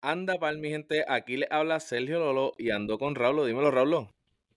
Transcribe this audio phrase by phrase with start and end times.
[0.00, 3.44] Anda pal, mi gente, aquí le habla Sergio Lolo y ando con Raulo.
[3.46, 4.08] Dímelo, Raulo.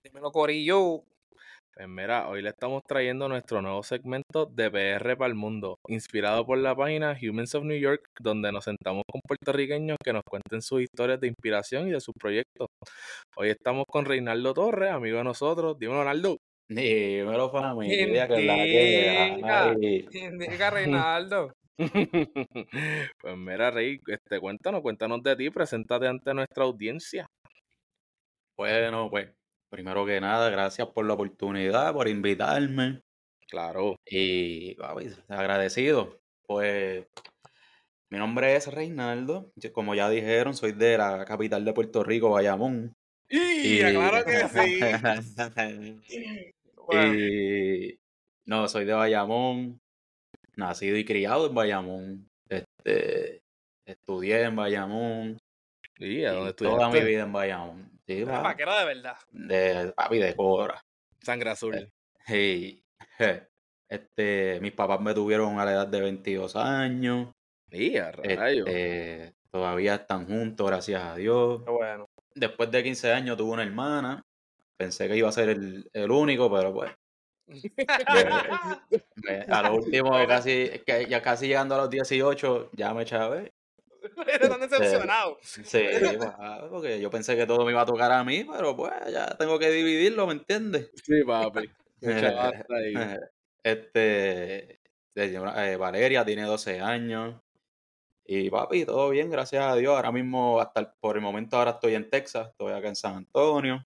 [0.04, 1.04] Dímelo, Corillo.
[1.73, 6.46] Pues mira, hoy le estamos trayendo nuestro nuevo segmento de PR para el mundo, inspirado
[6.46, 10.62] por la página Humans of New York, donde nos sentamos con puertorriqueños que nos cuenten
[10.62, 12.68] sus historias de inspiración y de sus proyectos.
[13.36, 15.80] Hoy estamos con Reinaldo Torres, amigo de nosotros.
[15.80, 16.38] Dímelo, Reinaldo.
[16.70, 18.55] Dímelo, familia, que la
[19.76, 21.52] que indica, Reinaldo.
[23.21, 27.27] pues mira, Rey, este, cuéntanos, cuéntanos de ti, preséntate ante nuestra audiencia.
[28.57, 29.30] Bueno, pues,
[29.70, 33.02] primero que nada, gracias por la oportunidad, por invitarme.
[33.49, 33.95] Claro.
[34.05, 36.20] Y, papi, agradecido.
[36.45, 37.05] Pues,
[38.09, 39.52] mi nombre es Reinaldo.
[39.73, 42.93] Como ya dijeron, soy de la capital de Puerto Rico, Bayamón.
[43.29, 44.79] Y, claro que sí.
[46.93, 47.99] Y
[48.45, 49.80] no, soy de Bayamón,
[50.61, 52.29] nacido y criado en Bayamón.
[52.47, 53.43] Este,
[53.85, 55.37] estudié en Bayamón.
[55.97, 57.91] ¿Y a dónde y toda mi vida en Bayamón.
[58.07, 59.18] Sí, Era papi, vaquero de verdad.
[59.31, 60.81] de papi de cobra.
[61.21, 61.91] Sangre azul.
[62.27, 62.84] Y,
[63.18, 63.48] je,
[63.90, 67.29] este, mis papás me tuvieron a la edad de 22 años.
[67.69, 68.68] Y a rayos.
[68.68, 71.63] Este, todavía están juntos, gracias a Dios.
[71.63, 72.09] Qué bueno.
[72.34, 74.23] Después de 15 años tuve una hermana.
[74.78, 76.91] Pensé que iba a ser el, el único, pero pues
[79.50, 83.52] a lo último, casi, que ya casi llegando a los 18, ya me chavé.
[84.28, 85.38] Eres tan decepcionado.
[85.41, 85.85] Sí,
[86.40, 89.28] ah, porque yo pensé que todo me iba a tocar a mí, pero pues ya
[89.38, 90.91] tengo que dividirlo, ¿me entiendes?
[91.03, 91.69] Sí, papi.
[92.02, 93.18] Chavaste ahí.
[93.63, 94.80] Este,
[95.16, 97.40] eh, Valeria tiene 12 años.
[98.25, 99.96] Y papi, todo bien, gracias a Dios.
[99.96, 103.16] Ahora mismo, hasta el- por el momento, ahora estoy en Texas, estoy acá en San
[103.18, 103.86] Antonio.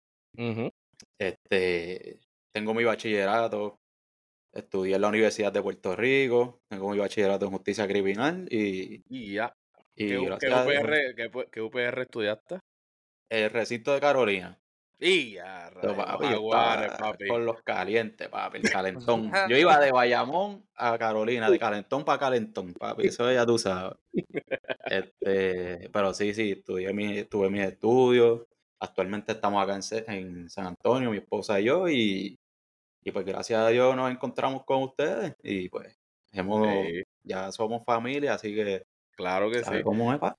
[1.18, 2.20] Este,
[2.56, 3.82] tengo mi bachillerato,
[4.54, 9.34] estudié en la Universidad de Puerto Rico, tengo mi bachillerato en justicia criminal y, Y
[9.34, 9.54] ya.
[9.94, 12.60] y ¿Qué, UPR, qué, UPR estudiaste?
[13.30, 14.58] el recinto de Carolina.
[14.98, 17.28] Y ya, papi, estaba papi.
[17.28, 19.30] con los calientes, papi, el calentón.
[19.50, 23.98] Yo iba de Bayamón a Carolina, de calentón para calentón, papi, eso ya tú sabes.
[24.86, 28.48] Este, pero sí, sí, estudié mi, tuve mis estudios.
[28.80, 29.78] Actualmente estamos acá
[30.08, 32.40] en, en San Antonio, mi esposa y yo, y,
[33.06, 35.96] y pues gracias a Dios nos encontramos con ustedes y pues
[36.32, 39.84] hemos, Sí, ya somos familia, así que claro que ¿sabes sí.
[39.84, 40.36] cómo es, pa?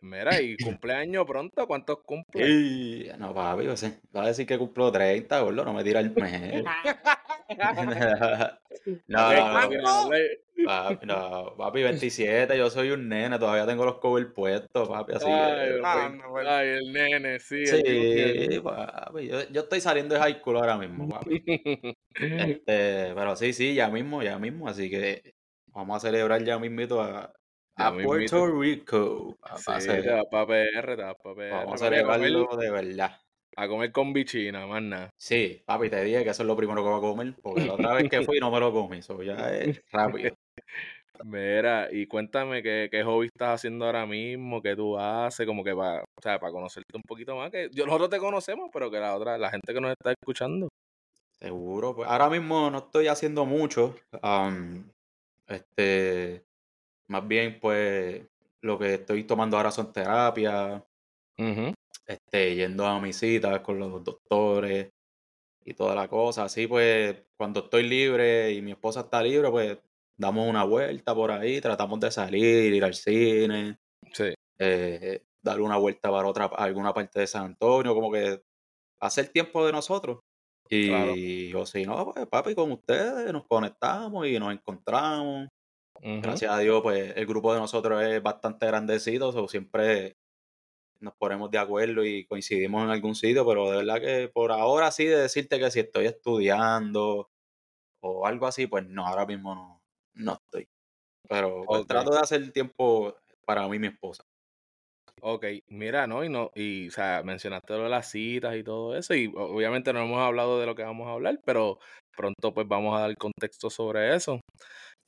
[0.00, 2.48] Mira, y cumpleaños pronto, ¿cuántos cumple?
[2.48, 3.84] Y, no, papi, pues,
[4.14, 6.64] va a decir que cumplo 30, gordo, no me tira el mes.
[9.08, 9.76] no, no, no, ¿cuánto?
[9.82, 10.40] dale.
[10.64, 15.26] Papi, no, papi, 27, yo soy un nene, todavía tengo los covers puestos, papi, así
[15.26, 15.78] Ay, que...
[15.84, 16.50] Ah, el- no, bueno.
[16.50, 17.54] ay, el nene, sí.
[17.66, 21.40] Sí, papi, yo, yo estoy saliendo de high school ahora mismo, papi.
[22.14, 25.34] Este, pero sí, sí, ya mismo, ya mismo, así que
[25.66, 27.32] vamos a celebrar ya mismito a,
[27.76, 28.46] a Puerto.
[28.46, 29.36] Rico.
[29.56, 30.96] Sí, PR, PR.
[31.50, 33.20] vamos a celebrarlo de verdad.
[33.56, 35.10] A comer con bichina, más nada.
[35.16, 37.74] Sí, papi, te dije que eso es lo primero que voy a comer, porque la
[37.74, 40.34] otra vez que fui no me lo comí, eso ya es rápido.
[41.24, 45.74] Mira, y cuéntame qué, qué hobby estás haciendo ahora mismo, qué tú haces, como que
[45.74, 48.98] para, o sea, para conocerte un poquito más, que yo, nosotros te conocemos, pero que
[48.98, 50.68] la otra, la gente que nos está escuchando.
[51.38, 53.94] Seguro, pues ahora mismo no estoy haciendo mucho.
[55.46, 56.44] este,
[57.08, 58.26] más bien, pues
[58.60, 60.82] lo que estoy tomando ahora son terapias,
[61.38, 61.74] Ujú.
[62.06, 64.90] Este, yendo a mis citas con los doctores
[65.64, 66.44] y toda la cosa.
[66.44, 69.78] Así pues, cuando estoy libre y mi esposa está libre, pues
[70.16, 73.78] damos una vuelta por ahí, tratamos de salir, ir al cine,
[74.12, 78.42] Sí, eh, dar una vuelta para otra, alguna parte de San Antonio, como que
[79.00, 80.20] hacer tiempo de nosotros.
[80.68, 81.14] Claro.
[81.14, 85.48] Y o si no, pues papi, con ustedes nos conectamos y nos encontramos.
[86.00, 90.16] Gracias a Dios, pues el grupo de nosotros es bastante grandecito, o siempre
[91.00, 94.90] nos ponemos de acuerdo y coincidimos en algún sitio, pero de verdad que por ahora
[94.90, 97.28] sí de decirte que si estoy estudiando
[98.02, 99.80] o algo así, pues no, ahora mismo no,
[100.14, 100.66] no estoy.
[101.28, 104.22] Pero pues, trato de hacer tiempo para mí y mi esposa.
[105.22, 106.24] Ok, mira, ¿no?
[106.24, 109.92] Y no, y o sea, mencionaste lo de las citas y todo eso, y obviamente
[109.92, 111.78] no hemos hablado de lo que vamos a hablar, pero
[112.14, 114.40] pronto pues vamos a dar contexto sobre eso.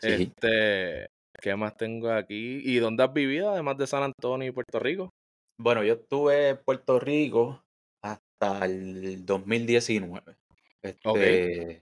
[0.01, 0.33] Sí.
[0.35, 1.09] Este,
[1.41, 2.61] ¿qué más tengo aquí?
[2.65, 5.11] ¿Y dónde has vivido, además de San Antonio y Puerto Rico?
[5.59, 7.65] Bueno, yo estuve en Puerto Rico
[8.03, 10.37] hasta el 2019.
[10.83, 11.85] Este,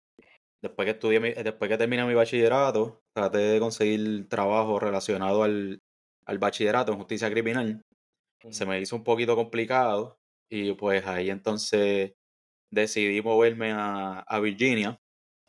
[0.63, 5.83] después que estudié, mi- después que terminé mi bachillerato, traté de conseguir trabajo relacionado al,
[6.27, 7.83] al bachillerato en justicia criminal.
[8.51, 10.21] Se me hizo un poquito complicado
[10.51, 12.15] y pues ahí entonces
[12.71, 15.01] decidí moverme a, a Virginia,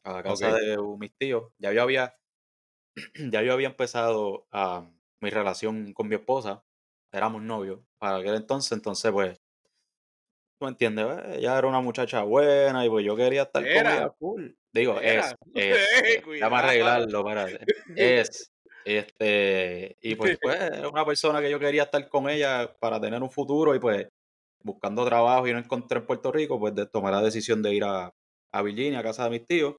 [0.04, 1.52] a la casa de mis tíos.
[1.60, 2.16] Ya yo había,
[3.32, 6.64] ya yo había empezado a mi relación con mi esposa
[7.12, 9.40] éramos novios para aquel entonces, entonces pues,
[10.60, 11.08] tú me entiendes,
[11.38, 14.12] ella era una muchacha buena y pues yo quería estar con ella.
[14.72, 15.28] Digo, Era.
[15.28, 16.56] es, es, déjame Cuidado.
[16.56, 17.66] arreglarlo, espérate.
[17.96, 18.52] Es,
[18.86, 23.22] este, y pues, pues, era una persona que yo quería estar con ella para tener
[23.22, 24.08] un futuro y pues,
[24.64, 27.84] buscando trabajo y no encontré en Puerto Rico, pues de, tomé la decisión de ir
[27.84, 28.14] a,
[28.52, 29.76] a Virginia, a casa de mis tíos,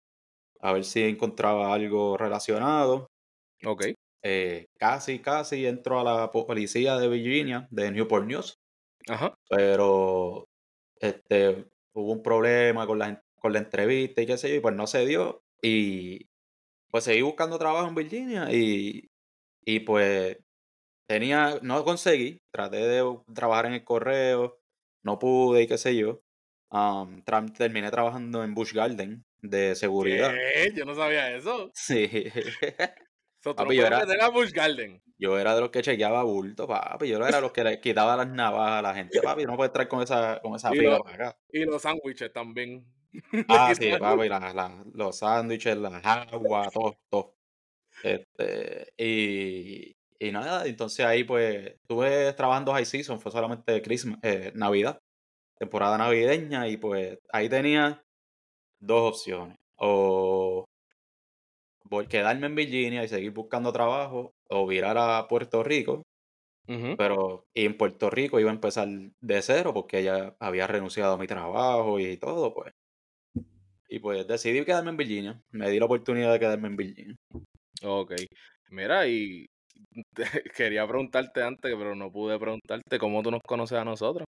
[0.60, 3.08] a ver si encontraba algo relacionado.
[3.64, 3.86] Ok.
[4.22, 8.58] Eh, casi, casi entro a la po- policía de Virginia, de Newport News,
[9.08, 9.34] Ajá.
[9.48, 10.46] pero
[11.00, 14.74] este, hubo un problema con la, con la entrevista y qué sé yo, y pues
[14.74, 15.42] no se dio.
[15.62, 16.26] Y
[16.90, 19.08] pues seguí buscando trabajo en Virginia y,
[19.64, 20.36] y pues
[21.08, 23.02] tenía, no conseguí, traté de
[23.34, 24.58] trabajar en el correo,
[25.02, 26.20] no pude y qué sé yo.
[26.70, 30.32] Tra- terminé trabajando en Bush Garden de seguridad.
[30.32, 30.72] ¿Qué?
[30.76, 31.70] Yo no sabía eso.
[31.74, 32.08] Sí.
[33.42, 35.02] So, tú Papi, no yo era- meter a Busch Garden.
[35.18, 37.08] Yo era de los que chequeaba bulto, papi.
[37.08, 39.44] Yo era de los que le quitaba las navajas a la gente, papi.
[39.44, 41.38] No puedes traer con esa, con esa fila para acá.
[41.52, 42.84] Y los sándwiches también.
[43.48, 47.34] Ah, sí, papi, la- la- los sándwiches, las aguas, todo, todo.
[48.02, 54.52] Este, y, y nada, entonces ahí pues estuve trabajando high season, fue solamente Christmas, eh,
[54.54, 54.98] Navidad,
[55.58, 58.02] temporada navideña, y pues ahí tenía
[58.80, 59.56] dos opciones.
[59.76, 60.64] O
[62.08, 66.02] quedarme en Virginia y seguir buscando trabajo, o virar a Puerto Rico,
[66.96, 68.88] pero y en Puerto Rico iba a empezar
[69.20, 72.72] de cero porque ella había renunciado a mi trabajo y todo, pues.
[73.88, 75.42] Y pues decidí quedarme en Virginia.
[75.50, 77.16] Me di la oportunidad de quedarme en Virginia.
[77.82, 78.12] Ok.
[78.70, 79.46] Mira, y
[80.56, 84.26] quería preguntarte antes, pero no pude preguntarte cómo tú nos conoces a nosotros.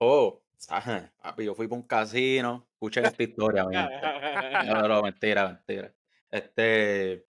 [0.00, 2.66] Oh, ajá, yo fui para un casino.
[2.74, 3.64] Escuchen esta historia,
[4.88, 5.94] no, mentira, mentira.
[6.30, 7.26] Este,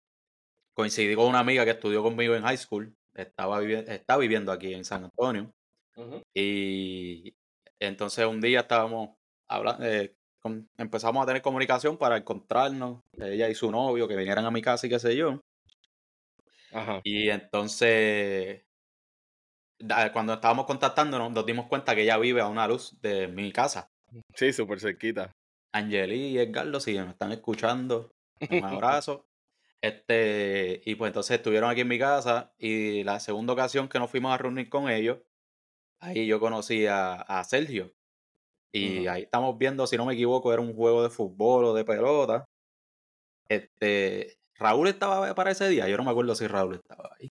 [0.74, 2.95] coincidí con una amiga que estudió conmigo en high school.
[3.13, 5.51] Estaba viviendo, está viviendo aquí en San Antonio.
[6.33, 7.33] Y
[7.80, 9.18] entonces un día estábamos
[9.48, 9.86] hablando,
[10.77, 14.88] empezamos a tener comunicación para encontrarnos, ella y su novio, que vinieran a mi casa
[14.88, 15.42] y qué sé yo.
[16.71, 17.01] Ajá.
[17.04, 18.63] Y entonces,
[20.13, 23.89] cuando estábamos contactándonos, nos dimos cuenta que ella vive a una luz de mi casa.
[24.36, 25.31] Sí, súper cerquita.
[25.74, 28.12] Angeli y Edgardo, si me están escuchando,
[28.49, 29.25] un abrazo.
[29.81, 34.11] Este, y pues entonces estuvieron aquí en mi casa y la segunda ocasión que nos
[34.11, 35.19] fuimos a reunir con ellos,
[35.99, 37.93] ahí yo conocí a, a Sergio.
[38.73, 41.83] Y ahí estamos viendo, si no me equivoco, era un juego de fútbol o de
[41.83, 42.45] pelota.
[43.49, 47.29] Este, Raúl estaba para ese día, yo no me acuerdo si Raúl estaba ahí.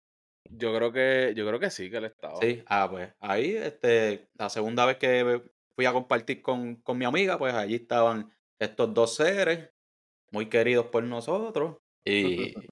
[0.49, 2.39] Yo creo que, yo creo que sí, que él estaba.
[2.41, 5.43] Sí, ah, pues ahí, este, la segunda vez que
[5.75, 9.69] fui a compartir con, con mi amiga, pues allí estaban estos dos seres,
[10.31, 12.53] muy queridos por nosotros, y,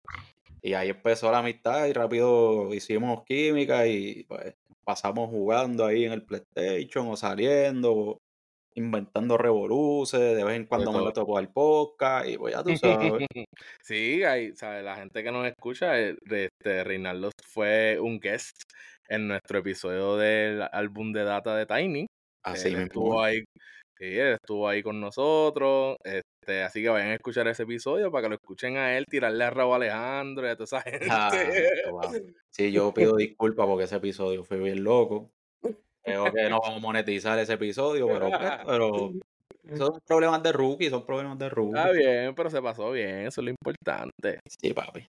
[0.62, 4.56] y ahí empezó la amistad y rápido hicimos química y pues
[4.86, 8.20] pasamos jugando ahí en el PlayStation o saliendo,
[8.76, 12.76] inventando revoluces, de vez en cuando me meto por el podcast y pues ya tú
[12.78, 13.14] sabes.
[13.82, 14.84] Sí, hay, ¿sabes?
[14.84, 18.64] la gente que nos escucha, eh, este, Reinaldo fue un guest
[19.08, 22.08] en nuestro episodio del álbum de data de Tiny.
[22.44, 22.84] Así mismo.
[22.84, 23.44] estuvo ahí,
[23.98, 28.24] sí, él estuvo ahí con nosotros, este, así que vayan a escuchar ese episodio para
[28.24, 31.08] que lo escuchen a él, tirarle a Raúl Alejandro y a toda esa gente.
[31.10, 31.32] Ah,
[31.90, 32.12] wow.
[32.50, 35.32] Sí, yo pido disculpas porque ese episodio fue bien loco.
[36.04, 39.12] Creo que no vamos a monetizar ese episodio, pero, pues, pero
[39.76, 41.78] son problemas de rookie, son problemas de rookie.
[41.78, 44.40] Está bien, pero se pasó bien, eso es lo importante.
[44.48, 45.08] Sí, papi.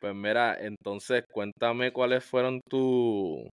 [0.00, 3.48] Pues mira, entonces cuéntame cuáles fueron tus,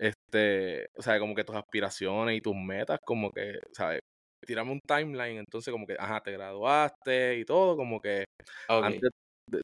[0.00, 4.00] este, o sea, como que tus aspiraciones y tus metas, como que, ¿sabes?
[4.46, 8.24] Tirame un timeline, entonces como que, ajá, te graduaste y todo, como que
[8.66, 9.10] antes,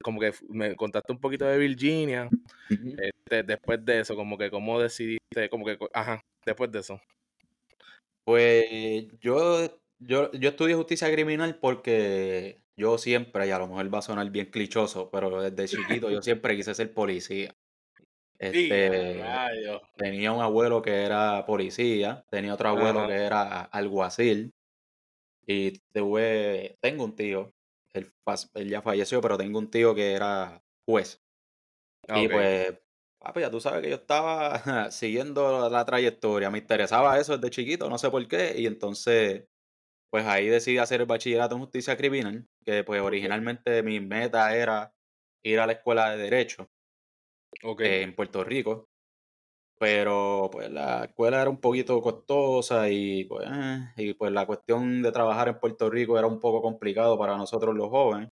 [0.02, 2.28] como que me contaste un poquito de Virginia,
[2.68, 7.00] este, después de eso, como que cómo decidiste, como que, ajá, después de eso.
[8.24, 14.00] Pues yo, yo, yo estudié justicia criminal porque yo siempre, y a lo mejor va
[14.00, 17.54] a sonar bien clichoso, pero desde chiquito yo siempre quise ser policía.
[18.38, 19.22] Este,
[19.96, 23.08] tenía un abuelo que era policía, tenía otro abuelo Ajá.
[23.08, 24.52] que era alguacil,
[25.46, 27.52] y tuve, tengo un tío,
[27.92, 28.12] él,
[28.66, 31.22] ya falleció, pero tengo un tío que era juez.
[32.08, 32.78] Ah, Y pues,
[33.18, 34.58] papi, ya tú sabes que yo estaba
[34.90, 39.46] siguiendo la trayectoria, me interesaba eso desde chiquito, no sé por qué, y entonces,
[40.10, 44.94] pues ahí decidí hacer el bachillerato en justicia criminal, que pues originalmente mi meta era
[45.44, 46.68] ir a la escuela de derecho
[47.62, 48.88] Eh, en Puerto Rico,
[49.78, 55.02] pero pues la escuela era un poquito costosa y pues, eh, y pues la cuestión
[55.02, 58.28] de trabajar en Puerto Rico era un poco complicado para nosotros los jóvenes.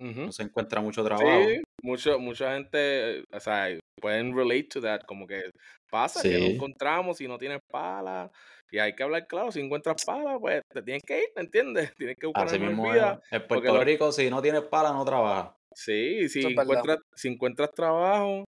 [0.00, 1.26] no se encuentra mucho trabajo.
[1.48, 3.68] Sí, mucho, mucha gente, o sea,
[4.00, 5.50] pueden relate to that, como que
[5.90, 8.30] pasa que no encontramos si no tienes pala,
[8.70, 11.92] y hay que hablar claro, si encuentras pala, pues te tienes que ir, ¿me entiendes?
[11.96, 13.20] Tienes que buscar Así mismo vida.
[13.30, 15.54] En Puerto Rico, si no tienes pala, no trabajas.
[15.74, 18.44] Sí, si encuentras, si encuentras trabajo,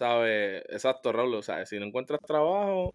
[0.00, 0.64] ¿sabes?
[0.70, 2.94] Exacto, Raúl, o sea, si no encuentras trabajo,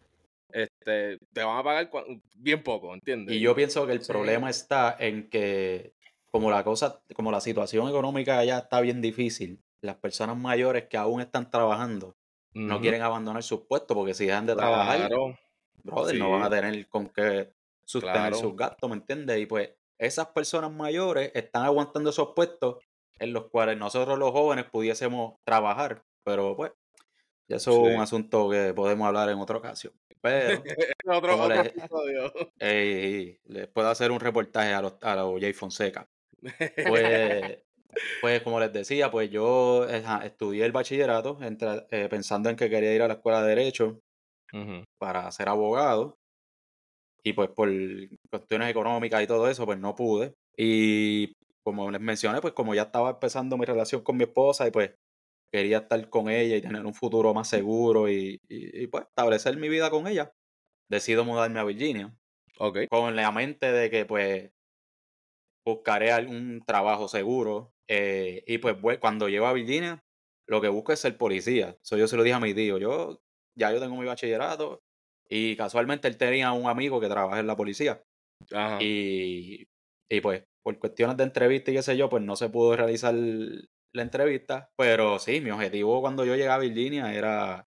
[0.50, 1.88] este, te van a pagar
[2.34, 3.36] bien poco, ¿entiendes?
[3.36, 5.94] Y yo pienso que el problema está en que
[6.32, 10.98] como la cosa, como la situación económica allá está bien difícil, las personas mayores que
[10.98, 12.16] aún están trabajando
[12.56, 15.12] no quieren abandonar sus puestos porque si dejan de trabajar,
[15.84, 17.52] brother, no van a tener con qué
[17.84, 19.40] sostener sus gastos, ¿me entiendes?
[19.40, 19.70] Y pues
[20.00, 22.78] esas personas mayores están aguantando esos puestos
[23.20, 26.72] en los cuales nosotros los jóvenes pudiésemos trabajar, pero pues
[27.48, 29.94] eso es un asunto que podemos hablar en otra ocasión.
[30.22, 30.64] Pero
[31.06, 31.74] otro, les,
[33.46, 36.10] les, puedo hacer un reportaje a los, a los Jay Fonseca.
[36.42, 37.60] Pues,
[38.22, 43.04] pues como les decía, pues yo estudié el bachillerato eh, pensando en que quería ir
[43.04, 44.00] a la escuela de Derecho
[44.98, 46.18] para ser abogado.
[47.24, 47.70] Y pues por
[48.30, 50.36] cuestiones económicas y todo eso, pues no pude.
[50.58, 51.34] Y
[51.64, 54.92] como les mencioné, pues como ya estaba empezando mi relación con mi esposa y pues
[55.52, 58.40] quería estar con ella y tener un futuro más seguro y,
[58.92, 60.34] pues establecer mi vida con ella,
[60.90, 62.16] decido mudarme a Virginia.
[62.90, 64.52] Con la mente de que pues
[65.66, 67.74] buscaré algún trabajo seguro.
[67.88, 70.04] Eh, y pues cuando llego a Virginia,
[70.48, 71.78] lo que busco es ser policía.
[71.84, 72.78] Eso yo se lo dije a mi tío.
[72.78, 73.22] Yo
[73.58, 74.84] ya yo tengo mi bachillerato
[75.30, 78.04] y casualmente él tenía un amigo que trabaja en la policía.
[78.80, 79.68] Y,
[80.10, 83.16] y pues por cuestiones de entrevista y qué sé yo, pues no se pudo realizar
[83.96, 84.70] la entrevista.
[84.78, 87.68] Pero sí, mi objetivo cuando yo llegué a Virginia era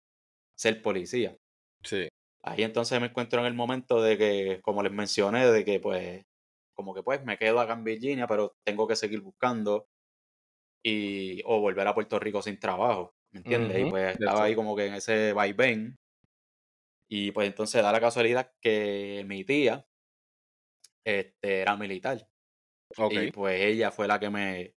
[0.57, 1.37] ser policía.
[1.83, 2.09] Sí.
[2.45, 6.25] Ahí entonces me encuentro en el momento de que, como les mencioné, de que pues
[6.75, 9.87] como que pues me quedo acá en Virginia, pero tengo que seguir buscando
[10.83, 13.87] y o volver a Puerto Rico sin trabajo, ¿me entiendes?
[13.87, 15.97] Y pues estaba ahí como que en ese vaivén.
[17.09, 19.87] Y pues entonces da la casualidad que mi tía
[21.05, 22.27] este, era militar.
[23.11, 24.75] Y pues ella fue la que me,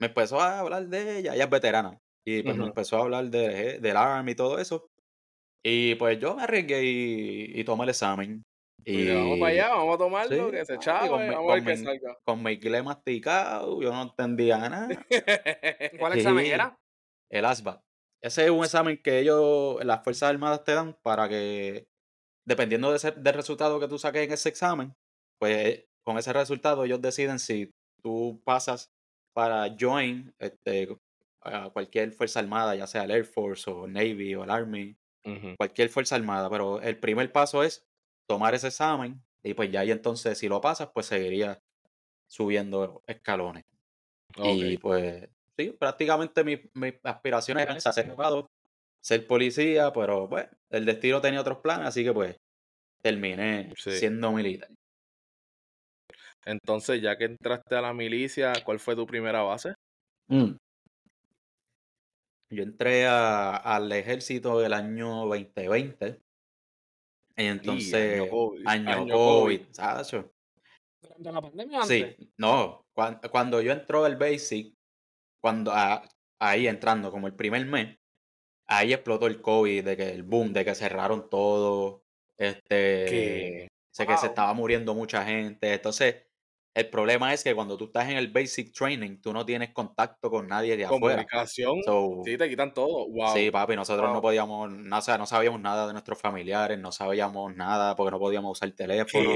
[0.00, 1.98] me empezó a hablar de ella, ella es veterana.
[2.24, 4.86] Y pues me empezó a hablar de, del Army y todo eso.
[5.64, 8.42] Y pues yo me arriesgué y, y tomé el examen.
[8.84, 11.76] Y vamos para allá, vamos a tomarlo, que se echaba, con, vamos a ver qué
[11.76, 12.18] salga.
[12.24, 14.88] Con mi inglés masticado, yo no entendía nada.
[15.98, 16.76] ¿Cuál examen era?
[17.30, 17.80] El ASVAB.
[18.22, 21.86] Ese es un examen que ellos, las Fuerzas Armadas te dan para que,
[22.46, 24.94] dependiendo de del resultado que tú saques en ese examen,
[25.40, 27.70] pues con ese resultado ellos deciden si
[28.02, 28.90] tú pasas
[29.32, 30.88] para join este,
[31.40, 34.96] a cualquier Fuerza Armada, ya sea el Air Force o Navy o el Army,
[35.56, 36.48] cualquier Fuerza Armada.
[36.50, 37.86] Pero el primer paso es
[38.26, 41.60] tomar ese examen y pues ya ahí entonces si lo pasas pues seguiría
[42.26, 43.64] subiendo escalones.
[44.36, 48.50] Y pues sí, prácticamente mis, mis aspiraciones eran ser abogado,
[49.00, 52.36] ser policía, pero pues el destino tenía otros planes, así que pues
[53.02, 54.70] terminé siendo militar.
[56.44, 59.74] Entonces, ya que entraste a la milicia, ¿cuál fue tu primera base?
[60.28, 60.52] Mm.
[62.50, 66.20] Yo entré a, al ejército del año 2020
[67.36, 68.30] entonces,
[68.66, 70.10] año COVID, ¿sabes?
[71.00, 72.04] ¿Durante la pandemia Sí,
[72.36, 72.84] no,
[73.30, 74.74] cuando, yo entró el Basic,
[75.40, 75.72] cuando
[76.38, 77.98] ahí entrando como el primer mes,
[78.66, 82.04] ahí explotó el COVID, de que el boom, de que cerraron todo,
[82.36, 86.26] este, sé que se estaba muriendo mucha gente, entonces
[86.74, 90.30] el problema es que cuando tú estás en el basic training, tú no tienes contacto
[90.30, 91.24] con nadie de afuera.
[91.24, 91.80] Comunicación,
[92.24, 93.08] sí, te quitan todo.
[93.08, 93.34] Wow.
[93.34, 96.92] Sí, papi, nosotros no podíamos, no, o sea, no sabíamos nada de nuestros familiares, no
[96.92, 99.30] sabíamos nada porque no podíamos usar el teléfono,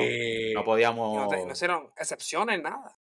[0.54, 1.30] no podíamos...
[1.30, 2.96] No, hicieron excepciones, nada.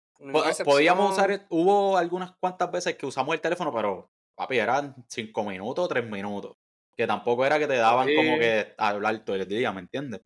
[0.63, 5.89] Podíamos usar, hubo algunas cuantas veces que usamos el teléfono, pero, papi, eran cinco minutos,
[5.89, 6.55] tres minutos.
[6.95, 10.21] Que tampoco era que te daban como que hablar todo el día, ¿me entiendes?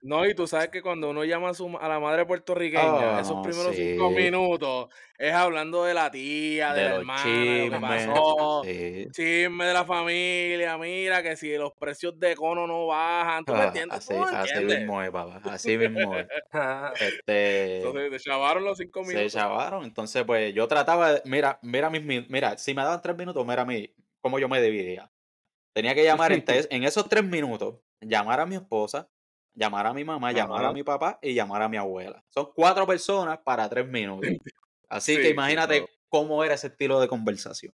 [0.00, 3.20] No, y tú sabes que cuando uno llama a, su, a la madre puertorriqueña, ah,
[3.20, 4.88] esos primeros cinco minutos
[5.18, 8.62] es hablando de la tía, de, la hermana, de lo que pasó,
[9.10, 13.60] chisme de la familia, mira que si los precios de cono no bajan, ¿tú me
[13.60, 13.98] ah, entiendes?
[13.98, 16.26] Así, así mismo es, papá, así mismo es.
[17.00, 19.32] este, entonces, se chavaron los cinco minutos.
[19.32, 23.16] Se chavaron, entonces pues yo trataba, de, mira, mira, mis, mira, si me daban tres
[23.16, 25.10] minutos, mira mí, cómo yo me dividía.
[25.72, 29.08] Tenía que llamar en, en esos tres minutos, llamar a mi esposa,
[29.58, 32.22] llamar a mi mamá, llamar a mi papá y llamar a mi abuela.
[32.28, 34.30] Son cuatro personas para tres minutos.
[34.88, 37.74] Así que imagínate cómo era ese estilo de conversación.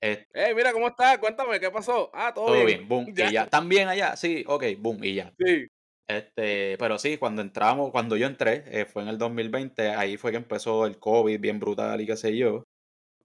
[0.00, 1.18] Eh, mira, ¿cómo estás?
[1.18, 2.10] Cuéntame, ¿qué pasó?
[2.14, 2.88] Ah, todo, todo bien.
[2.88, 3.44] boom, y ya.
[3.44, 4.16] ¿Están bien allá?
[4.16, 5.32] Sí, ok, boom, y ya.
[5.38, 5.66] Sí.
[6.06, 10.30] Este, pero sí, cuando entramos, cuando yo entré, eh, fue en el 2020, ahí fue
[10.30, 12.64] que empezó el COVID bien brutal y qué sé yo.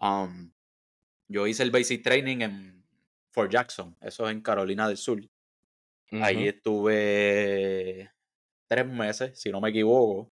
[0.01, 0.51] Um,
[1.29, 2.83] yo hice el basic training en
[3.31, 5.21] Fort Jackson, eso es en Carolina del Sur.
[6.11, 8.11] Allí estuve
[8.67, 10.31] tres meses, si no me equivoco.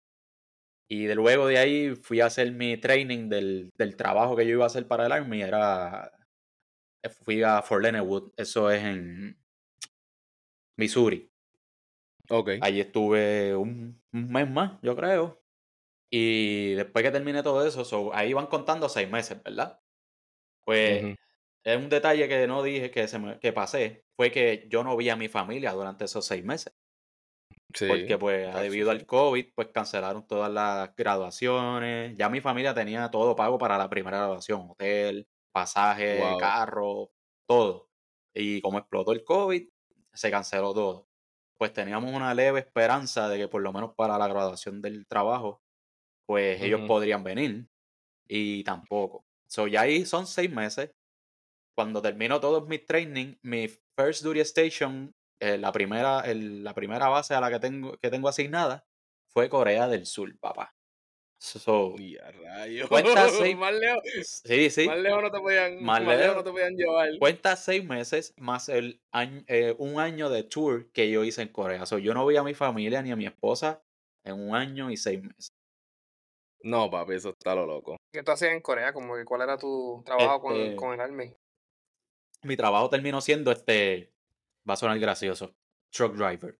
[0.89, 4.53] Y de luego de ahí fui a hacer mi training del, del trabajo que yo
[4.53, 5.43] iba a hacer para el Army.
[5.43, 6.13] Era.
[7.25, 9.39] Fui a Fort Leonard Wood, eso es en
[10.77, 11.31] Missouri.
[12.29, 12.51] Ok.
[12.61, 15.43] Allí estuve un, mes más, yo creo.
[16.11, 19.81] Y después que terminé todo eso, ahí van contando seis meses, ¿verdad?
[20.65, 21.17] Pues
[21.65, 24.97] es un detalle que no dije que, se me, que pasé, fue que yo no
[24.97, 26.73] vi a mi familia durante esos seis meses.
[27.79, 32.17] porque pues debido al COVID, pues cancelaron todas las graduaciones.
[32.17, 37.11] Ya mi familia tenía todo pago para la primera graduación, hotel, pasaje, carro,
[37.47, 37.89] todo.
[38.35, 39.69] Y como explotó el COVID,
[40.13, 41.09] se canceló todo.
[41.59, 45.61] Pues teníamos una leve esperanza de que por lo menos para la graduación del trabajo,
[46.27, 47.69] pues ellos podrían venir.
[48.27, 49.25] Y tampoco.
[49.47, 50.91] So ya ahí son seis meses
[51.75, 57.35] cuando termino todos mis training, mi first duty station, eh, la, primera, la primera base
[57.35, 58.87] a la que tengo, que tengo asignada,
[59.29, 60.75] fue Corea del Sur, papá.
[61.43, 62.87] So, rayos.
[62.91, 64.43] Cuenta seis, más lejos.
[64.45, 64.87] Sí, sí.
[64.87, 67.09] Más lejos no te podían, más, lejos, no te podían llevar.
[67.19, 71.49] Cuenta seis meses más el año, eh, un año de tour que yo hice en
[71.49, 71.87] Corea.
[71.87, 73.83] So, yo no vi a mi familia ni a mi esposa
[74.23, 75.49] en un año y seis meses.
[76.63, 77.97] No, papi, eso está lo loco.
[78.13, 78.93] ¿Qué tú hacías en Corea?
[78.93, 81.35] Como ¿Cuál era tu trabajo con, este con el Army?
[82.43, 84.13] Mi trabajo terminó siendo este,
[84.69, 85.55] va a sonar gracioso,
[85.91, 86.59] truck driver.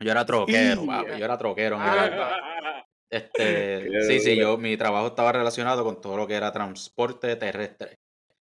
[0.00, 1.76] Yo era troquero, yo era troquero.
[1.80, 7.34] Ah, este, sí, sí, yo, mi trabajo estaba relacionado con todo lo que era transporte
[7.36, 7.98] terrestre.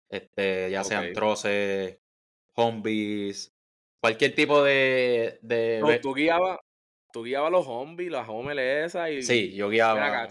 [0.08, 1.98] Este, ya sean troces,
[2.54, 3.54] zombies,
[4.00, 5.38] cualquier tipo de...
[5.40, 6.00] de...
[6.02, 6.58] tú guiabas
[7.12, 9.22] tú guiabas los zombies, las homeles y...
[9.22, 10.28] Sí, yo guiaba...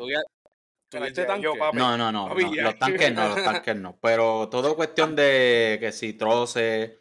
[0.90, 1.48] ¿Tuviste tanque?
[1.74, 4.00] no, no, no, Los tanques no, los tanques no.
[4.02, 7.00] Pero todo cuestión de que si troce,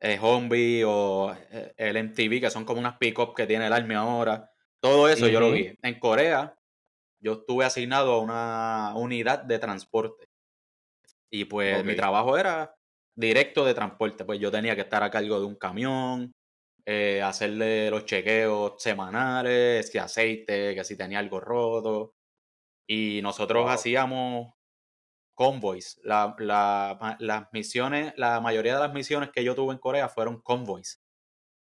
[0.00, 3.94] eh, Zombie o eh, el MTV, que son como unas pick-up que tiene el Army
[3.94, 4.50] ahora.
[4.80, 5.76] Todo eso yo lo vi.
[5.82, 6.56] En Corea,
[7.20, 10.28] yo estuve asignado a una unidad de transporte.
[11.30, 12.74] Y pues mi trabajo era
[13.14, 14.24] directo de transporte.
[14.24, 16.32] Pues yo tenía que estar a cargo de un camión,
[16.86, 22.14] eh, hacerle los chequeos semanales, si aceite, que si tenía algo roto.
[22.88, 24.54] Y nosotros hacíamos
[25.34, 26.00] convoys.
[26.02, 26.34] La,
[27.20, 31.00] las misiones, la mayoría de las misiones que yo tuve en Corea fueron convoys.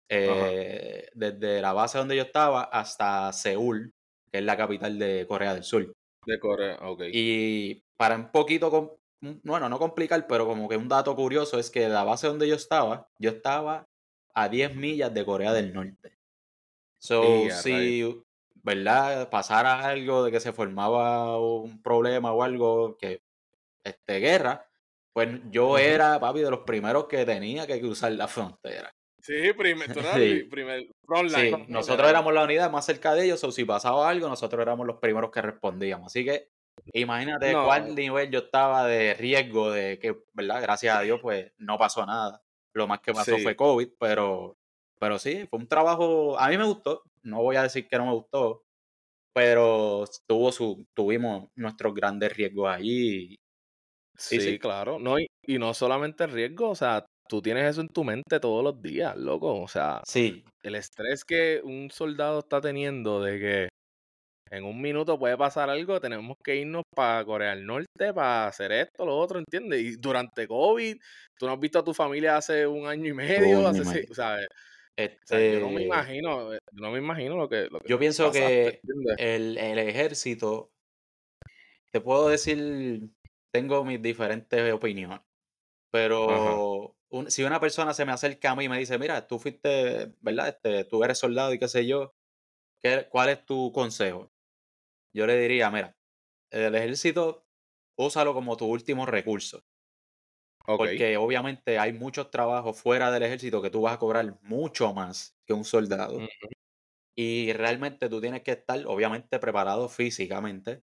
[0.10, 3.94] Eh, desde la base donde yo estaba hasta Seúl,
[4.32, 5.94] que es la capital de Corea del Sur.
[6.26, 7.04] De Corea, ok.
[7.14, 11.88] Y para un poquito, bueno, no complicar, pero como que un dato curioso es que
[11.88, 13.86] la base donde yo estaba, yo estaba
[14.34, 16.18] a 10 millas de Corea del Norte.
[16.98, 18.24] So, si
[18.64, 19.30] ¿verdad?
[19.30, 23.22] Pasara algo de que se formaba un problema o algo, que,
[23.84, 24.68] este, guerra,
[25.14, 28.94] pues yo era, papi, de los primeros que tenía que cruzar la frontera.
[29.22, 30.44] Sí, primer, sí.
[30.50, 30.88] primer
[31.28, 34.88] sí, nosotros éramos la unidad más cerca de ellos, o si pasaba algo, nosotros éramos
[34.88, 36.08] los primeros que respondíamos.
[36.08, 36.50] Así que
[36.94, 40.62] imagínate cuál nivel yo estaba de riesgo de que, ¿verdad?
[40.62, 42.42] Gracias a Dios, pues no pasó nada.
[42.74, 44.56] Lo más que pasó fue COVID, pero,
[45.00, 48.06] pero sí, fue un trabajo, a mí me gustó, no voy a decir que no
[48.06, 48.64] me gustó,
[49.34, 53.36] pero tuvo su, tuvimos nuestros grandes riesgos ahí.
[54.18, 55.00] Sí, claro.
[55.00, 55.28] No, y,
[55.58, 59.62] no solamente riesgo, o sea, tú tienes eso en tu mente todos los días, loco.
[59.62, 60.44] O sea, sí.
[60.64, 63.70] el estrés que un soldado está teniendo de que
[64.52, 68.72] en un minuto puede pasar algo, tenemos que irnos para Corea del Norte para hacer
[68.72, 69.80] esto, lo otro, ¿entiendes?
[69.80, 70.98] Y durante COVID,
[71.38, 73.84] tú no has visto a tu familia hace un año y medio, hace,
[75.30, 77.70] yo no me este imagino, eh, no me imagino lo que.
[77.86, 78.82] yo pienso que
[79.18, 80.72] el, ejército,
[81.92, 83.10] te puedo decir,
[83.52, 85.22] tengo mis diferentes opiniones,
[85.92, 86.96] pero
[87.28, 90.50] si una persona se me acerca a mí y me dice, mira, tú fuiste, ¿verdad?
[90.50, 92.16] Este, tú eres soldado y qué sé yo,
[92.82, 94.32] ¿qué, ¿cuál es tu consejo?
[95.14, 95.98] Yo le diría, mira,
[96.52, 97.48] el ejército,
[97.96, 99.64] úsalo como tu último recurso.
[100.78, 105.38] Porque obviamente hay muchos trabajos fuera del ejército que tú vas a cobrar mucho más
[105.46, 106.20] que un soldado.
[107.16, 110.84] Y realmente tú tienes que estar, obviamente, preparado físicamente,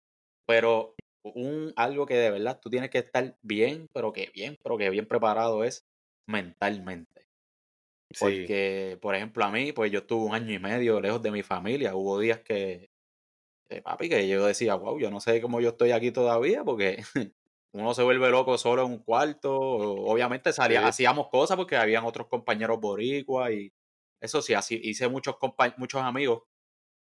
[0.45, 4.77] pero un, algo que de verdad tú tienes que estar bien, pero que bien, pero
[4.77, 5.85] que bien preparado es
[6.27, 7.27] mentalmente.
[8.19, 11.43] Porque, por ejemplo, a mí, pues yo estuve un año y medio lejos de mi
[11.43, 11.95] familia.
[11.95, 12.89] Hubo días que,
[13.83, 17.03] papi, que yo decía, wow, yo no sé cómo yo estoy aquí todavía, porque
[17.73, 19.57] uno se vuelve loco solo en un cuarto.
[19.57, 23.73] Obviamente salía, hacíamos cosas porque habían otros compañeros boricuas y
[24.21, 25.35] eso sí, así hice muchos
[25.77, 26.43] muchos amigos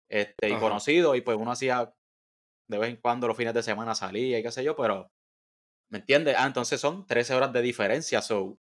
[0.10, 1.94] este, y conocidos y pues uno hacía
[2.68, 5.12] de vez en cuando los fines de semana salía y qué sé yo, pero
[5.90, 6.36] ¿Me entiendes?
[6.38, 8.22] Ah, entonces son 13 horas de diferencia.
[8.22, 8.60] So,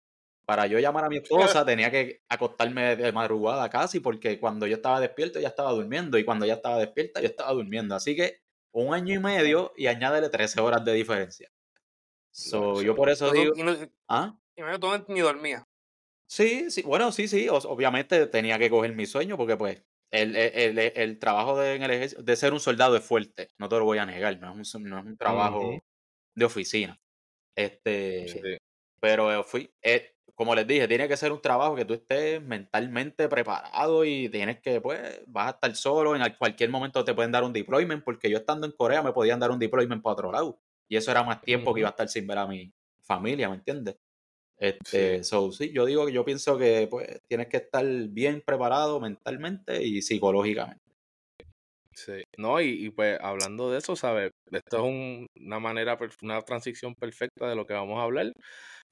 [0.45, 4.75] para yo llamar a mi esposa tenía que acostarme de madrugada casi porque cuando yo
[4.77, 7.95] estaba despierto ella estaba durmiendo y cuando ella estaba despierta yo estaba durmiendo.
[7.95, 11.49] Así que un año y medio y añádele 13 horas de diferencia.
[12.31, 13.53] So, yo por eso digo...
[13.55, 13.75] Y no,
[14.07, 14.37] ¿Ah?
[14.55, 15.63] y no, tú ni dormía.
[16.27, 20.77] Sí, sí, bueno, sí, sí, obviamente tenía que coger mi sueño porque pues el, el,
[20.77, 23.77] el- el trabajo de, en el ejército- de ser un soldado es fuerte, no te
[23.77, 25.79] lo voy a negar, no es un, no es un trabajo
[26.35, 27.01] de oficina.
[27.55, 28.41] Este, Sí.
[29.01, 32.41] pero eh, fui, eh, como les dije, tiene que ser un trabajo que tú estés
[32.41, 37.13] mentalmente preparado y tienes que, pues, vas a estar solo, en al- cualquier momento te
[37.13, 40.13] pueden dar un deployment, porque yo estando en Corea me podían dar un deployment para
[40.13, 40.61] otro lado.
[40.89, 42.71] Y eso era más tiempo que iba a estar sin ver a mi
[43.05, 43.95] familia, ¿me entiendes?
[44.57, 48.99] Este, so, sí, yo digo que yo pienso que pues tienes que estar bien preparado
[49.01, 50.79] mentalmente y psicológicamente.
[51.95, 52.23] Sí.
[52.37, 54.31] No, y, y pues hablando de eso, ¿sabes?
[54.51, 58.31] Esto es un- una manera, una transición perfecta de lo que vamos a hablar.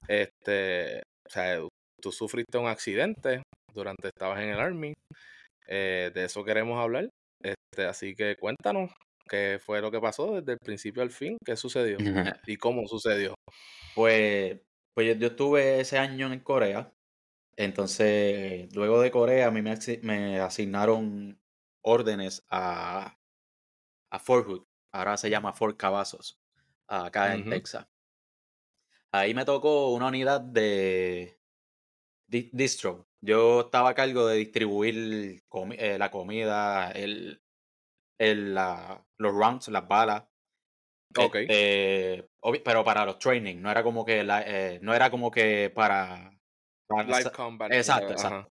[0.07, 1.59] Este, o sea,
[2.01, 4.93] tú sufriste un accidente durante estabas en el Army.
[5.67, 7.09] eh, de eso queremos hablar.
[7.43, 8.91] Este, así que cuéntanos
[9.27, 11.97] qué fue lo que pasó desde el principio al fin, qué sucedió
[12.45, 13.35] y cómo sucedió.
[13.93, 14.61] Pues,
[14.93, 16.93] pues yo, yo estuve ese año en Corea.
[17.57, 21.41] Entonces, luego de Corea, a mí me, me asignaron
[21.81, 23.19] órdenes a,
[24.11, 24.63] a Fort Hood.
[24.93, 26.39] Ahora se llama Fort Cavazos,
[26.87, 27.47] acá en.
[27.47, 27.87] Texas.
[29.11, 31.39] Ahí me tocó una unidad de
[32.27, 33.09] di- distro.
[33.21, 37.43] Yo estaba a cargo de distribuir comi- eh, la comida, el,
[38.19, 40.23] el, la- los rounds, las balas.
[41.17, 41.35] Ok.
[41.47, 42.27] Este,
[42.63, 46.31] pero para los training, no era como que la- eh, no era como que para,
[46.87, 47.71] para Live combat.
[47.71, 48.13] Exacto, ajá.
[48.13, 48.49] exacto.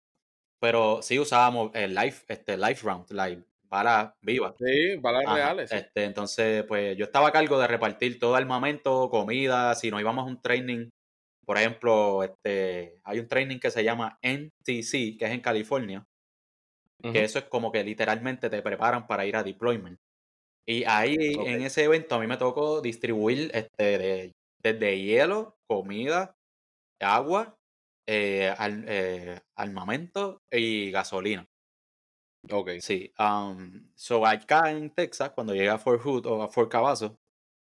[0.60, 4.54] Pero sí usábamos el live, este, live round, live, balas vivas.
[4.58, 5.70] Sí, balas Ajá, reales.
[5.70, 5.76] sí.
[5.76, 10.24] Este, entonces, pues yo estaba a cargo de repartir todo armamento, comida, si nos íbamos
[10.26, 10.90] a un training,
[11.46, 16.04] por ejemplo, este, hay un training que se llama NTC, que es en California,
[17.14, 19.98] Que eso es como que literalmente te preparan para ir a deployment.
[20.68, 24.32] Y ahí, en ese evento, a mí me tocó distribuir este, de-
[24.64, 26.36] desde hielo, comida,
[27.00, 27.56] agua,
[28.08, 31.46] eh, al- eh, armamento y gasolina.
[32.52, 32.70] Ok.
[32.80, 33.12] Sí.
[33.20, 37.16] Um, so acá en Texas, cuando llegué a Fort Hood o a Fort Cavazo,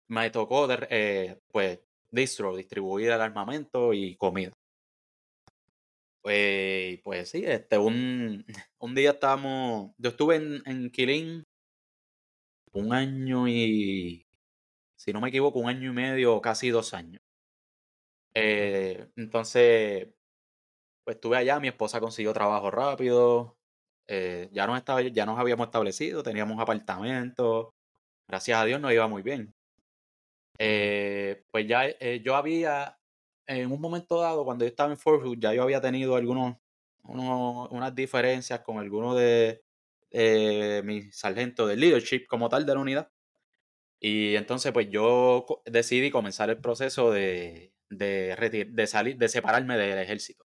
[0.09, 1.79] me tocó de- eh, pues
[2.11, 4.51] distro, distribuir el armamento y comida.
[6.25, 8.43] Pues, pues sí, este, un,
[8.79, 11.43] un día estábamos, yo estuve en, en Quilín
[12.73, 14.25] un año y,
[14.95, 17.21] si no me equivoco, un año y medio, casi dos años.
[18.33, 20.07] Eh, entonces,
[21.03, 23.55] pues estuve allá, mi esposa consiguió trabajo rápido,
[24.07, 27.69] eh, ya, nos estaba, ya nos habíamos establecido, teníamos apartamentos,
[28.27, 29.53] gracias a Dios nos iba muy bien.
[30.57, 31.85] Eh, pues ya
[32.23, 32.97] yo había,
[33.47, 36.57] en un momento dado, cuando yo estaba en Fort Hood, ya yo había tenido algunos,
[37.03, 39.63] unos- unas diferencias con algunos de
[40.11, 43.11] eh, mis sargentos de leadership como tal de la unidad.
[43.99, 49.99] Y entonces pues yo decidí comenzar el proceso de, de, de salir, de separarme del
[49.99, 50.44] ejército.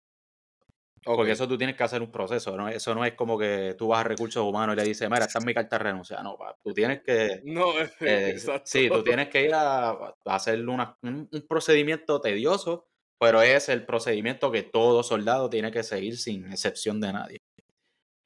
[1.08, 1.16] Ok.
[1.16, 2.68] Porque eso tú tienes que hacer un proceso, ¿no?
[2.68, 5.40] Eso no es como que tú vas a recursos humanos y le dices, mira, esta
[5.40, 6.22] es mi carta de renuncia.
[6.22, 8.64] No, pa, tú tienes que, No, eh, exacto.
[8.66, 12.88] sí, tú tienes que ir a, a hacer una- un, un procedimiento tedioso,
[13.20, 17.38] pero es el procedimiento que todo soldado tiene que seguir sin excepción de nadie.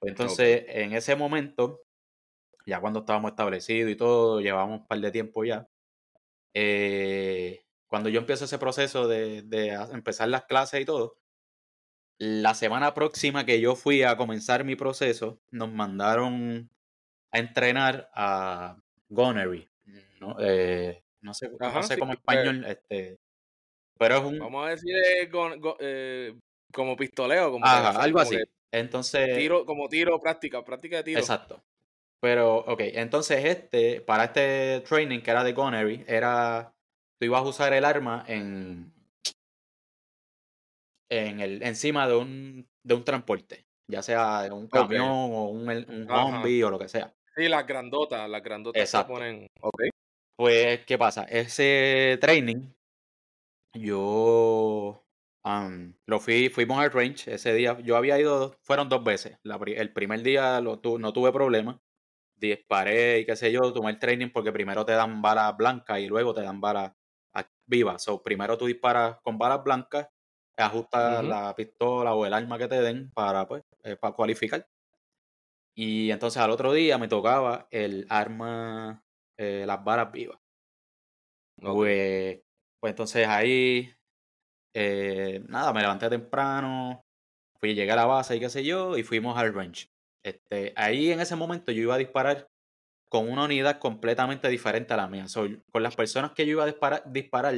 [0.03, 1.81] Entonces, en ese momento,
[2.65, 5.67] ya cuando estábamos establecidos y todo, llevamos un par de tiempo ya,
[6.53, 11.17] eh, cuando yo empiezo ese proceso de, de empezar las clases y todo,
[12.21, 16.69] la semana próxima que yo fui a comenzar mi proceso, nos mandaron
[17.31, 18.77] a entrenar a
[19.09, 19.67] Gunnery.
[20.19, 20.35] ¿no?
[20.39, 23.17] Eh, no sé, no Ajá, sé sí, cómo pues, español, este,
[23.97, 24.37] pero es un...
[24.37, 26.37] Vamos a decir eh, go- eh,
[26.71, 28.37] como pistoleo, como, Ajá, algo Como así.
[28.37, 31.21] que Entonces, tiro, como tiro, práctica, práctica de tiro.
[31.21, 31.59] exacto.
[32.19, 36.71] Pero, ok, entonces este, para este training que era de Gunnery, era,
[37.17, 38.93] tú ibas a usar el arma en,
[41.11, 45.67] en el, encima de un, de un transporte, ya sea de un camión o un,
[45.69, 46.09] un.
[46.09, 47.13] Humvee o lo que sea.
[47.35, 49.13] Sí, las grandotas, las grandotas Exacto.
[49.13, 49.47] que ponen.
[50.37, 51.23] Pues, ¿qué pasa?
[51.25, 52.71] Ese training,
[53.73, 55.03] yo
[56.05, 57.77] lo fui, fuimos al range ese día.
[57.81, 59.37] Yo había ido, fueron dos veces.
[59.43, 61.79] La el primer día lo tu- no tuve problema.
[62.35, 66.07] Disparé y qué sé yo, tomé el training porque primero te dan balas blancas y
[66.07, 66.93] luego te dan balas
[67.33, 68.01] a- vivas.
[68.03, 70.07] So, primero tú disparas con balas blancas,
[70.57, 71.25] ajustas Ujú.
[71.25, 74.67] la pistola o el arma que te den para, pues, eh, para cualificar.
[75.75, 79.05] Y entonces al otro día me tocaba el arma,
[79.37, 80.39] eh, las balas vivas.
[81.57, 82.41] Pues
[82.79, 83.93] Pues entonces ahí,
[84.75, 87.05] eh, nada, me levanté temprano,
[87.59, 89.89] fui, llegué a la base y qué sé yo, y fuimos al range.
[90.23, 92.49] Este, ahí en ese momento yo iba a disparar
[93.09, 95.25] con una unidad completamente diferente a la mía.
[95.71, 97.55] con las personas que yo iba a disparar, disparar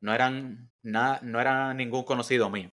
[0.00, 2.70] no eran nada, no era ningún conocido mío.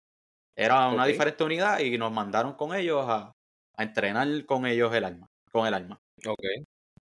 [0.57, 3.33] Era una diferente unidad y nos mandaron con ellos a,
[3.77, 5.99] a, entrenar con ellos el arma, con el arma.
[6.27, 6.43] Ok.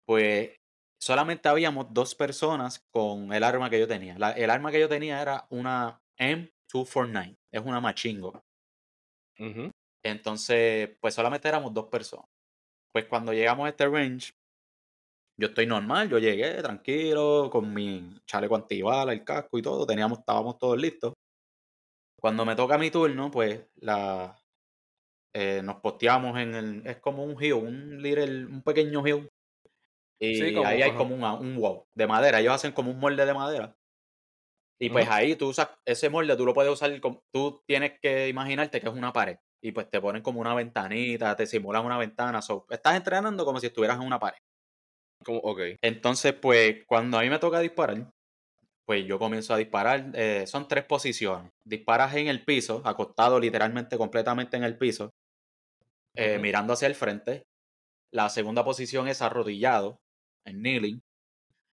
[0.04, 0.56] Pues
[0.98, 4.16] solamente habíamos dos personas con el arma que yo tenía.
[4.36, 8.42] el arma que yo tenía era una M249, es una machingo.
[10.02, 12.26] Entonces, pues solamente éramos dos personas.
[12.92, 14.32] Pues cuando llegamos a este range,
[15.36, 20.20] yo estoy normal, yo llegué tranquilo, con mi chaleco antibala, el casco y todo, teníamos,
[20.20, 21.12] estábamos todos listos.
[22.20, 24.38] Cuando me toca mi turno, pues la
[25.34, 26.86] eh, nos posteamos en el.
[26.86, 29.28] Es como un hill, un little, un pequeño hill.
[30.20, 32.40] Y ahí hay como un wow de madera.
[32.40, 33.76] Ellos hacen como un molde de madera.
[34.80, 36.90] Y pues ahí tú usas ese molde, tú lo puedes usar,
[37.32, 39.38] tú tienes que imaginarte que es una pared.
[39.62, 42.40] Y pues te ponen como una ventanita, te simulan una ventana.
[42.70, 44.38] estás entrenando como si estuvieras en una pared.
[45.24, 45.60] Como, ok.
[45.82, 48.10] Entonces, pues, cuando a mí me toca disparar,
[48.86, 50.10] pues yo comienzo a disparar.
[50.14, 51.50] Eh, son tres posiciones.
[51.64, 55.10] Disparas en el piso, acostado literalmente completamente en el piso,
[56.14, 57.44] eh, mirando hacia el frente.
[58.12, 59.98] La segunda posición es arrodillado,
[60.44, 61.00] en kneeling.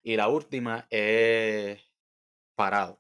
[0.05, 1.81] Y la última es
[2.57, 2.99] parado.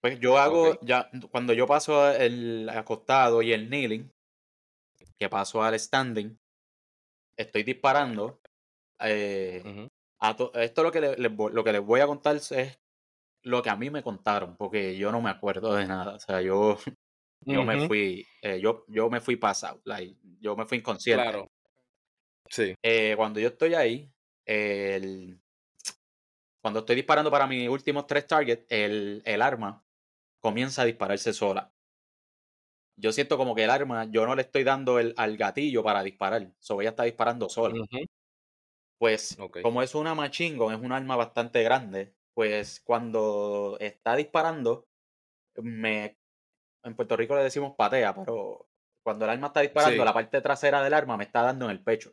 [0.00, 4.08] Pues yo hago, ya, cuando yo paso el acostado y el kneeling,
[5.18, 6.38] que paso al standing,
[7.36, 8.40] estoy disparando.
[9.00, 9.88] Eh,
[10.54, 12.80] esto lo que, lo que les voy a contar es
[13.42, 16.14] lo que a mí me contaron, porque yo no me acuerdo de nada.
[16.14, 16.78] O sea, yo,
[17.40, 19.80] yo me fui, eh, yo, yo me fui pasado,
[20.40, 21.22] yo me fui inconsciente.
[21.22, 21.46] Claro.
[22.48, 22.74] Sí.
[22.82, 24.12] Eh, cuando yo estoy ahí,
[24.44, 25.40] el,
[26.60, 29.84] cuando estoy disparando para mis últimos tres targets, el, el arma
[30.40, 31.72] comienza a dispararse sola.
[32.98, 36.02] Yo siento como que el arma, yo no le estoy dando el, al gatillo para
[36.02, 36.50] disparar.
[36.58, 37.74] So ella está disparando sola.
[38.98, 44.86] Pues, como es una machingo, es un arma bastante grande, pues cuando está disparando,
[45.56, 46.18] me
[46.82, 48.68] en Puerto Rico le decimos patea, pero
[49.02, 51.82] cuando el arma está disparando, la parte trasera del arma me está dando en el
[51.82, 52.12] pecho.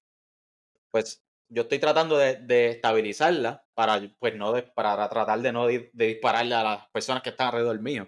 [0.91, 6.63] Pues yo estoy tratando de, estabilizarla para, pues, no para tratar de no dispararle a
[6.63, 8.07] las personas que están alrededor mío.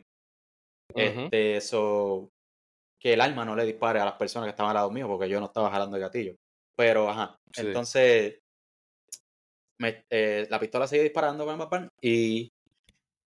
[0.93, 2.31] Este, eso,
[2.99, 5.29] que el arma no le dispare a las personas que estaban al lado mío, porque
[5.29, 6.35] yo no estaba jalando el gatillo.
[6.75, 7.39] Pero, ajá.
[7.57, 8.41] Entonces,
[9.79, 11.45] eh, la pistola sigue disparando
[12.01, 12.53] y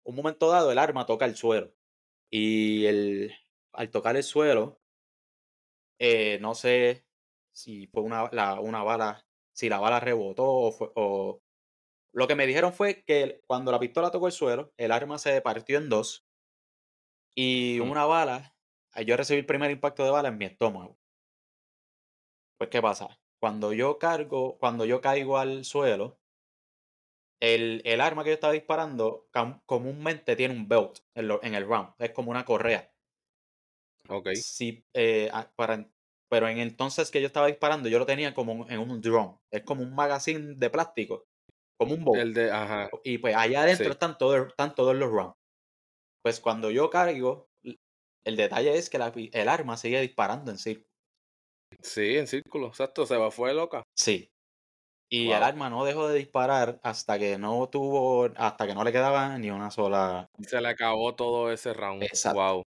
[0.04, 1.74] un momento dado el arma toca el suelo.
[2.30, 3.32] Y el,
[3.72, 4.80] al tocar el suelo,
[5.98, 7.06] eh, no sé
[7.52, 8.24] si fue una,
[8.60, 11.42] una bala, si la bala rebotó o, o
[12.12, 15.40] lo que me dijeron fue que cuando la pistola tocó el suelo, el arma se
[15.40, 16.26] partió en dos
[17.34, 18.54] y una bala,
[19.04, 20.96] yo recibí el primer impacto de bala en mi estómago.
[22.58, 23.18] Pues, ¿qué pasa?
[23.40, 26.18] Cuando yo cargo, cuando yo caigo al suelo,
[27.44, 29.28] el, el, arma que yo estaba disparando
[29.66, 31.90] comúnmente tiene un belt en, el round.
[31.98, 32.90] Es como una correa.
[34.08, 34.30] Ok.
[34.34, 35.86] Sí, eh, para,
[36.30, 39.38] pero en entonces que yo estaba disparando, yo lo tenía como en un drone.
[39.50, 41.26] Es como un magazine de plástico.
[41.78, 42.20] Como un bolt.
[42.20, 42.90] El de, ajá.
[43.02, 45.34] Y pues allá adentro están, todos, están todos los rounds.
[46.22, 47.48] Pues cuando yo cargo,
[48.24, 48.96] el detalle es que
[49.32, 50.88] el arma sigue disparando en círculo.
[51.80, 53.82] Sí, en círculo, exacto, se va, fue loca.
[53.94, 54.30] Sí,
[55.08, 58.92] y el arma no dejó de disparar hasta que no tuvo, hasta que no le
[58.92, 60.28] quedaba ni una sola.
[60.46, 62.04] Se le acabó todo ese round.
[62.32, 62.62] Wow.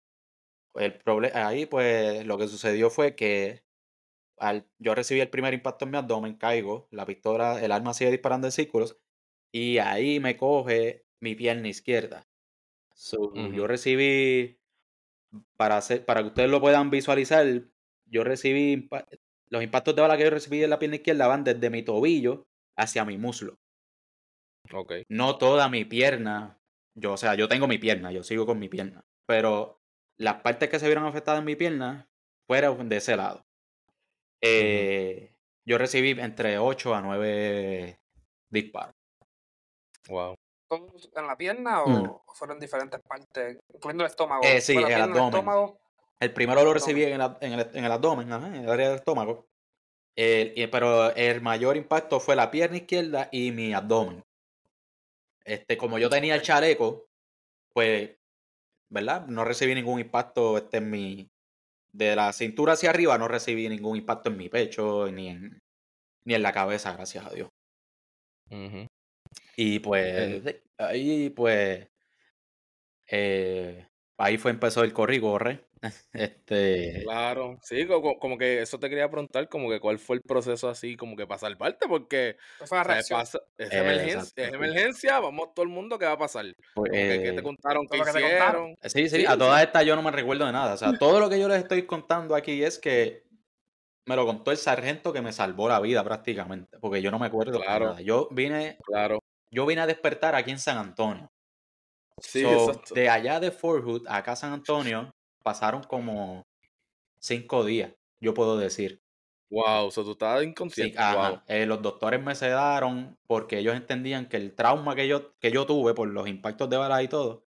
[0.76, 3.63] El problema ahí, pues, lo que sucedió fue que
[4.38, 8.12] al, yo recibí el primer impacto en mi abdomen, caigo, la pistola, el arma sigue
[8.12, 8.98] disparando en círculos,
[9.52, 12.28] y ahí me coge mi pierna izquierda.
[13.54, 14.60] Yo recibí,
[15.58, 17.45] para, hacer, para que ustedes lo puedan visualizar,
[18.06, 18.89] yo recibí
[19.56, 22.46] los impactos de bala que yo recibí en la pierna izquierda van desde mi tobillo
[22.78, 23.56] hacia mi muslo.
[24.74, 24.91] Ok.
[25.08, 26.60] No toda mi pierna.
[26.94, 29.06] Yo, o sea, yo tengo mi pierna, yo sigo con mi pierna.
[29.26, 29.80] Pero
[30.18, 32.10] las partes que se vieron afectadas en mi pierna
[32.48, 33.46] fueron de ese lado.
[34.41, 35.34] Eh,
[35.65, 37.98] yo recibí entre 8 a 9
[38.50, 38.94] disparos.
[40.10, 40.36] Wow.
[41.15, 42.20] ¿En la pierna o mm.
[42.34, 44.44] fueron diferentes partes, incluyendo el estómago?
[44.44, 45.34] Eh, sí, en el abdomen.
[45.34, 45.74] El
[46.34, 49.47] primero lo recibí en el, en el, en el abdomen, en el área del estómago.
[50.15, 54.23] pero el mayor impacto fue la pierna izquierda y mi abdomen.
[55.43, 57.08] Este, como yo tenía el chaleco,
[57.73, 58.17] pues,
[58.89, 59.28] ¿verdad?
[59.28, 61.30] No recibí ningún impacto este, en mi.
[61.91, 65.62] De la cintura hacia arriba no recibí ningún impacto en mi pecho ni en,
[66.25, 67.49] ni en la cabeza, gracias a Dios.
[69.56, 70.43] Y pues,
[70.78, 71.88] ahí pues
[73.08, 75.67] Eh, ahí fue empezó el corre.
[76.13, 80.21] Este, Claro, sí, como, como que eso te quería preguntar, como que cuál fue el
[80.23, 83.19] proceso así, como que para salvarte, porque Esa fue la o sea, reacción.
[83.19, 86.45] pasa- es, emergencia, es emergencia, vamos todo el mundo, ¿qué va a pasar?
[86.73, 87.86] pues, Como que, ¿qué te eh, contaron?
[87.91, 88.75] ¿Qué que te contaron.
[88.82, 90.73] Sí, sí, Sí, a todas estas yo no me recuerdo de nada.
[90.73, 93.23] O sea, todo lo que yo les estoy contando aquí es que
[94.08, 97.28] me lo contó el sargento que me salvó la vida prácticamente, porque yo no me
[97.28, 97.86] acuerdo de Claro.
[97.86, 98.01] nada.
[98.01, 99.19] Yo vine, Claro.
[99.51, 101.30] yo vine a despertar aquí en San Antonio.
[102.21, 102.95] Sí, So, exacto.
[102.95, 105.12] de allá de Fort Hood acá a San Antonio
[105.43, 106.43] pasaron como
[107.19, 109.01] cinco días, yo puedo decir.
[109.49, 110.97] Wow, o sea, tú estabas inconsciente.
[110.97, 111.41] Wow.
[111.47, 115.65] Eh, los doctores me sedaron porque ellos entendían que el trauma que yo, que yo
[115.65, 117.45] tuve por los impactos de balas y todo,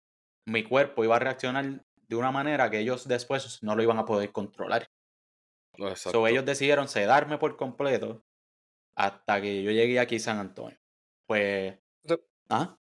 [0.45, 4.05] mi cuerpo iba a reaccionar de una manera que ellos después no lo iban a
[4.05, 4.87] poder controlar.
[5.77, 6.19] Exacto.
[6.19, 8.23] So, ellos decidieron sedarme por completo
[8.95, 10.77] hasta que yo llegué aquí a San Antonio.
[11.27, 11.77] Pues.
[12.49, 12.77] ¿Ah?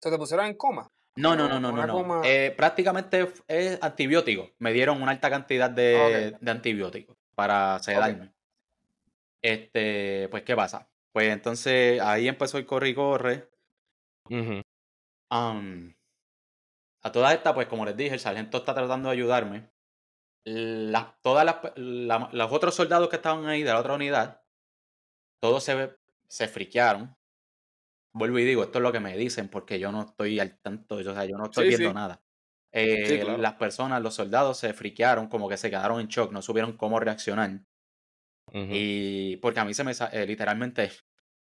[0.00, 0.90] ¿Se te pusieron en coma?
[1.16, 1.74] No, no, no, no, no.
[1.74, 1.92] una no.
[1.92, 4.50] coma- Eh, prácticamente es antibiótico.
[4.58, 8.32] Me dieron una alta cantidad de, de antibióticos para sedarme.
[9.42, 10.88] Este, pues, ¿qué pasa?
[11.12, 13.48] Pues entonces ahí empezó el corre y corre.
[17.02, 19.70] A todas estas, pues como les dije, el sargento está tratando de ayudarme.
[20.44, 24.42] Las, todas las, la- los otros soldados que estaban ahí de la otra unidad,
[25.40, 25.96] todos se,
[26.28, 27.16] se friquearon.
[28.12, 30.96] Vuelvo y digo, esto es lo que me dicen porque yo no estoy al tanto,
[30.96, 31.94] o sea, yo no estoy Sí, viendo sí.
[31.94, 32.22] nada.
[32.72, 33.38] Eh, claro.
[33.38, 36.98] Las personas, los soldados se friquearon, como que se quedaron en shock, no supieron cómo
[37.00, 37.62] reaccionar.
[38.68, 40.90] Y porque a mí se me, eh, literalmente,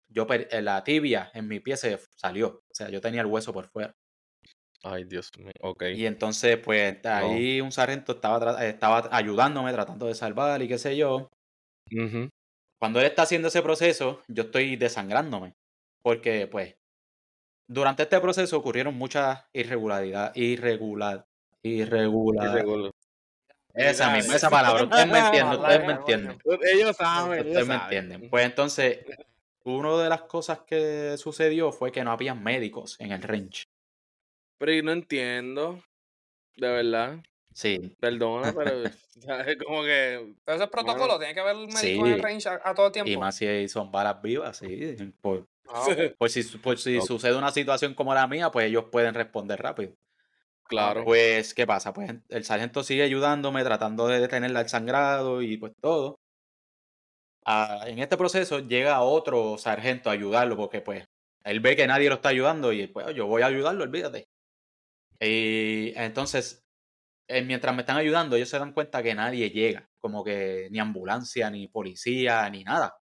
[0.08, 3.52] yo eh, la tibia en mi pie se salió, o sea, yo tenía el hueso
[3.52, 3.96] por fuera.
[4.82, 5.50] Ay, Dios mío.
[5.60, 5.82] Ok.
[5.92, 10.96] Y entonces, pues ahí un sargento estaba, estaba ayudándome, tratando de salvar y qué sé
[10.96, 11.30] yo.
[11.92, 12.28] Ujú.
[12.78, 15.56] Cuando él está haciendo ese proceso, yo estoy desangrándome.
[16.04, 16.76] Porque, pues,
[17.66, 20.36] durante este proceso ocurrieron muchas irregularidades.
[20.36, 21.26] Irregular.
[21.62, 22.50] Irregular.
[22.50, 22.92] Irregular.
[23.72, 24.84] Esa misma, esa palabra.
[24.84, 26.38] Ustedes me entienden, ustedes me entienden.
[26.74, 27.98] Ellos saben, ellos Ustedes me saben.
[27.98, 28.30] entienden.
[28.30, 28.98] Pues entonces,
[29.64, 33.64] una de las cosas que sucedió fue que no había médicos en el range.
[34.58, 35.82] Pero yo no entiendo.
[36.56, 37.18] De verdad.
[37.54, 37.96] Sí.
[38.00, 38.82] Perdona, pero
[39.24, 39.56] ¿sabes?
[39.64, 40.34] como que.
[40.44, 41.92] Pero ese es protocolo, tiene que haber médico Sí.
[41.98, 43.10] en el range a, a todo tiempo.
[43.10, 44.96] Y más si son balas vivas, sí.
[45.22, 45.86] Por, Ah,
[46.18, 47.06] por si, por si Ok.
[47.06, 49.94] sucede una situación como la mía, pues ellos pueden responder rápido.
[50.64, 51.04] Claro.
[51.04, 51.94] Pues, ¿qué pasa?
[51.94, 56.16] Pues el sargento sigue ayudándome, tratando de detenerla el sangrado y pues todo.
[57.46, 61.06] Ah, en este proceso llega otro sargento a ayudarlo porque pues
[61.44, 64.26] él ve que nadie lo está ayudando y pues yo voy a ayudarlo, olvídate.
[65.20, 66.63] Y entonces,
[67.28, 70.78] eh, mientras me están ayudando, ellos se dan cuenta que nadie llega, como que ni
[70.78, 72.98] ambulancia, ni policía, ni nada.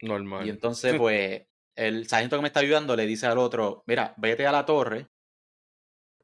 [0.00, 0.46] Normal.
[0.46, 1.42] Y entonces, pues,
[1.74, 5.08] el sargento que me está ayudando le dice al otro, mira, vete a la torre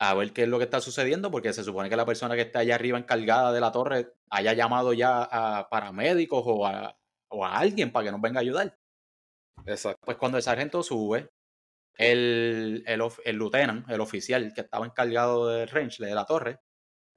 [0.01, 2.43] a ver qué es lo que está sucediendo, porque se supone que la persona que
[2.43, 6.97] está allá arriba encargada de la torre haya llamado ya a paramédicos o a,
[7.29, 8.79] o a alguien para que nos venga a ayudar.
[9.67, 10.01] Exacto.
[10.05, 11.31] Pues cuando el sargento sube,
[11.97, 16.61] el, el, el lieutenant, el oficial que estaba encargado del range, de la torre,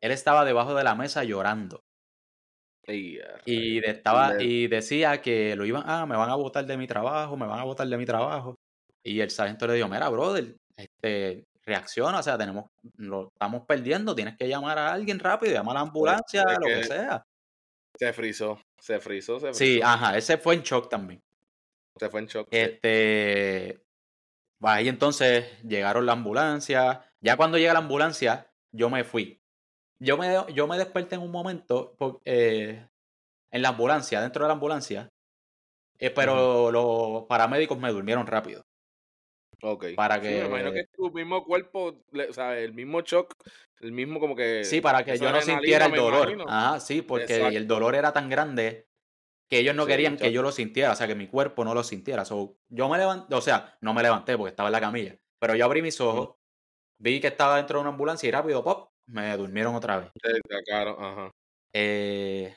[0.02, 1.82] él estaba debajo de la mesa llorando.
[2.88, 6.88] Y, de- estaba, y decía que lo iban, ah, me van a botar de mi
[6.88, 8.56] trabajo, me van a botar de mi trabajo.
[9.04, 12.66] Y el sargento le dijo, mira, brother, este, reacciona, o sea, tenemos,
[12.98, 16.66] lo estamos perdiendo, tienes que llamar a alguien rápido, llamar a la ambulancia, es lo
[16.66, 17.24] que sea.
[17.98, 18.60] Se frizó.
[18.80, 19.58] Se frizó, se frizó.
[19.60, 21.22] Sí, ajá, ese fue en shock también.
[21.98, 22.48] Se fue en shock.
[22.52, 23.84] Este,
[24.60, 27.06] pues ahí entonces llegaron la ambulancia.
[27.22, 29.41] Ya cuando llega la ambulancia, yo me fui.
[30.02, 32.88] Yo me, yo me desperté en un momento por- eh,
[33.52, 35.10] en la ambulancia, dentro de la ambulancia,
[36.00, 38.64] eh, pero los paramédicos me durmieron rápido.
[39.64, 39.86] Ok.
[39.96, 41.94] para Sí, que- me imagino que tu mismo cuerpo,
[42.30, 43.36] o sea, el mismo shock,
[43.82, 44.64] el mismo como que.
[44.64, 46.36] Sí, para que yo no sintiera el dolor.
[46.48, 48.88] Ajá, sí, porque el dolor era tan grande
[49.48, 51.76] que ellos no Sí, querían que yo lo sintiera, o sea, que mi cuerpo no
[51.76, 52.26] lo sintiera.
[52.26, 55.56] So, yo me levanté, o sea, no me levanté porque estaba en la camilla, pero
[55.56, 56.38] yo abrí mis ojos,
[57.00, 60.12] vi que estaba dentro de una ambulancia y rápido, pop, me durmieron otra vez.
[61.00, 61.32] Ajá.
[61.74, 62.56] Eh,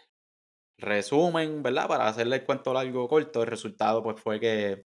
[0.79, 1.89] resumen, ¿verdad?
[1.89, 4.85] Para hacerle el cuento largo o corto, el resultado pues fue que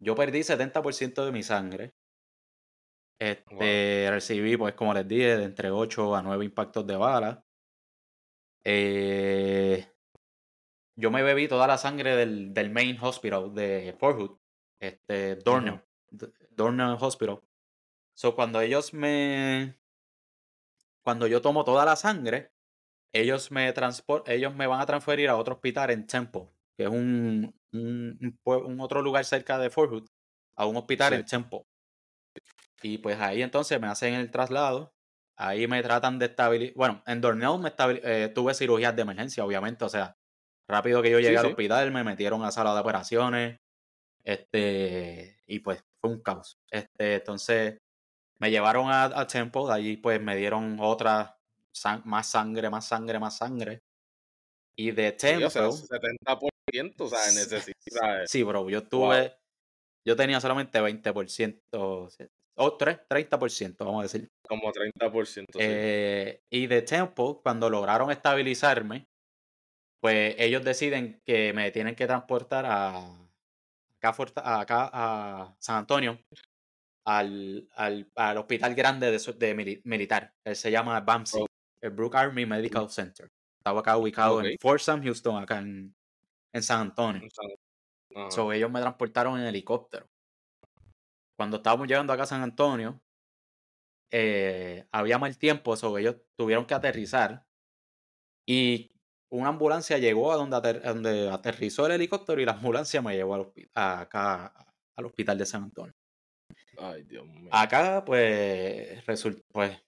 [0.00, 1.92] yo perdí 70% de mi sangre.
[3.18, 7.44] Este, recibí, pues como les dije, de entre 8 a 9 impactos de bala.
[8.64, 9.86] Eh,
[10.96, 14.38] yo me bebí toda la sangre del, del main hospital de Fort Hood,
[14.80, 17.40] este, Dornell, D- Dornell Hospital.
[18.14, 19.76] So, cuando ellos me,
[21.06, 22.50] cuando yo tomo toda la sangre,
[23.14, 23.72] ellos me
[24.26, 28.80] ellos me van a transferir a otro hospital en Temple, que es un, un, un
[28.80, 30.08] otro lugar cerca de Fort Hood,
[30.56, 31.14] a un hospital Sí.
[31.14, 31.62] en Temple.
[32.82, 34.94] Y pues ahí entonces me hacen el traslado.
[35.38, 36.74] Ahí me tratan de estabilizar.
[36.76, 39.84] Bueno, en Dornell me eh, tuve cirugías de emergencia, obviamente.
[39.84, 40.16] O sea,
[40.68, 43.58] rápido que yo llegué al hospital, me metieron a sala de operaciones.
[44.24, 46.58] Este, y pues fue un caos.
[46.70, 47.78] Este, entonces
[48.38, 51.38] me llevaron a, a Temple, allí pues me dieron otra,
[52.04, 53.82] más sangre, más sangre, más sangre.
[54.78, 55.50] Y de Temple.
[55.50, 58.26] Sí, o sea, 70%, o sea, necesita.
[58.26, 59.34] Sí, bro, yo tuve.
[60.06, 61.60] Yo tenía solamente 20%,
[62.58, 64.28] o 3, 30%, vamos a decir.
[64.46, 65.46] Como 30%.
[65.58, 69.06] Eh, y de Temple, cuando lograron estabilizarme,
[70.00, 73.26] pues ellos deciden que me tienen que transportar a
[74.44, 76.18] acá, a San Antonio,
[77.06, 80.34] al, al, al hospital grande de, de militar.
[80.44, 81.46] Él se llama BAMSI, oh.
[81.80, 83.30] el Brook Army Medical Center.
[83.58, 85.94] Estaba acá ubicado en Fort Sam Houston, acá en,
[86.52, 87.28] en San Antonio.
[88.30, 90.06] So, ellos me transportaron en helicóptero.
[91.36, 93.00] Cuando estábamos llegando acá a San Antonio,
[94.10, 97.44] eh, había mal tiempo, so ellos tuvieron que aterrizar.
[98.48, 98.92] Y
[99.30, 103.52] una ambulancia llegó a donde, donde aterrizó el helicóptero y la ambulancia me llevó al
[103.74, 104.54] acá
[104.96, 105.94] al hospital de San Antonio.
[106.78, 107.48] Ay, Dios mío.
[107.52, 109.02] Acá, pues,
[109.52, 109.86] pues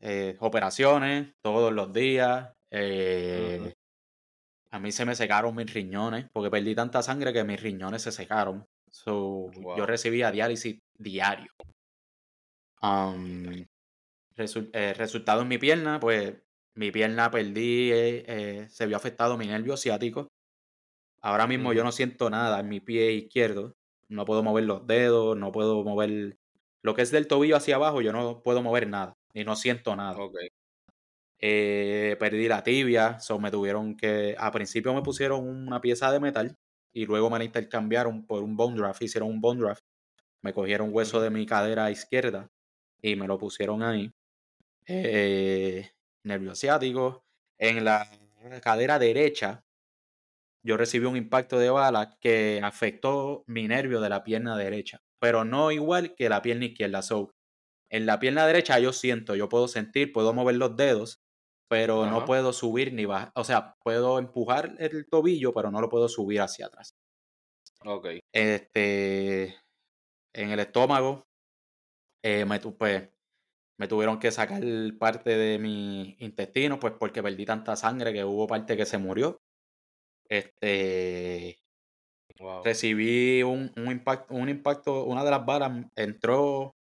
[0.00, 2.52] eh, operaciones todos los días.
[2.70, 3.72] Eh,
[4.70, 8.12] a mí se me secaron mis riñones porque perdí tanta sangre que mis riñones se
[8.12, 8.66] secaron.
[9.06, 11.52] Yo recibía diálisis diario.
[12.82, 13.64] Um,
[14.36, 16.34] eh, resultado en mi pierna, pues
[16.74, 17.90] mi pierna perdí,
[18.68, 20.28] se vio afectado mi nervio ciático.
[21.20, 23.76] Ahora mismo yo no siento nada en mi pie izquierdo.
[24.12, 26.38] No puedo mover los dedos, no puedo mover
[26.82, 29.96] lo que es del tobillo hacia abajo, yo no puedo mover nada y no siento
[29.96, 30.16] nada.
[31.38, 34.36] Eh, perdí la tibia, so me tuvieron que.
[34.38, 36.56] A principio me pusieron una pieza de metal
[36.92, 39.02] y luego me la intercambiaron por un bone draft.
[39.02, 39.82] Hicieron un bone draft.
[40.42, 42.50] Me cogieron hueso de mi cadera izquierda
[43.00, 44.12] y me lo pusieron ahí.
[44.86, 45.90] Eh,
[46.24, 47.24] nervio ciático.
[47.58, 48.08] En la
[48.62, 49.64] cadera derecha,
[50.64, 55.44] yo recibí un impacto de bala que afectó mi nervio de la pierna derecha, pero
[55.44, 57.02] no igual que la pierna izquierda.
[57.02, 57.30] So,
[57.90, 61.20] en la pierna derecha yo siento, yo puedo sentir, puedo mover los dedos,
[61.68, 63.32] pero no puedo subir ni bajar.
[63.34, 66.94] O sea, puedo empujar el tobillo, pero no lo puedo subir hacia atrás.
[67.84, 68.08] Ok.
[68.32, 69.56] Este,
[70.34, 71.26] en el estómago,
[72.22, 73.08] eh, me, pues,
[73.78, 74.62] me tuvieron que sacar
[74.98, 79.41] parte de mi intestino, pues porque perdí tanta sangre que hubo parte que se murió.
[80.32, 81.58] Este.
[82.64, 86.74] Recibí un, impacto, un impacto, una de las balas entró.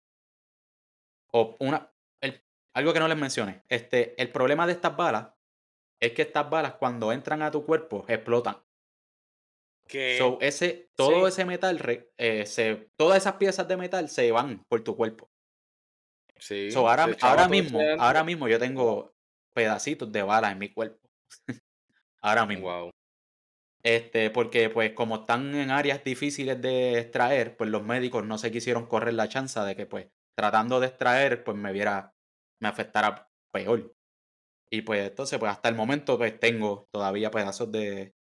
[1.32, 1.90] O una.
[2.74, 3.62] algo que no les mencioné.
[3.70, 5.30] Este, el problema de estas balas
[5.98, 8.58] es que estas balas, cuando entran a tu cuerpo, explotan.
[9.86, 11.80] Que ese, todo ese metal,
[12.18, 15.30] eh, se, todas esas piezas de metal se van por tu cuerpo.
[16.36, 16.68] Sí.
[16.76, 19.14] ahora, ahora mismo, ahora mismo yo tengo
[19.54, 21.08] pedacitos de bala en mi cuerpo.
[22.20, 22.66] ahora mismo.
[22.66, 22.90] Wow.
[23.82, 28.50] Este, porque pues como están en áreas difíciles de extraer, pues los médicos no se
[28.50, 32.14] quisieron correr la chance de que pues tratando de extraer, pues me viera,
[32.60, 33.94] me afectara peor.
[34.70, 38.14] Y pues entonces, pues hasta el momento pues tengo todavía pedazos de,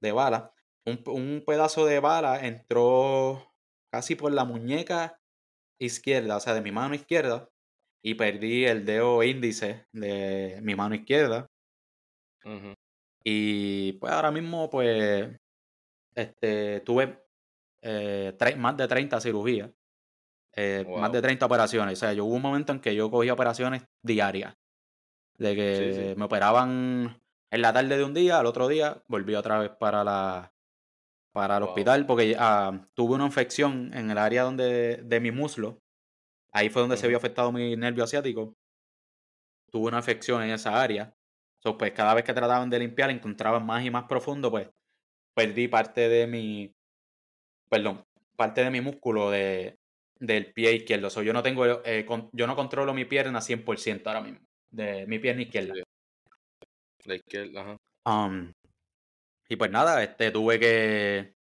[0.00, 0.54] de bala.
[0.86, 3.54] Un, un pedazo de bala entró
[3.92, 5.20] casi por la muñeca
[5.80, 7.50] izquierda, o sea, de mi mano izquierda,
[8.02, 11.48] y perdí el dedo índice de mi mano izquierda.
[13.24, 15.28] Y pues ahora mismo, pues,
[16.14, 17.22] este, tuve
[17.82, 19.70] eh, más de 30 cirugías,
[20.56, 21.98] eh, más de 30 operaciones.
[21.98, 24.54] O sea, yo hubo un momento en que yo cogía operaciones diarias,
[25.38, 29.58] de que me operaban en la tarde de un día, al otro día volví otra
[29.58, 30.52] vez para la
[31.32, 35.80] para el hospital porque ah, tuve una infección en el área donde de mi muslo.
[36.52, 38.56] Ahí fue donde se vio afectado mi nervio asiático.
[39.70, 41.14] Tuve una infección en esa área.
[41.60, 44.68] So, pues cada vez que trataban de limpiar encontraban más y más profundo, pues
[45.34, 46.74] perdí parte de mi,
[47.68, 48.04] perdón,
[48.36, 49.78] parte de mi músculo de,
[50.18, 51.10] del pie izquierdo.
[51.10, 54.40] So, yo no tengo, eh, yo no controlo mi pierna 100% ahora mismo,
[54.70, 55.74] de mi pierna izquierda.
[57.04, 57.76] La izquierda, ajá.
[58.04, 58.52] Um,
[59.48, 61.34] y pues nada, este, tuve que.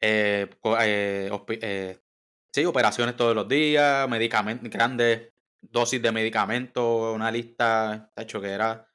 [0.00, 0.48] Eh,
[0.80, 1.30] eh,
[1.62, 1.98] eh,
[2.52, 8.50] sí, operaciones todos los días, medicamentos, grandes dosis de medicamentos, una lista, de hecho, que
[8.50, 8.85] era.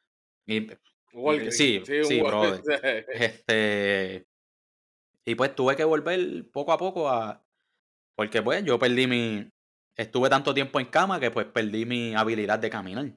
[1.51, 3.05] Sí, sí, sí brother.
[3.13, 4.25] Este.
[5.25, 7.43] Y pues tuve que volver poco a poco a.
[8.15, 9.49] Porque pues yo perdí mi.
[9.95, 13.11] Estuve tanto tiempo en cama que pues perdí mi habilidad de caminar.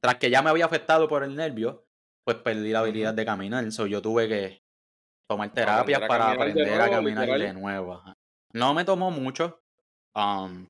[0.00, 1.86] Tras que ya me había afectado por el nervio,
[2.24, 3.70] pues perdí la habilidad de caminar.
[3.72, 4.62] So, yo tuve que
[5.28, 8.02] tomar terapias para aprender a caminar de nuevo.
[8.52, 9.60] No me tomó mucho.
[10.14, 10.66] Um,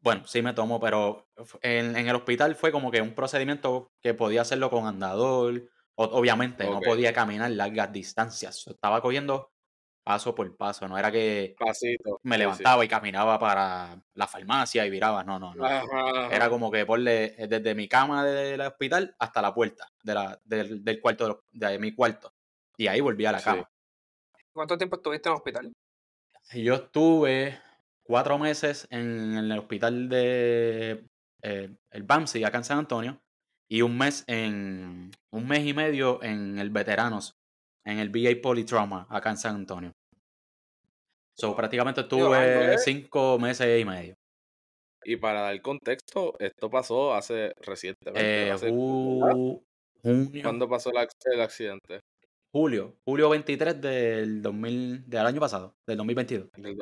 [0.00, 1.28] Bueno, sí me tomó, pero
[1.62, 5.68] en, el hospital fue como que un procedimiento que podía hacerlo con andador.
[5.94, 8.66] obviamente, no podía caminar largas distancias.
[8.68, 9.50] Estaba cogiendo
[10.08, 10.88] paso por paso.
[10.88, 11.54] No era que
[12.22, 15.22] me levantaba y caminaba para la farmacia y viraba.
[15.22, 16.30] No, no, no.
[16.30, 21.00] Era como que porle desde mi cama del hospital hasta la puerta de la, del,
[21.02, 22.32] cuarto de, mi cuarto.
[22.78, 23.70] Y ahí volví a la cama.
[24.50, 25.72] ¿Cuánto tiempo estuviste en el hospital?
[26.54, 27.60] Yo estuve
[28.08, 31.04] cuatro meses en, el hospital de
[31.42, 33.20] eh, el BAMSI acá en San Antonio
[33.70, 37.36] y un mes en un mes y medio en el Veteranos,
[37.84, 39.92] en el VA Polytrauma acá en San Antonio.
[41.36, 44.14] So, prácticamente estuve cinco meses y medio.
[45.04, 48.50] Y para dar contexto, esto pasó hace recientemente.
[48.50, 52.00] Eh, ¿Cuándo pasó el accidente?
[52.50, 56.50] Julio, julio 23 del 2000, del año pasado, del 2022.
[56.56, 56.76] Del,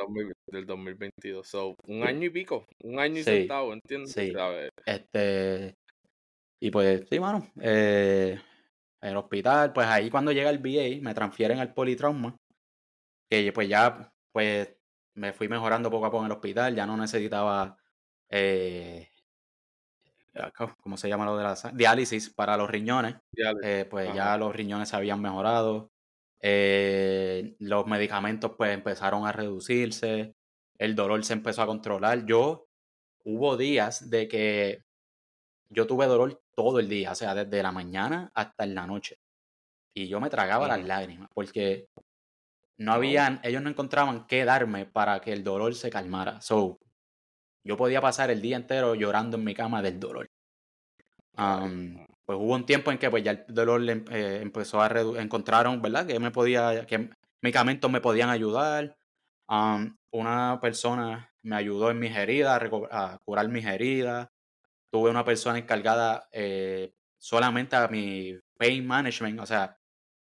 [0.46, 1.46] del 2022.
[1.46, 4.12] So, un año y pico, un año y centavo, ¿entiendes?
[4.12, 4.32] Sí.
[4.84, 5.76] Este,
[6.60, 8.40] y pues, sí, mano, eh,
[9.00, 12.36] el hospital, pues ahí cuando llega el VA, me transfieren al politrauma,
[13.28, 14.72] que pues ya, pues,
[15.14, 17.76] me fui mejorando poco a poco en el hospital, ya no necesitaba
[18.30, 19.08] eh,
[20.82, 23.16] ¿cómo se llama lo de la diálisis para los riñones?
[23.62, 25.90] Eh, pues ya los riñones se habían mejorado.
[26.40, 30.34] Eh, los medicamentos pues empezaron a reducirse.
[30.78, 32.26] El dolor se empezó a controlar.
[32.26, 32.66] Yo
[33.24, 34.82] hubo días de que
[35.68, 39.18] yo tuve dolor todo el día, o sea, desde la mañana hasta en la noche.
[39.94, 41.88] Y yo me tragaba las lágrimas porque
[42.78, 46.40] no habían, ellos no encontraban qué darme para que el dolor se calmara.
[46.40, 46.78] So,
[47.66, 50.30] yo podía pasar el día entero llorando en mi cama del dolor.
[51.34, 55.82] pues hubo un tiempo en que pues ya el dolor eh, empezó a reducir, encontraron,
[55.82, 56.06] ¿verdad?
[56.06, 57.10] Que me podía, que
[57.42, 58.96] medicamentos me podían ayudar.
[60.12, 62.60] una persona me ayudó en mis heridas,
[62.90, 64.28] a, curar mis heridas.
[64.90, 69.76] Tuve una persona encargada eh, solamente a mi pain management, o sea,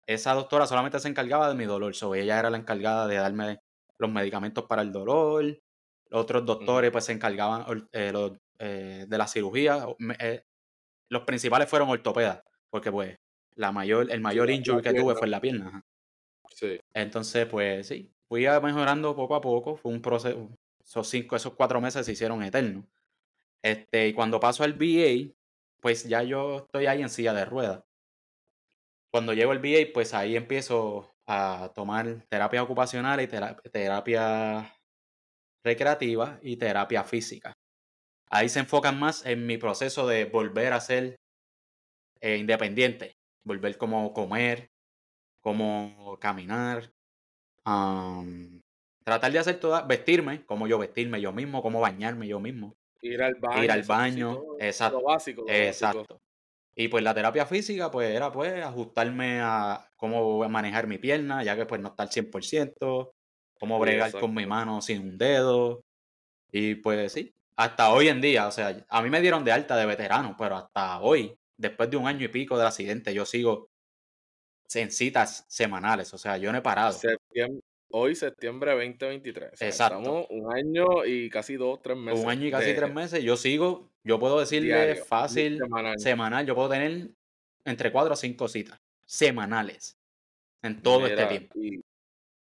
[0.06, 3.60] esa doctora solamente se encargaba de mi dolor, so ella era la encargada de darme
[3.98, 5.58] los medicamentos para el dolor,
[6.14, 8.12] otros doctores pues se encargaban eh,
[8.58, 9.86] eh, de la cirugía.
[10.18, 10.44] Eh,
[11.10, 13.18] los principales fueron ortopedas, porque pues
[13.56, 15.82] la mayor, el mayor injury que tuve fue en la pierna.
[16.50, 16.78] Sí.
[16.94, 19.76] Entonces, pues sí, fui mejorando poco a poco.
[19.76, 20.50] Fue un proceso.
[20.82, 22.84] Esos cinco, esos cuatro meses se hicieron eternos.
[23.62, 25.32] Este, y cuando paso al VA,
[25.80, 27.82] pues ya yo estoy ahí en silla de ruedas.
[29.10, 33.28] Cuando llego al VA, pues ahí empiezo a tomar terapia ocupacional y
[33.70, 34.73] terapia
[35.64, 37.52] recreativa y terapia física.
[38.30, 41.16] Ahí se enfocan más en mi proceso de volver a ser
[42.20, 44.68] eh, independiente, volver como comer,
[45.40, 46.90] como caminar,
[49.04, 52.74] tratar de hacer toda, vestirme, como yo vestirme yo mismo, como bañarme yo mismo.
[53.02, 53.64] Ir al baño.
[53.64, 55.02] Ir al baño, exacto.
[55.02, 55.44] básico.
[55.48, 56.18] exacto.
[56.76, 61.54] Y pues la terapia física, pues era pues ajustarme a cómo manejar mi pierna, ya
[61.56, 63.12] que pues no está al 100%,
[63.58, 65.82] cómo bregar con mi mano sin un dedo.
[66.50, 69.76] Y pues sí, hasta hoy en día, o sea, a mí me dieron de alta
[69.76, 73.70] de veterano, pero hasta hoy, después de un año y pico del accidente, yo sigo
[74.74, 76.98] en citas semanales, o sea, yo no he parado.
[77.90, 79.62] hoy, septiembre 2023.
[79.62, 79.98] Exacto.
[79.98, 82.24] Estamos un año y casi dos, tres meses.
[82.24, 83.22] Un año y casi tres meses.
[83.22, 85.60] Yo sigo, yo puedo decirle fácil,
[85.96, 86.46] semanal.
[86.46, 87.10] yo puedo tener
[87.64, 89.96] entre cuatro o cinco citas semanales
[90.62, 91.60] en todo este tiempo.
[91.60, 91.84] Y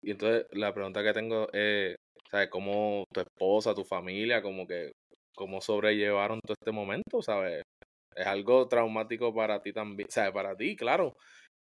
[0.10, 1.96] entonces la pregunta que tengo es,
[2.30, 2.50] ¿sabes?
[2.50, 4.92] ¿Cómo tu esposa, tu familia, como que,
[5.36, 7.62] cómo sobrellevaron todo este momento, ¿sabes?
[8.16, 10.32] Es algo traumático para ti también, ¿sabes?
[10.32, 11.16] Para ti, claro,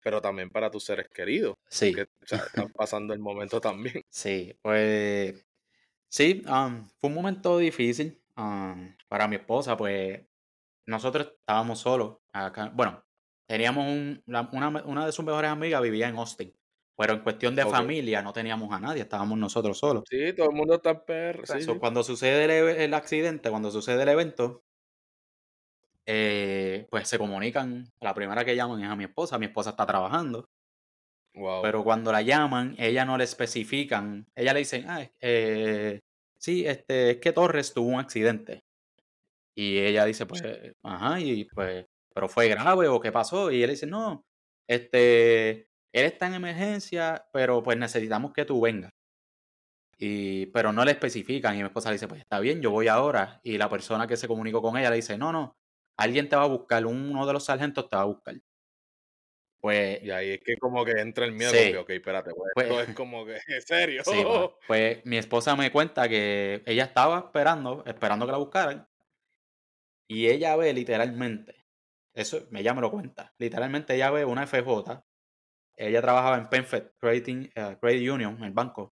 [0.03, 1.55] pero también para tus seres queridos.
[1.69, 1.93] Sí.
[1.93, 2.41] Que están
[2.75, 4.03] pasando el momento también.
[4.11, 5.45] Sí, pues
[6.09, 8.21] sí, fue un momento difícil
[9.09, 10.21] para mi esposa, pues
[10.87, 12.71] nosotros estábamos solos acá.
[12.75, 13.03] Bueno,
[13.47, 16.55] teníamos un, una, una de sus mejores amigas vivía en Austin.
[16.99, 20.03] Pero en cuestión de familia no teníamos a nadie, estábamos nosotros solos.
[20.11, 21.79] Sí, todo el mundo está en PR.
[21.79, 24.65] Cuando sucede el, accidente, cuando sucede el evento,
[26.07, 27.89] eh, pues se comunican.
[28.01, 29.39] La primera que llaman es a mi esposa.
[29.39, 30.49] Mi esposa está trabajando.
[31.63, 34.27] Pero cuando la llaman, ella no le especifican.
[34.35, 36.01] Ella le dicen, ah, eh,
[36.37, 38.65] sí, este, es que Torres tuvo un accidente.
[39.55, 40.43] Y ella dice, pues,
[40.83, 43.53] ajá, y pues, pero fue grave o qué pasó.
[43.53, 44.25] Y él dice, no,
[44.67, 48.93] este, él está en emergencia, pero pues necesitamos que tú vengas.
[50.01, 52.89] Y, pero no le especifican y mi esposa le dice, pues está bien, yo voy
[52.89, 53.41] ahora.
[53.43, 55.57] Y la persona que se comunicó con ella le dice, no, no,
[55.97, 58.37] alguien te va a buscar, uno de los sargentos te va a buscar.
[59.61, 61.73] Pues, Y ahí es que como que entra el miedo, Sí.
[61.73, 64.03] que, ok, espérate, pues, Pues- esto es como que, ¿en serio?
[64.05, 68.89] sí, pa, pues mi esposa me cuenta que ella estaba esperando, esperando que la buscaran.
[70.11, 71.67] Y ella ve literalmente,
[72.15, 75.05] eso ella me lo cuenta, literalmente ella ve una FJ.
[75.79, 78.91] Ella trabajaba en PenFed Credit, eh, Credit Union, el banco.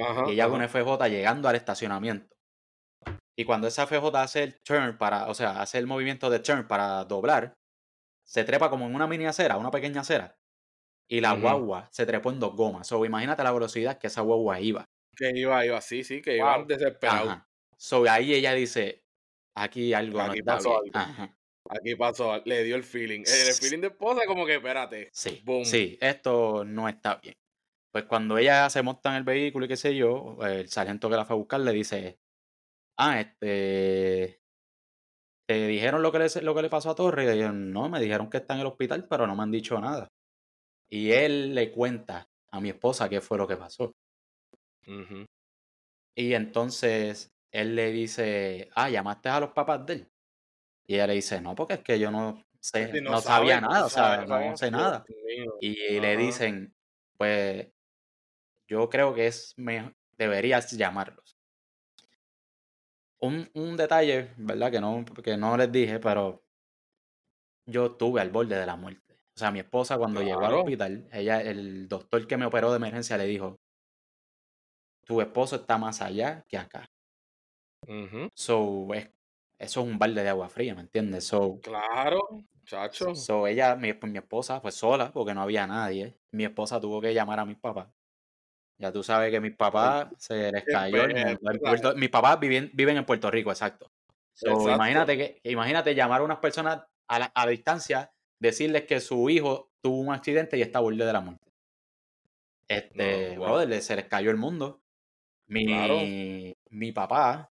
[0.00, 0.54] Ajá, y ella ajá.
[0.54, 2.34] una FJ llegando al estacionamiento.
[3.36, 6.66] Y cuando esa FJ hace el turn para, o sea, hace el movimiento de turn
[6.66, 7.54] para doblar,
[8.26, 10.36] se trepa como en una mini acera, una pequeña acera.
[11.10, 12.86] Y la guagua se trepó en dos gomas.
[12.86, 14.84] So, imagínate la velocidad que esa guagua iba.
[15.16, 16.36] Que iba, iba así, sí, que Wow.
[16.38, 17.28] iban desesperados.
[17.28, 17.46] Ajá.
[17.78, 19.04] So, ahí ella dice,
[19.56, 20.66] aquí algo no Aquí está bien.
[20.76, 20.90] algo.
[20.92, 21.37] Ajá.
[21.68, 23.20] Aquí pasó, le dio el feeling.
[23.26, 25.10] El, el feeling de esposa, como que, espérate.
[25.12, 25.64] Sí, Boom.
[25.64, 27.34] sí, esto no está bien.
[27.92, 31.16] Pues cuando ella se monta en el vehículo y qué sé yo, el sargento que
[31.16, 32.18] la fue a buscar le dice,
[32.98, 34.40] ah, este,
[35.48, 37.24] ¿te dijeron lo que le, lo que le pasó a Torre?
[37.24, 39.80] Y ella, no, me dijeron que está en el hospital, pero no me han dicho
[39.80, 40.08] nada.
[40.90, 43.92] Y él le cuenta a mi esposa qué fue lo que pasó.
[46.16, 50.08] Y entonces él le dice, ah, llamaste a los papás de él.
[50.88, 53.84] Y ella le dice, no, porque es que yo no sé, Sí, no, sabía nada,
[53.86, 55.04] o sea, no sé nada.
[55.60, 56.74] Y le dicen,
[57.18, 57.68] pues
[58.68, 61.36] yo creo que es mejor, deberías llamarlos.
[63.20, 64.72] Un, un detalle, ¿verdad?
[64.72, 66.42] Que no, que no les dije, pero
[67.66, 69.20] yo estuve al borde de la muerte.
[69.36, 72.76] O sea, mi esposa cuando llegó al hospital, ella, el doctor que me operó de
[72.78, 73.60] emergencia le dijo,
[75.04, 76.86] tu esposo está más allá que acá.
[77.88, 78.28] Ujú.
[78.34, 79.10] So, es-
[79.58, 81.24] eso es un balde de agua fría, ¿me entiendes?
[81.24, 83.14] So, Claro, chacho.
[83.14, 86.16] So, ella, mi, pues, mi esposa, fue sola porque no había nadie.
[86.32, 87.88] Mi esposa tuvo que llamar a mis papás.
[88.80, 91.02] Ya tú sabes que mis papás se les cayó
[91.96, 93.90] mis papás viven, viven en Puerto Rico, exacto.
[94.34, 94.70] So, Exacto.
[94.70, 99.28] imagínate que, imagínate llamar a unas personas a la, a la distancia, decirles que su
[99.30, 101.50] hijo tuvo un accidente y está borde de la muerte.
[102.68, 103.48] Este, No, wow.
[103.48, 104.80] brother, se les cayó el mundo.
[105.48, 105.96] Mi, Claro.
[106.70, 107.50] mi papá,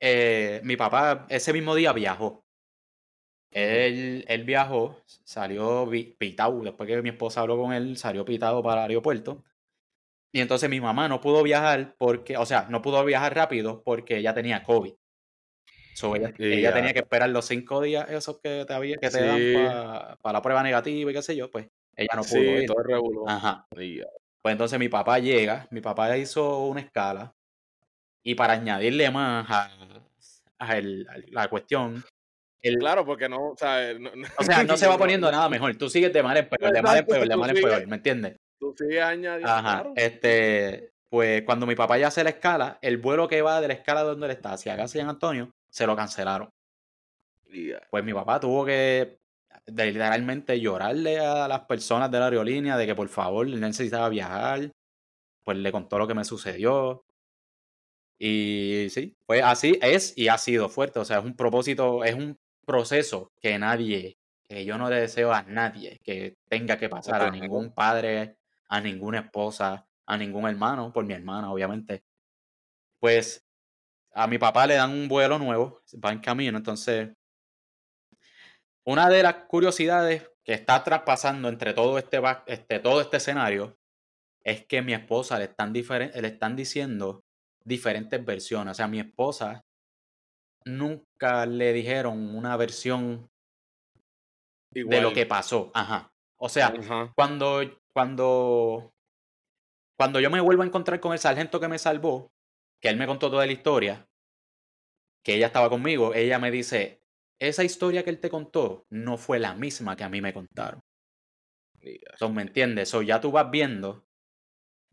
[0.00, 2.44] eh, mi papá ese mismo día viajó.
[3.50, 5.88] Él, él viajó, salió
[6.18, 9.44] pitado, después que mi esposa habló con él, salió pitado para el aeropuerto.
[10.32, 14.18] Y entonces mi mamá no pudo viajar porque, o sea, no pudo viajar rápido porque
[14.18, 14.92] ella tenía COVID.
[15.94, 20.18] So, ella, tenía que esperar los cinco días esos que te, había, que te dan
[20.20, 22.66] para la prueba negativa y qué sé yo, pues ella no pudo sí, ir.
[22.66, 23.26] todo.
[23.26, 23.66] Ajá.
[23.70, 24.02] Pues
[24.52, 27.35] entonces mi papá llega, mi papá hizo una escala
[28.28, 29.70] y para añadirle más a,
[30.58, 32.04] a el- a la cuestión,
[32.60, 35.48] el- Claro, porque no, o sea, no, no- o sea, no se va poniendo nada
[35.48, 35.76] mejor.
[35.76, 37.96] Tú sigues de mal en peor, de mal en peor, de mal en peor, ¿me
[37.96, 38.36] entiendes?
[38.58, 39.62] Tú sigues añadiendo, Ajá.
[39.62, 39.92] claro.
[39.94, 43.74] Este, pues cuando mi papá ya hace la escala, el vuelo que va de la
[43.74, 46.50] escala donde él está hacia acá, San Antonio, se lo cancelaron.
[47.90, 49.18] Pues mi papá tuvo que
[49.66, 54.08] de literalmente llorarle a las personas de la aerolínea de que por favor él necesitaba
[54.08, 54.72] viajar.
[55.44, 57.04] Pues le contó lo que me sucedió.
[58.18, 60.98] Y sí, pues así es y ha sido fuerte.
[60.98, 65.32] O sea, es un propósito, es un proceso que nadie, que yo no le deseo
[65.32, 68.36] a nadie que tenga que pasar, a ningún padre,
[68.68, 72.04] a ninguna esposa, a ningún hermano, por mi hermana, obviamente.
[73.00, 73.44] Pues
[74.12, 77.10] a mi papá le dan un vuelo nuevo, va en camino, entonces
[78.86, 83.76] una de las curiosidades que está traspasando entre todo este, este, todo este escenario
[84.44, 87.24] es que mi esposa le están, le están diciendo
[87.66, 88.72] diferentes versiones.
[88.72, 89.60] O sea, mi esposa
[90.64, 93.28] nunca le dijeron una versión
[94.70, 95.70] de lo que pasó.
[95.74, 96.10] Ajá.
[96.38, 97.12] O sea, Ajá.
[97.14, 97.60] cuando,
[97.92, 98.92] cuando,
[99.98, 102.30] cuando yo me vuelvo a encontrar con el sargento que me salvó,
[102.80, 104.06] que él me contó toda la historia,
[105.24, 107.02] que ella estaba conmigo, ella me dice,
[107.40, 110.80] esa historia que él te contó no fue la misma que a mí me contaron.
[111.80, 112.88] Entonces, ¿me entiendes?
[112.88, 114.05] So, ya tú vas viendo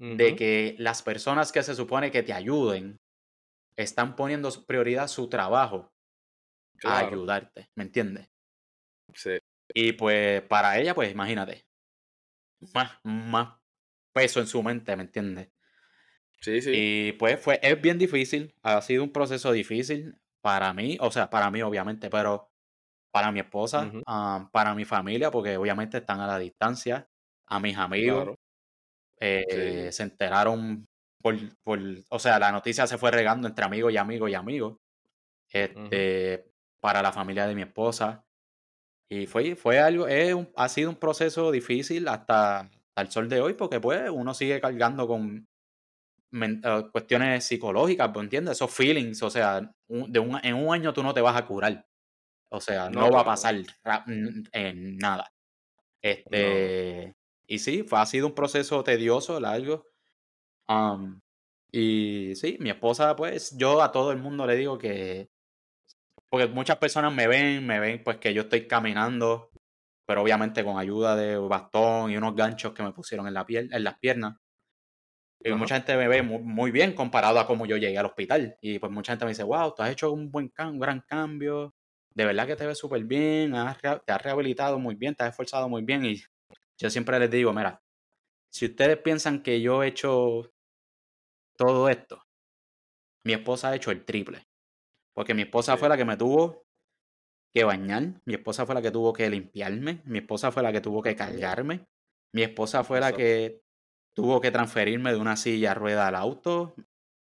[0.04, 2.98] de que las personas que se supone que te ayuden
[3.78, 5.94] están poniendo prioridad su trabajo
[6.84, 8.30] a ayudarte, ¿me entiendes?
[9.14, 9.38] Sí.
[9.74, 11.66] Y pues para ella, pues imagínate,
[12.74, 13.58] más, más
[14.14, 15.50] peso en su mente, ¿me entiendes?
[16.42, 16.72] Sí, sí.
[16.76, 21.30] Y pues fue, es bien difícil, ha sido un proceso difícil para mí, o sea,
[21.30, 22.52] para mí obviamente, pero
[23.12, 27.08] para mi esposa, ah, para mi familia, porque obviamente están a la distancia,
[27.48, 28.43] a mis amigos, Claro.
[29.20, 29.92] Eh, Sí.
[29.98, 30.88] se enteraron
[31.22, 34.78] por, por, o sea, la noticia se fue regando entre amigos y amigos y amigos,
[35.52, 36.46] este,
[36.82, 38.26] para la familia de mi esposa.
[39.10, 43.30] Y fue, fue algo, es un- ha sido un proceso difícil hasta, hasta el sol
[43.30, 45.48] de hoy, porque pues uno sigue cargando con
[46.42, 48.54] eh, cuestiones psicológicas, ¿me entiendes?
[48.54, 51.46] Esos feelings, o sea, un- de un, en un año tú no te vas a
[51.46, 51.86] curar.
[52.50, 53.56] O sea, no, No, va a pasar
[54.54, 55.32] en nada.
[56.02, 57.14] Este,
[57.48, 59.88] y sí, fue, ha sido un proceso tedioso, largo.
[60.68, 61.22] Um,
[61.72, 65.30] y sí, mi esposa, pues, yo a todo el mundo le digo que,
[66.34, 69.52] porque muchas personas me ven, me ven pues que yo estoy caminando,
[70.06, 73.70] pero obviamente con ayuda de bastón y unos ganchos que me pusieron en, la piel,
[73.72, 74.38] en las piernas.
[75.40, 78.58] Y mucha gente me ve muy, bien comparado a cómo yo llegué al hospital.
[78.62, 81.76] Y pues mucha gente me dice, wow, tú has hecho un buen un gran cambio.
[82.16, 83.54] De verdad que te ves súper bien,
[84.06, 86.04] te has rehabilitado muy bien, te has esforzado muy bien.
[86.06, 86.24] Y
[86.78, 87.82] yo siempre les digo, mira,
[88.50, 90.52] si ustedes piensan que yo he hecho
[91.58, 92.24] todo esto,
[93.24, 94.48] mi esposa ha hecho el triple.
[95.14, 96.66] Porque mi esposa fue la que me tuvo
[97.54, 100.82] que bañar, mi esposa fue la que tuvo que limpiarme, mi esposa fue la que
[100.82, 101.88] tuvo que cargarme,
[102.32, 103.62] mi esposa fue la que
[104.14, 106.76] tuvo que transferirme de una silla rueda al auto.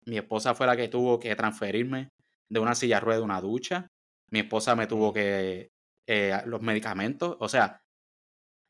[0.06, 2.12] Mi esposa fue la que tuvo que transferirme
[2.50, 3.92] de una silla rueda a una ducha.
[4.30, 5.72] Mi esposa me tuvo que
[6.08, 7.36] eh, los medicamentos.
[7.40, 7.83] O sea,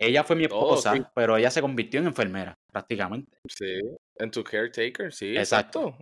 [0.06, 3.38] ella fue mi esposa, pero ella se convirtió en enfermera, prácticamente.
[3.48, 3.82] Sí,
[4.18, 5.36] en tu caretaker, sí.
[5.38, 5.98] Exacto.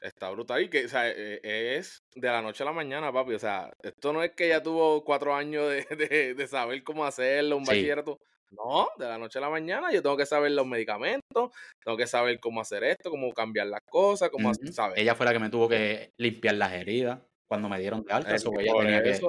[0.00, 3.10] Está brutal y que, o sea, e, e, es de la noche a la mañana,
[3.10, 3.32] papi.
[3.32, 5.86] O sea, esto no es que ella tuvo cuatro años de,
[6.36, 8.18] de, saber cómo hacerlo, un bachillerato.
[8.50, 11.50] No, de la noche a la mañana yo tengo que saber los medicamentos,
[11.82, 14.52] tengo que saber cómo hacer esto, cómo cambiar las cosas, cómo
[14.94, 18.34] Ella fue la que me tuvo que limpiar las heridas cuando me dieron de alta.
[18.34, 19.20] Eso, ella tenía que...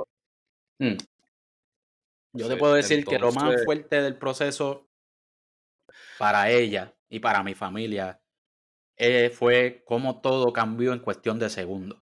[0.80, 0.98] Mm.
[2.36, 4.90] Yo te puedo decir que lo más fuerte del proceso
[6.18, 8.22] para ella y para mi familia
[8.98, 12.02] eh, fue cómo todo cambió en cuestión de segundos.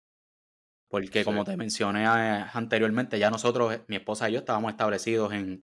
[0.89, 5.63] Porque como te mencioné eh, anteriormente, ya nosotros, mi esposa y yo, estábamos establecidos en,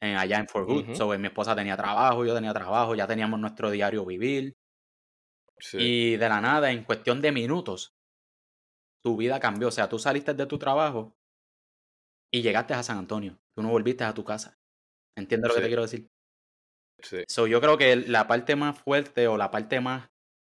[0.00, 1.18] en, allá en Fort Hood.
[1.18, 4.56] mi esposa tenía trabajo, yo tenía trabajo, ya teníamos nuestro diario vivir.
[5.72, 7.94] Y de la nada, en cuestión de minutos,
[9.02, 9.68] tu vida cambió.
[9.68, 11.17] O sea, tú saliste de tu trabajo
[12.30, 13.38] y llegaste a San Antonio.
[13.54, 14.58] Tú no volviste a tu casa.
[15.16, 16.08] ¿Entiendes lo que te quiero decir?
[17.00, 17.24] Sí.
[17.48, 20.08] yo creo que la parte más fuerte o la parte más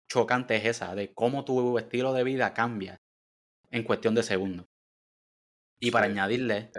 [0.10, 2.98] chocante es esa, de cómo tu estilo de vida cambia
[3.70, 4.66] en cuestión de segundos.
[5.80, 6.72] Y para añadirle, eh,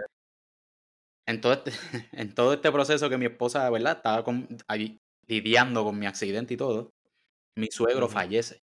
[1.27, 1.71] en todo, este,
[2.11, 3.97] en todo este proceso que mi esposa, ¿verdad?
[3.97, 6.89] Estaba con, ahí, lidiando con mi accidente y todo,
[7.55, 8.59] mi suegro fallece.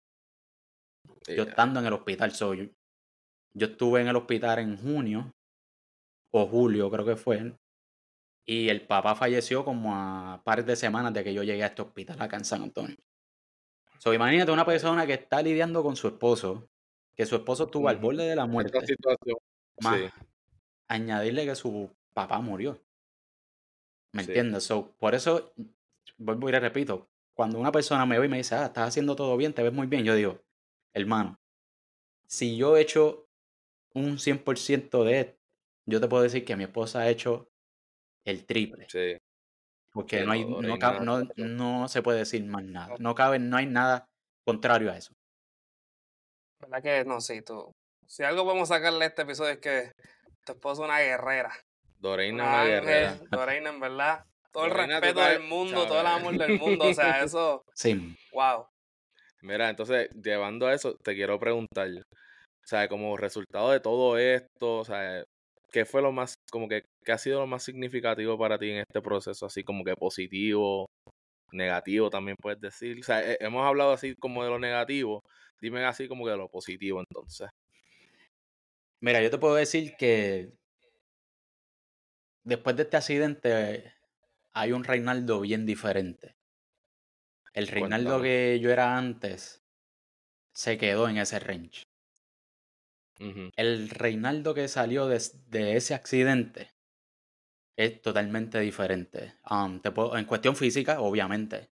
[1.26, 2.72] Yo estando en el hospital, soy
[3.54, 5.32] yo, estuve en el hospital en junio
[6.30, 7.54] o julio, creo que fue,
[8.46, 11.82] y el papá falleció como a par de semanas de que yo llegué a este
[11.82, 12.96] hospital acá en San Antonio.
[13.98, 16.68] So, imagínate una persona que está lidiando con su esposo,
[17.14, 18.80] que su esposo estuvo al borde de la muerte.
[18.86, 19.36] Situación.
[19.82, 20.00] Más
[20.88, 22.82] añadirle que su papá murió.
[24.12, 24.64] ¿Me entiendes?
[24.64, 25.52] So, por eso,
[26.18, 29.14] vuelvo y le repito, cuando una persona me ve y me dice, ah, estás haciendo
[29.14, 30.40] todo bien, te ves muy bien, yo digo,
[30.92, 31.38] hermano,
[32.26, 33.28] si yo he hecho
[33.94, 35.39] un 100% de esto,
[35.90, 37.48] yo te puedo decir que mi esposa ha hecho
[38.24, 38.86] el triple.
[38.88, 39.16] Sí.
[39.92, 42.94] Porque no, hay, no, no, se puede decir más nada.
[42.98, 44.06] No cabe, no hay nada
[44.46, 45.12] contrario a eso.
[46.60, 47.20] ¿Verdad que no?
[47.20, 47.72] Sí, tú.
[48.06, 49.92] Si algo podemos sacarle a este episodio es que
[50.44, 51.52] tu esposa es una guerrera.
[51.98, 53.18] Doreina una guerrera.
[53.30, 54.24] Doreina, en verdad.
[54.52, 56.88] Todo el respeto del mundo, todo el amor del mundo.
[56.88, 57.64] O sea, eso.
[57.74, 58.16] Sí.
[58.32, 58.66] Wow.
[59.42, 61.88] Mira, entonces, llevando a eso, te quiero preguntar.
[61.88, 65.24] O sea, como resultado de todo esto, o sea,
[65.70, 68.78] ¿qué fue lo más, como que, qué ha sido lo más significativo para ti en
[68.78, 69.46] este proceso?
[69.46, 70.86] Así como que positivo,
[71.52, 72.98] negativo también puedes decir.
[73.00, 75.22] O sea, hemos hablado así como de lo negativo.
[75.60, 77.48] Dime así como que de lo positivo entonces.
[79.00, 80.52] Mira, yo te puedo decir que
[82.44, 83.94] después de este accidente
[84.52, 86.34] hay un Reinaldo bien diferente.
[87.52, 89.62] El Reinaldo que yo era antes
[90.52, 91.82] se quedó en ese range.
[93.56, 95.16] El Reinaldo que salió de,
[95.76, 96.70] ese accidente
[97.76, 99.34] es totalmente diferente.
[99.50, 99.80] Um,
[100.16, 101.70] en cuestión física, obviamente.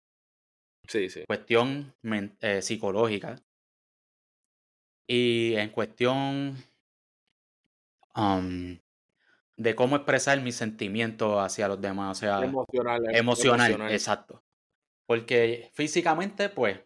[0.87, 1.25] Sí, sí.
[1.27, 1.95] Cuestión
[2.41, 3.37] eh, psicológica.
[5.07, 6.57] Y en cuestión
[8.17, 8.79] um,
[9.57, 12.19] de cómo expresar mis sentimientos hacia los demás.
[12.19, 14.43] O sea, emocional, eh, emocional, exacto.
[15.07, 16.81] Porque físicamente, pues,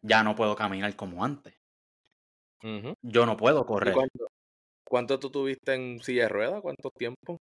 [0.00, 1.57] ya no puedo caminar como antes.
[3.02, 3.94] Yo no puedo correr.
[4.84, 6.60] Cuánto, tú tuviste en silla de ruedas?
[6.62, 7.38] ¿Cuánto tiempo?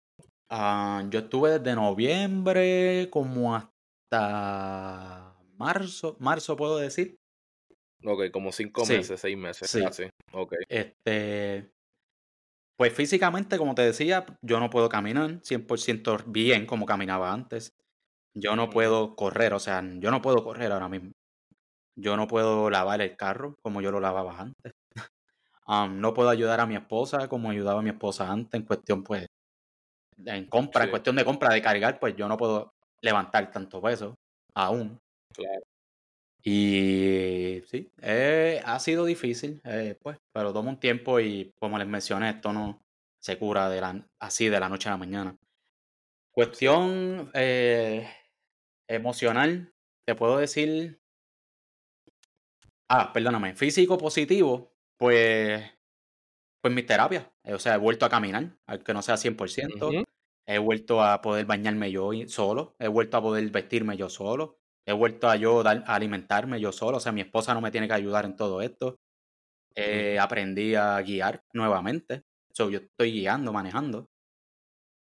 [0.50, 7.16] Ah, yo estuve desde noviembre como hasta marzo, marzo puedo decir.
[8.04, 9.70] Ok, como cinco meses, seis meses.
[9.70, 9.84] Sí.
[9.84, 10.10] Así.
[10.34, 10.60] Okay.
[10.68, 11.72] Este,
[12.78, 17.74] pues físicamente, como te decía, yo no puedo caminar 100% bien como caminaba antes.
[18.34, 21.12] Yo no puedo correr, o sea, yo no puedo correr ahora mismo.
[21.96, 24.74] Yo no puedo lavar el carro como yo lo lavaba antes.
[25.90, 29.28] No puedo ayudar a mi esposa como ayudaba a mi esposa antes en cuestión, pues,
[30.26, 34.16] en compra, en cuestión de compra, de cargar, pues yo no puedo levantar tanto peso
[34.56, 35.00] aún.
[35.34, 35.62] Claro.
[36.44, 41.88] Y sí, eh, ha sido difícil, eh, pues, pero toma un tiempo y como les
[41.88, 42.82] mencioné, esto no
[43.22, 45.36] se cura de la, así de la noche a la mañana.
[46.34, 48.10] Cuestión eh,
[48.90, 49.72] emocional,
[50.08, 51.00] te puedo decir.
[52.90, 54.71] Ah, perdóname, físico positivo,
[55.02, 55.64] pues,
[56.62, 57.26] pues mis terapias.
[57.46, 60.06] O sea, he vuelto a caminar, aunque no sea 100%.
[60.46, 62.76] He vuelto a poder bañarme yo solo.
[62.78, 64.60] He vuelto a poder vestirme yo solo.
[64.86, 66.98] He vuelto a yo dar, a alimentarme yo solo.
[66.98, 69.00] O sea, mi esposa no me tiene que ayudar en todo esto.
[69.74, 72.22] Eh, aprendí a guiar nuevamente.
[72.54, 74.06] So, yo estoy guiando, manejando.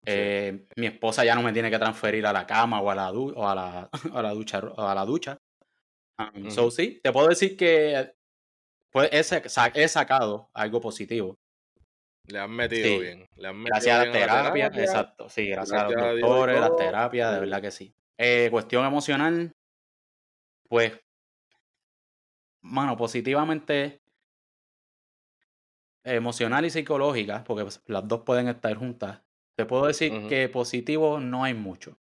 [0.04, 3.12] Eh, mi esposa ya no me tiene que transferir a la cama o a la,
[3.12, 4.58] o a la, a la ducha.
[4.58, 5.38] O a la ducha.
[6.18, 8.12] Um, so, sí, te puedo decir que
[8.94, 9.10] pues,
[9.74, 11.36] he, sacado algo positivo.
[12.28, 13.28] Le han metido bien.
[13.34, 15.28] Le han metido gracias a la terapia, exacto.
[15.28, 17.92] Sí, gracias, a los doctores, las terapias, de verdad que sí.
[18.16, 19.52] Eh, cuestión emocional,
[20.68, 20.92] pues,
[22.62, 24.00] mano, positivamente
[26.04, 29.22] emocional y psicológica, porque pues, las dos pueden estar juntas,
[29.56, 31.98] te puedo decir que positivo no hay mucho.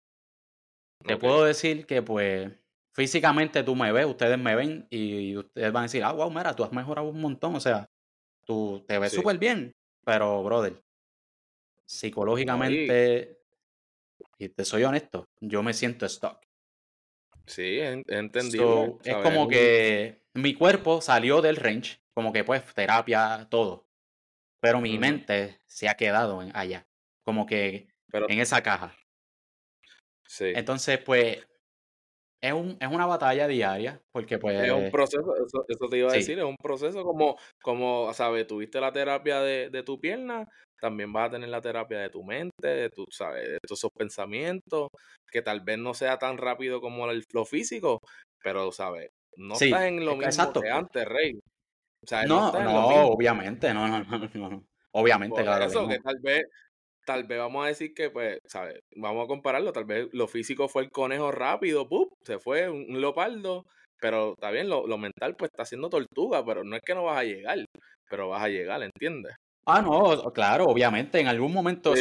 [1.05, 2.51] Te puedo decir que, pues,
[2.99, 6.57] físicamente tú me ves, ustedes me ven y ustedes van a decir, ah, wow, mira,
[6.57, 7.89] tú has mejorado un montón, o sea,
[8.45, 9.73] tú te ves súper bien,
[10.05, 10.83] pero, brother,
[11.87, 13.39] psicológicamente,
[14.37, 16.41] y te soy honesto, yo me siento stuck.
[17.47, 18.99] Sí, he entendido.
[19.05, 23.87] es como que mi cuerpo salió del range, como que pues terapia, todo.
[24.59, 26.85] Pero mi mente se ha quedado allá,
[27.23, 28.93] como que en esa caja.
[30.27, 30.53] Sí.
[30.57, 31.48] Entonces, pues,
[32.41, 34.63] es, un, es una batalla diaria, porque pues...
[34.63, 35.35] Es un proceso,
[35.69, 38.47] eso, te iba a decir, es un proceso como, como, ¿sabes?
[38.47, 40.49] Tuviste la terapia de, de, tu pierna,
[40.81, 43.49] también vas a tener la terapia de tu mente, de tu, ¿sabes?
[43.49, 44.89] De tus pensamientos,
[45.31, 48.01] que tal vez no sea tan rápido como el, lo físico,
[48.43, 49.11] pero, ¿sabes?
[49.37, 51.39] No estás en lo mismo que antes, Rey
[52.27, 55.65] no, no, obviamente, no, no, no, no, Obviamente, claro.
[55.65, 56.47] Eso, que, tal vez,
[57.09, 58.81] tal vez vamos a decir que, pues, ¿sabes?
[58.95, 62.13] Vamos a compararlo, tal vez lo físico fue el conejo rápido, ¡pup!
[62.23, 63.65] se fue un, leopardo,
[63.99, 67.17] pero está bien, lo, mental pues está haciendo tortuga, pero no es que no vas
[67.17, 67.65] a llegar,
[68.11, 69.35] pero vas a llegar, ¿entiendes?
[69.65, 71.95] Ah, no, claro, obviamente, en algún momento,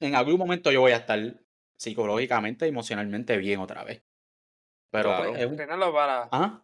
[0.00, 1.20] en algún momento yo voy a estar
[1.80, 4.02] psicológicamente, emocionalmente bien otra vez.
[4.90, 5.56] Pero pues, es un...
[5.56, 6.60] para, ¿Ah?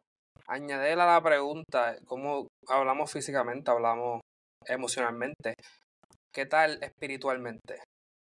[0.48, 4.20] añadir a la pregunta, ¿cómo hablamos físicamente, hablamos
[4.66, 5.54] emocionalmente?
[6.32, 7.82] ¿Qué tal espiritualmente?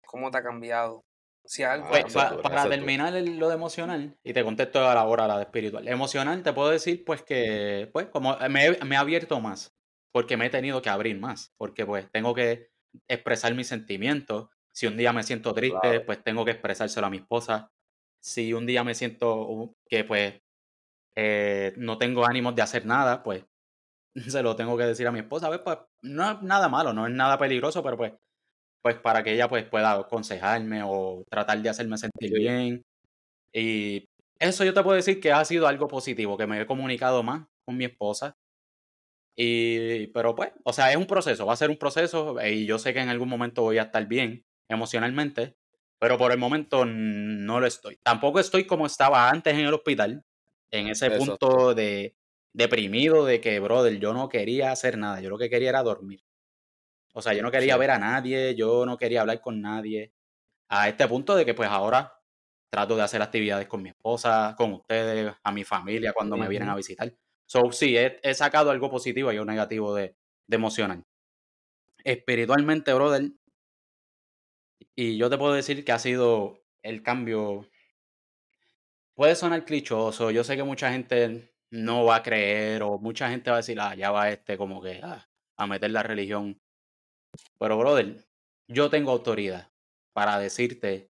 [0.05, 1.03] ¿Cómo te ha cambiado?
[1.43, 5.37] Si algo pues, para terminar lo de emocional, y te contesto a la hora la
[5.37, 5.87] de espiritual.
[5.87, 9.73] Emocional, te puedo decir pues que, pues, como me, me he abierto más,
[10.11, 12.69] porque me he tenido que abrir más, porque pues tengo que
[13.07, 14.49] expresar mis sentimientos.
[14.71, 17.71] Si un día me siento triste, pues tengo que expresárselo a mi esposa.
[18.21, 20.41] Si un día me siento que pues
[21.15, 23.43] eh, no tengo ánimos de hacer nada, pues
[24.15, 25.49] se lo tengo que decir a mi esposa.
[25.63, 28.13] Pues no es nada malo, no es nada peligroso, pero pues,
[28.81, 32.83] pues para que ella pues pueda aconsejarme o tratar de hacerme sentir bien.
[33.53, 34.05] Y
[34.39, 37.45] eso yo te puedo decir que ha sido algo positivo, que me he comunicado más
[37.65, 38.35] con mi esposa.
[39.35, 42.77] Y, pero pues, o sea, es un proceso, va a ser un proceso y yo
[42.77, 45.55] sé que en algún momento voy a estar bien emocionalmente,
[45.99, 47.97] pero por el momento no lo estoy.
[48.03, 50.23] Tampoco estoy como estaba antes en el hospital,
[50.71, 52.15] en ese punto de
[52.53, 56.23] deprimido de que, brother, yo no quería hacer nada, yo lo que quería era dormir.
[57.13, 60.13] O sea, yo no quería ver a nadie, yo no quería hablar con nadie.
[60.69, 62.13] A este punto de que pues ahora
[62.69, 66.69] trato de hacer actividades con mi esposa, con ustedes, a mi familia cuando me vienen
[66.69, 67.13] a visitar.
[67.45, 70.15] So, sí, he, sacado algo positivo y algo negativo de,
[70.47, 71.05] de emocional.
[72.03, 73.31] Espiritualmente, brother,
[74.95, 77.67] y yo te puedo decir que ha sido el cambio
[79.13, 83.49] puede sonar clichoso, yo sé que mucha gente no va a creer o mucha gente
[83.49, 86.61] va a decir, ah, ya va este como que ah, a meter la religión.
[87.57, 88.25] Pero, brother,
[88.67, 89.71] yo tengo autoridad
[90.13, 91.09] para decirte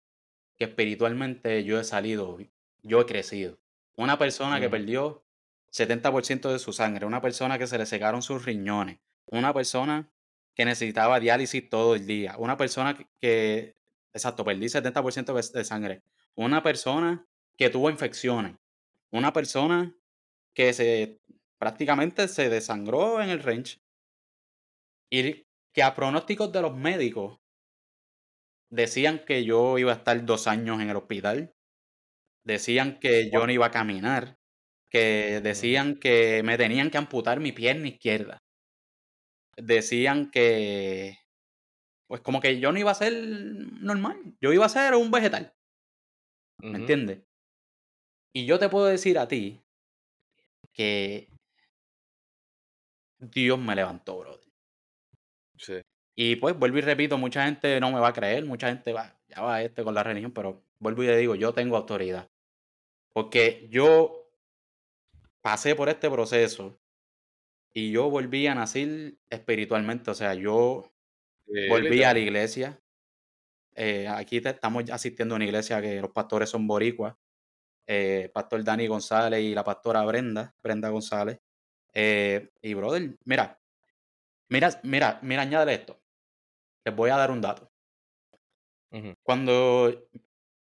[0.57, 2.38] que espiritualmente yo he salido,
[2.84, 3.57] yo he crecido.
[3.95, 5.24] Una persona que perdió
[5.72, 10.12] 70% de su sangre, una persona que se le secaron sus riñones, una persona
[10.55, 13.76] que necesitaba diálisis todo el día, una persona que,
[14.14, 16.03] exacto, perdí 70% de sangre,
[16.36, 17.26] una persona
[17.57, 18.55] que tuvo infecciones.
[19.12, 19.95] Una persona
[20.55, 21.17] que se
[21.59, 23.77] prácticamente se desangró en el range
[25.11, 25.43] y
[25.73, 27.37] que a pronósticos de los médicos
[28.71, 31.53] decían que yo iba a estar dos años en el hospital,
[32.45, 34.37] decían que yo no iba a caminar,
[34.89, 38.37] que decían que me tenían que amputar mi pierna izquierda,
[39.57, 41.17] decían que
[42.07, 45.53] pues como que yo no iba a ser normal, yo iba a ser un vegetal.
[46.61, 47.23] ¿Me entiendes?
[48.33, 49.61] Y yo te puedo decir a ti
[50.74, 51.30] que
[53.20, 54.47] Dios me levantó, brother.
[55.57, 55.82] Sí.
[56.15, 59.17] Y pues vuelvo y repito, mucha gente no me va a creer, mucha gente va,
[59.28, 62.30] ya va este con la religión, pero vuelvo y le digo, yo tengo autoridad.
[63.13, 64.30] Porque yo
[65.41, 66.80] pasé por este proceso
[67.74, 70.91] y yo volví a nacer espiritualmente, o sea, yo
[71.70, 72.82] volví a la iglesia.
[73.76, 77.15] Eh, aquí estamos asistiendo a una iglesia que los pastores son boricuas.
[77.91, 81.39] Eh, pastor Dani González y la pastora Brenda, Brenda González.
[81.91, 83.59] Eh, y brother, mira,
[84.47, 85.99] mira, mira, mira, añádele esto.
[86.85, 87.71] Les voy a dar un dato.
[89.23, 90.07] Cuando,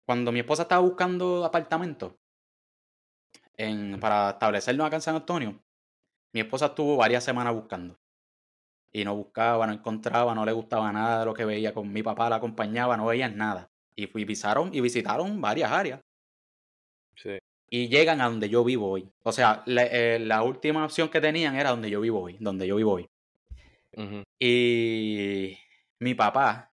[0.05, 2.17] cuando mi esposa estaba buscando apartamento
[3.57, 5.61] en, para establecernos acá en San Antonio,
[6.33, 7.99] mi esposa estuvo varias semanas buscando.
[8.93, 12.05] Y no buscaba, no encontraba, no le gustaba nada de lo que veía con mi
[12.05, 13.69] papá, la acompañaba, no veían nada.
[13.97, 16.06] Y, fui, visitaron, y visitaron varias áreas.
[17.17, 17.39] Sí.
[17.69, 19.11] Y llegan a donde yo vivo hoy.
[19.25, 22.77] O sea, eh, la, última opción que tenían era donde yo vivo hoy, donde yo
[22.77, 23.09] vivo hoy.
[24.39, 25.59] Y
[26.01, 26.71] mi papá,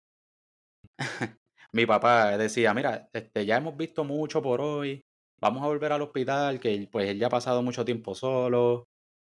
[1.72, 5.00] mi papá decía, mira, este, ya hemos visto mucho por hoy,
[5.40, 8.84] vamos a volver al hospital, que pues él ya ha pasado mucho tiempo solo,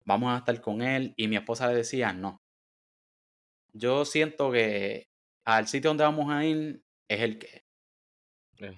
[0.04, 1.14] vamos a estar con él.
[1.16, 2.38] Y mi esposa le decía, no.
[3.72, 5.06] Yo siento que
[5.44, 7.63] al sitio donde vamos a ir es el que.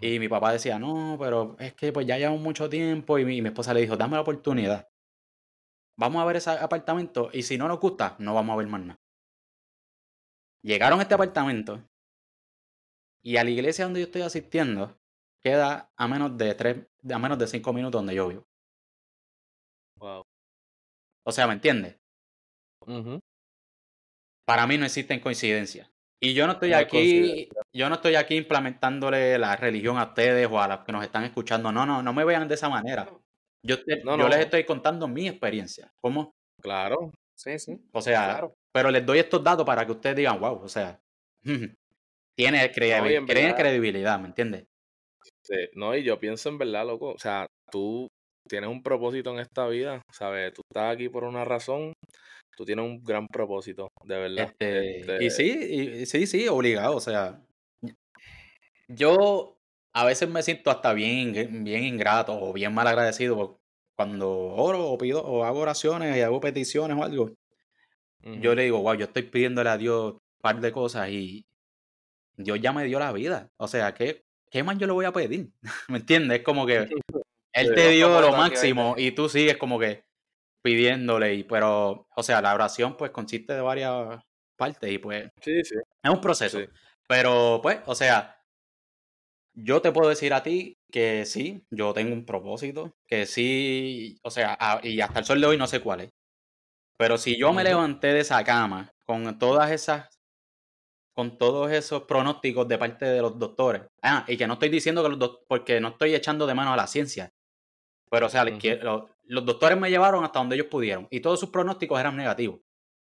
[0.01, 3.19] Y mi papá decía, no, pero es que pues ya llevamos mucho tiempo.
[3.19, 4.89] Y mi, esposa le dijo, dame la oportunidad.
[5.99, 8.81] Vamos a ver ese apartamento y si no nos gusta, no vamos a ver más
[8.83, 9.01] nada.
[10.63, 11.83] Llegaron a este apartamento
[13.23, 14.99] y a la iglesia donde yo estoy asistiendo
[15.43, 18.45] queda a menos de tres, a menos de cinco minutos donde yo vivo.
[19.99, 20.25] Wow.
[21.25, 21.97] O sea, ¿me entiendes?
[24.45, 25.91] Para mí no existen coincidencias.
[26.21, 30.61] Y yo no estoy aquí, yo no estoy aquí implementándole la religión a ustedes o
[30.61, 31.71] a los que nos están escuchando.
[31.71, 33.09] No, no, no me vean de esa manera.
[33.63, 35.93] Yo, yo les estoy contando mi experiencia.
[36.01, 36.33] ¿Cómo?
[36.63, 37.13] Claro.
[37.35, 37.79] Sí, sí.
[37.93, 40.99] O sea, pero les doy estos datos para que ustedes digan, wow, o sea,
[42.37, 44.65] tiene, credibilidad, ¿me entiendes?
[45.43, 48.09] Sí, no, y yo pienso en verdad, loco, o sea, tú
[48.49, 50.53] tienes un propósito en esta vida, ¿sabes?
[50.55, 51.93] Tú estás aquí por una razón,
[52.57, 54.45] tú tienes un gran propósito, de verdad.
[54.45, 57.41] Este, este y sí, sí, sí, obligado, o sea,
[58.89, 59.57] yo
[59.93, 61.33] a veces me siento hasta bien,
[61.65, 63.61] bien ingrato o bien mal agradecido
[63.97, 67.33] cuando oro o pido o hago oraciones y hago peticiones o algo.
[68.41, 71.47] Yo le digo, wow, yo estoy pidiéndole a Dios un par de cosas y
[72.37, 73.51] Dios ya me dio la vida.
[73.57, 75.51] O sea, ¿qué, qué más yo le voy a pedir?
[75.89, 76.39] ¿Me entiendes?
[76.39, 76.89] Es como que
[77.53, 80.06] Él te dio lo máximo y tú sigues como que
[80.67, 84.19] pidiéndole, y, pero, o sea, la oración pues consiste de varias
[84.57, 85.77] partes y pues sí, sí.
[86.03, 86.59] es un proceso.
[87.07, 88.37] Pero pues, o sea,
[89.55, 94.31] yo te puedo decir a ti que sí, yo tengo un propósito, que sí, o
[94.33, 96.11] sea, y hasta el sol de hoy no sé cuál es.
[96.99, 100.09] Pero si yo me levanté de esa cama con todas esas
[101.15, 103.83] con todos esos pronósticos de parte de los doctores.
[104.03, 106.73] Ah, y que no estoy diciendo que los doctores, porque no estoy echando de mano
[106.73, 107.31] a la ciencia.
[108.11, 108.45] Pero, o sea,
[109.27, 112.61] los, doctores me llevaron hasta donde ellos pudieron y todos sus pronósticos eran negativos.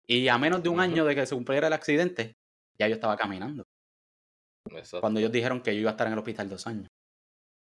[0.08, 2.36] Y a menos de un año de que se cumpliera el accidente,
[2.80, 3.66] ya yo estaba caminando.
[5.00, 6.88] Cuando ellos dijeron que yo iba a estar en el hospital dos años.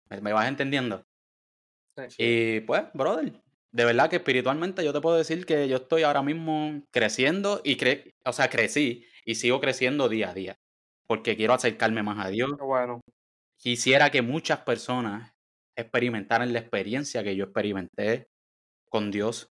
[0.09, 1.03] ¿Me, vas entendiendo?
[2.17, 3.41] Y pues, brother,
[3.71, 7.77] de verdad que espiritualmente yo te puedo decir que yo estoy ahora mismo creciendo y
[7.77, 10.55] cre o sea, crecí y sigo creciendo día a día.
[11.07, 12.51] Porque quiero acercarme más a Dios.
[12.59, 13.01] Bueno.
[13.57, 15.33] Quisiera que muchas personas
[15.75, 18.27] experimentaran la experiencia que yo experimenté
[18.95, 19.53] con Dios.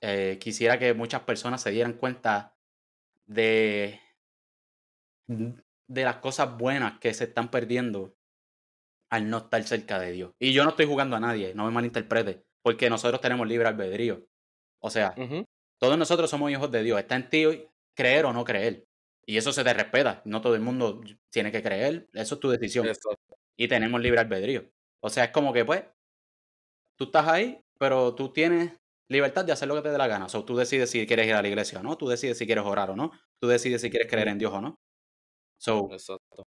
[0.00, 2.56] Eh, quisiera que muchas personas se dieran cuenta
[3.26, 3.98] de,
[5.26, 8.16] de las cosas buenas que se están perdiendo
[9.10, 10.34] al no estar cerca de Dios.
[10.38, 14.24] Y yo no estoy jugando a nadie, no me malinterprete, porque nosotros tenemos libre albedrío.
[14.80, 15.16] O sea,
[15.80, 17.00] todos nosotros somos hijos de Dios.
[17.00, 18.86] Está en ti creer o no creer.
[19.26, 20.22] Y eso se te respeta.
[20.26, 21.00] No todo el mundo
[21.32, 22.08] tiene que creer.
[22.12, 22.86] Eso es tu decisión.
[23.56, 24.70] Y tenemos libre albedrío.
[25.00, 25.82] O sea, es como que, pues,
[26.96, 28.72] tú estás ahí, pero tú tienes
[29.08, 30.26] libertad de hacer lo que te dé la gana.
[30.26, 31.96] O sea, tú decides si quieres ir a la iglesia o no.
[31.96, 33.12] Tú decides si quieres orar o no.
[33.40, 34.76] Tú decides si quieres creer en Dios o no.
[35.58, 36.44] So, Exacto.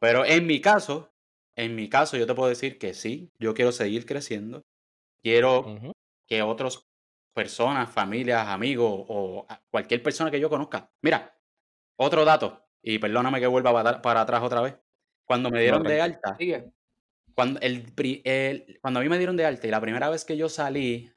[0.00, 1.12] Pero en mi caso,
[1.56, 4.62] en mi caso, yo te puedo decir que sí, yo quiero seguir creciendo.
[5.22, 5.78] Quiero
[6.28, 6.84] que otras
[7.34, 10.90] personas, familias, amigos o cualquier persona que yo conozca.
[11.02, 11.38] Mira,
[11.96, 14.76] otro dato, y perdóname que vuelva para atrás otra vez.
[15.24, 16.36] Cuando me dieron de alta,
[17.34, 17.92] cuando, el,
[18.80, 21.12] cuando a mí me dieron de alta y la primera vez que yo salí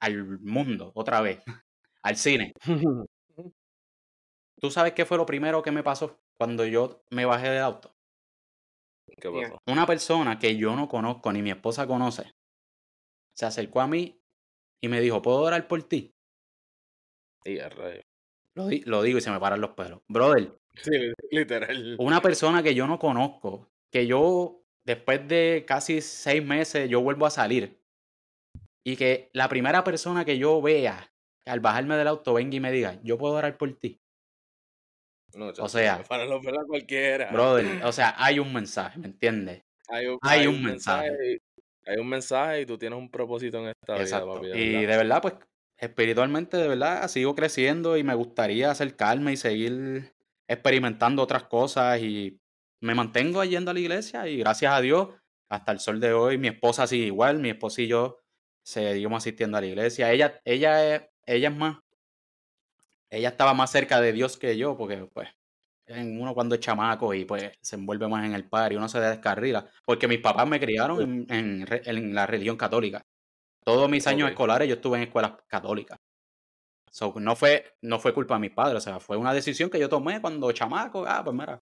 [0.00, 1.40] al mundo, otra vez,
[2.02, 2.52] al cine,
[4.60, 6.20] ¿tú sabes qué fue lo primero que me pasó?
[6.38, 7.96] cuando yo me bajé del auto?
[9.20, 9.58] ¿Qué pasó?
[9.66, 12.32] Una persona que yo no conozco ni mi esposa conoce
[13.34, 14.20] se acercó a mí
[14.80, 16.12] y me dijo, ¿puedo orar por ti?
[17.44, 18.02] Y a rayo.
[18.54, 20.00] Lo, di- lo digo y se me paran los pelos.
[20.08, 21.96] Brother, Sí, literal.
[21.98, 27.26] una persona que yo no conozco, que yo después de casi seis meses yo vuelvo
[27.26, 27.78] a salir
[28.84, 31.12] y que la primera persona que yo vea
[31.44, 34.00] al bajarme del auto venga y me diga, yo puedo orar por ti.
[35.34, 37.30] No, chacho, sea, me paran los cualquiera.
[37.30, 39.62] Brother, o sea, hay un mensaje, ¿me entiendes?
[39.88, 41.40] hay un, hay un mensaje.
[41.86, 44.40] Hay un mensaje y tú tienes un propósito en esta Exacto.
[44.40, 44.60] vida, papi.
[44.60, 45.34] de Y de verdad, pues,
[45.76, 50.12] espiritualmente, de verdad, sigo creciendo y me gustaría acercarme y seguir
[50.46, 52.40] experimentando otras cosas y
[52.80, 55.08] me mantengo yendo a la iglesia y gracias a Dios,
[55.50, 58.18] hasta el sol de hoy, mi esposa sigue igual, mi esposa y yo
[58.64, 60.12] seguimos asistiendo a la iglesia.
[60.12, 61.78] Ella, ella, es- ella es más,
[63.10, 65.28] ella estaba más cerca de Dios que yo, porque pues
[65.88, 69.00] uno cuando es chamaco y pues se envuelve más en el par y uno se
[69.00, 73.02] descarrila, porque mis papás me criaron en, en la religión católica.
[73.64, 75.98] Todos mis años escolares yo estuve en escuelas católicas.
[76.90, 79.80] So, no, fue, no fue culpa de mis padres, o sea, fue una decisión que
[79.80, 81.60] yo tomé cuando chamaco, ah, pues mira,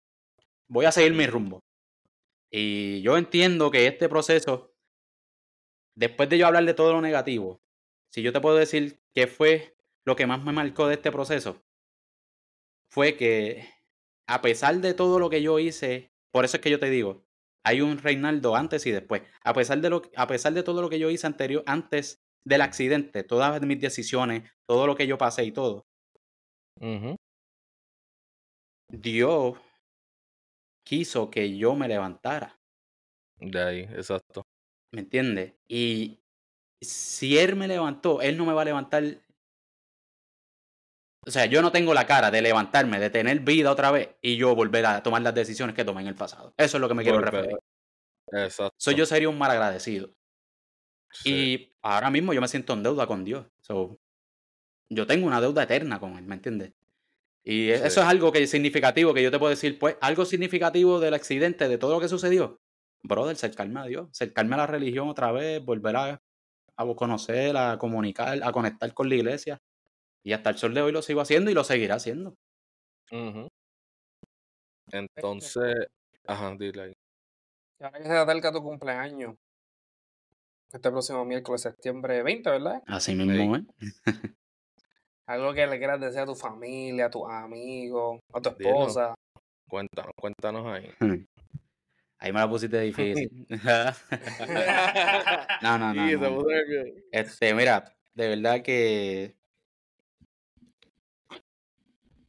[0.74, 1.60] voy a seguir mi rumbo.
[2.52, 4.74] Y yo entiendo que este proceso,
[5.96, 7.60] después de yo hablar de todo lo negativo,
[8.12, 11.62] si yo te puedo decir qué fue lo que más me marcó de este proceso,
[12.90, 13.68] fue que
[14.28, 17.24] a pesar de todo lo que yo hice, por eso es que yo te digo,
[17.64, 19.22] hay un Reinaldo antes y después.
[19.44, 22.62] A pesar de lo, a pesar de todo lo que yo hice anterior, antes del
[22.62, 25.86] accidente, todas mis decisiones, todo lo que yo pasé y todo.
[28.90, 29.56] Dios
[30.84, 32.60] quiso que yo me levantara.
[33.38, 34.46] De ahí, exacto.
[34.92, 35.54] ¿Me entiendes?
[35.66, 36.20] Y
[36.80, 39.02] si Él me levantó, Él no me va a levantar.
[41.26, 44.36] O sea, yo no tengo la cara de levantarme, de tener vida otra vez y
[44.36, 46.54] yo volver a tomar las decisiones que tomé en el pasado.
[46.56, 47.58] Eso es lo que me quiero referir.
[48.30, 48.74] Exacto.
[48.78, 50.10] So, yo sería un mal agradecido.
[51.10, 51.30] Sí.
[51.30, 53.46] Y ahora mismo yo me siento en deuda con Dios.
[53.60, 53.98] So,
[54.90, 56.72] yo tengo una deuda eterna con Él, ¿me entiendes?
[57.44, 57.72] Y Sí.
[57.72, 61.14] eso es algo que es significativo, que yo te puedo decir, pues, algo significativo del
[61.14, 62.60] accidente, de todo lo que sucedió.
[63.02, 66.18] Brother, acercarme a Dios, acercarme a la religión otra vez, volver a,
[66.76, 69.58] a conocer, a comunicar, a conectar con la iglesia.
[70.24, 72.34] Y hasta el sol de hoy lo sigo haciendo y lo seguiré haciendo.
[74.92, 75.74] Entonces,
[76.26, 76.92] ajá, dile ahí.
[77.80, 79.36] Y ahora que se acerca tu cumpleaños,
[80.72, 82.82] este próximo miércoles, septiembre 20, ¿verdad?
[82.86, 83.64] Así mismo, ¿eh?
[85.26, 88.70] Algo que le quieras decir a tu familia, a tus amigos, a tu Dilo.
[88.70, 89.14] esposa.
[89.68, 90.90] Cuéntanos, cuéntanos ahí.
[92.18, 93.46] Ahí me la pusiste difícil.
[95.62, 96.44] no, no, no.
[97.12, 99.36] Este, mira, de verdad que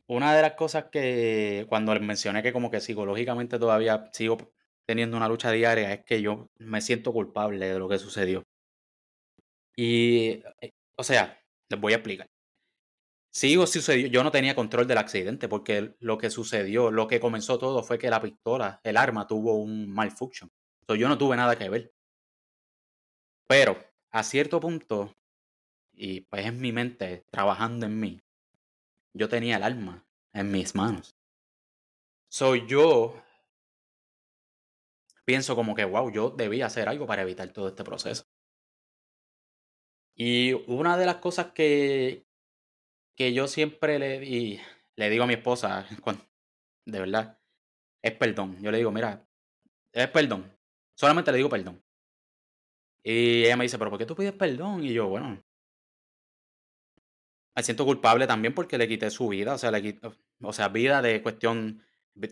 [0.08, 4.38] una de las cosas que cuando les mencioné que como que psicológicamente todavía sigo
[4.86, 8.44] teniendo una lucha diaria es que yo me siento culpable de lo que sucedió.
[9.76, 11.40] Y, eh, o sea,
[11.70, 12.28] les voy a explicar.
[13.36, 17.60] Sigo sucedió, yo no tenía control del accidente porque lo que sucedió, lo que comenzó
[17.60, 20.50] todo fue que la pistola, el arma tuvo un malfunction.
[20.88, 21.94] So, yo no tuve nada que ver.
[23.46, 23.78] Pero
[24.12, 25.18] a cierto punto,
[25.92, 28.22] y pues en mi mente, trabajando en mí,
[29.14, 31.18] yo tenía el arma en mis manos.
[32.30, 33.22] Soy yo
[35.26, 38.24] pienso como que, wow, yo debía hacer algo para evitar todo este proceso.
[40.16, 42.26] Y una de las cosas que,
[43.16, 44.60] que yo siempre le, di-
[44.96, 45.88] le digo a mi esposa,
[46.86, 47.40] de verdad,
[48.02, 48.58] es perdón.
[48.62, 49.26] Yo le digo, mira,
[49.94, 50.52] es perdón.
[50.96, 51.84] Solamente le digo perdón.
[53.04, 54.84] Y ella me dice, pero ¿por qué tú pides perdón?
[54.84, 55.42] Y yo, bueno,
[57.56, 60.10] me siento culpable también porque le quité su vida, o sea, le quité,
[60.42, 61.82] o sea, vida de cuestión,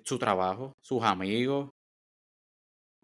[0.04, 1.70] su trabajo, sus amigos,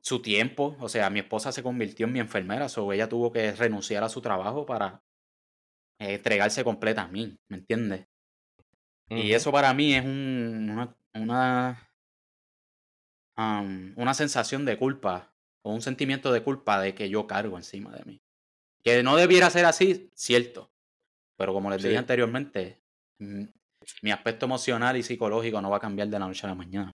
[0.01, 0.75] su tiempo.
[0.79, 4.09] O sea, mi esposa se convirtió en mi enfermera, o ella tuvo que renunciar a
[4.09, 5.03] su trabajo para
[5.99, 8.05] entregarse completa a mí, ¿me entiendes?
[9.09, 10.95] Y eso para mí es un- una,
[13.35, 17.91] una, una sensación de culpa o un sentimiento de culpa de que yo cargo encima
[17.95, 18.21] de mí.
[18.83, 20.71] Que no debiera ser así, cierto.
[21.37, 21.97] Pero como les dije Sí.
[21.97, 22.81] anteriormente,
[23.19, 23.43] mm,
[24.03, 26.91] mi aspecto emocional y psicológico no va a cambiar de la noche a la mañana.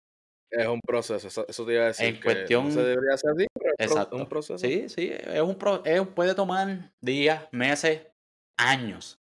[0.51, 2.07] Es un proceso, eso, eso te iba a decir.
[2.07, 4.17] En que cuestión- No se debería hacer así, pero es pro- Exacto.
[4.17, 4.59] un proceso.
[4.59, 8.07] Sí, sí, es un pro- es- puede tomar días, meses,
[8.57, 9.21] años.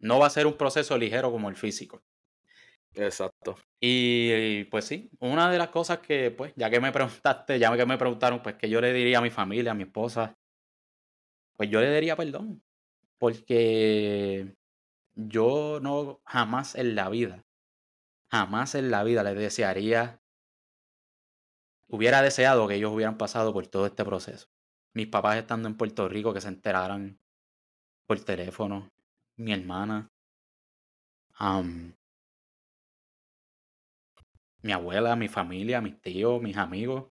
[0.00, 2.02] No va a ser un proceso ligero como el físico.
[2.94, 3.56] Exacto.
[3.80, 7.76] Y, y, pues sí, una de las cosas que, pues, ya que me preguntaste, ya
[7.76, 10.36] que me preguntaron, pues que yo le diría a mi familia, a mi esposa,
[11.56, 12.62] pues yo le diría perdón.
[13.18, 14.56] Porque
[15.14, 17.44] yo no jamás en la vida
[18.30, 20.22] jamás en la vida les desearía,
[21.88, 24.48] hubiera deseado que ellos hubieran pasado por todo este proceso.
[24.94, 27.19] Mis papás estando en Puerto Rico, que se enteraran
[28.10, 28.90] por teléfono,
[29.36, 30.10] mi hermana,
[34.62, 37.12] mi abuela, mi familia, mis tíos, mis amigos.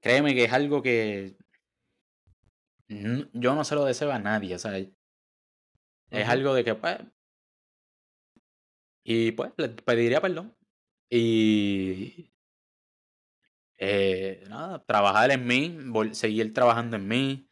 [0.00, 1.36] Créeme que es algo que
[3.32, 6.98] yo no se lo deseo a nadie, o sea, es algo de que, pues,
[9.02, 10.56] y pues, le pediría perdón.
[11.10, 12.30] Y
[13.78, 15.78] eh, nada, trabajar en mí,
[16.12, 17.47] seguir trabajando en mí.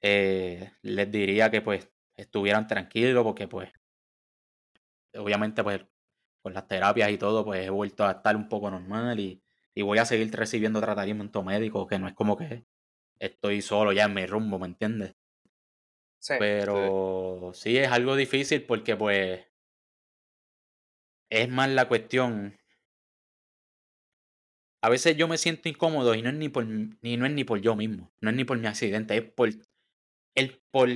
[0.00, 3.72] Eh, les diría que pues estuvieran tranquilos porque pues
[5.14, 5.80] obviamente pues
[6.42, 9.42] con las terapias y todo pues he vuelto a estar un poco normal y,
[9.74, 12.66] y voy a seguir recibiendo tratamiento médico que no es como que
[13.18, 15.16] estoy solo ya en mi rumbo, ¿me entiendes?
[16.18, 17.76] Sí, Pero sí.
[17.76, 19.46] es algo difícil porque pues
[21.30, 22.54] es más la cuestión.
[24.80, 27.44] A veces yo me siento incómodo y no es ni por ni no es ni
[27.44, 29.50] por yo mismo, no es ni por mi accidente, es por
[30.38, 30.88] el por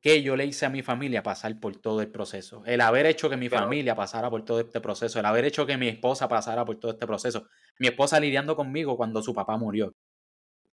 [0.00, 2.62] qué yo le hice a mi familia pasar por todo el proceso.
[2.66, 5.76] El haber hecho que mi familia pasara por todo este proceso, el haber hecho que
[5.76, 7.46] mi esposa pasara por todo este proceso.
[7.78, 9.94] Mi esposa lidiando conmigo cuando su papá murió.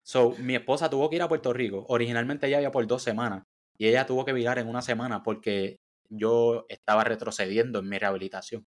[0.02, 1.86] So, mi esposa tuvo que ir a Puerto Rico.
[1.88, 3.44] Originalmente ella iba por dos semanas
[3.78, 5.78] y ella tuvo que virar en una semana porque
[6.10, 8.66] yo estaba retrocediendo en mi rehabilitación.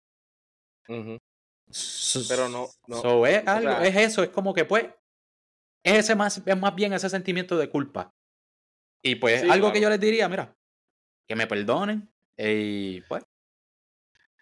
[2.28, 3.26] Pero no.
[3.26, 4.86] es, algo, es eso, es como que pues.
[5.82, 8.15] Es, ese más, es más bien ese sentimiento de culpa.
[9.06, 10.52] Y pues algo que yo les diría, mira,
[11.28, 13.22] que me perdonen y pues.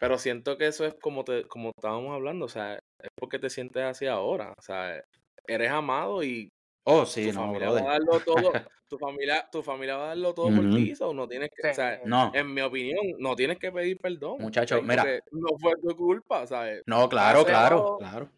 [0.00, 3.50] Pero siento que eso es como te, como estábamos hablando, o sea, es porque te
[3.50, 5.02] sientes así ahora, o sea,
[5.46, 6.48] eres amado y
[6.86, 8.52] Oh, sí, tu no, familia va a darlo todo,
[8.88, 11.74] tu familia, tu familia va a darlo todo por ti, o no tienes que, o
[11.74, 12.30] sea, no.
[12.34, 14.38] en mi opinión, no tienes que pedir perdón.
[14.40, 15.04] Muchachos, mira.
[15.30, 16.82] No fue tu culpa, ¿sabes?
[16.86, 18.30] No, claro, claro, claro.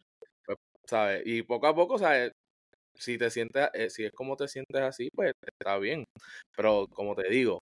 [0.44, 1.22] Pues, ¿Sabes?
[1.24, 2.32] Y poco a poco, ¿sabes?
[2.98, 6.04] Si te sientes, eh, si es como te sientes así, pues está bien.
[6.56, 7.62] Pero como te digo,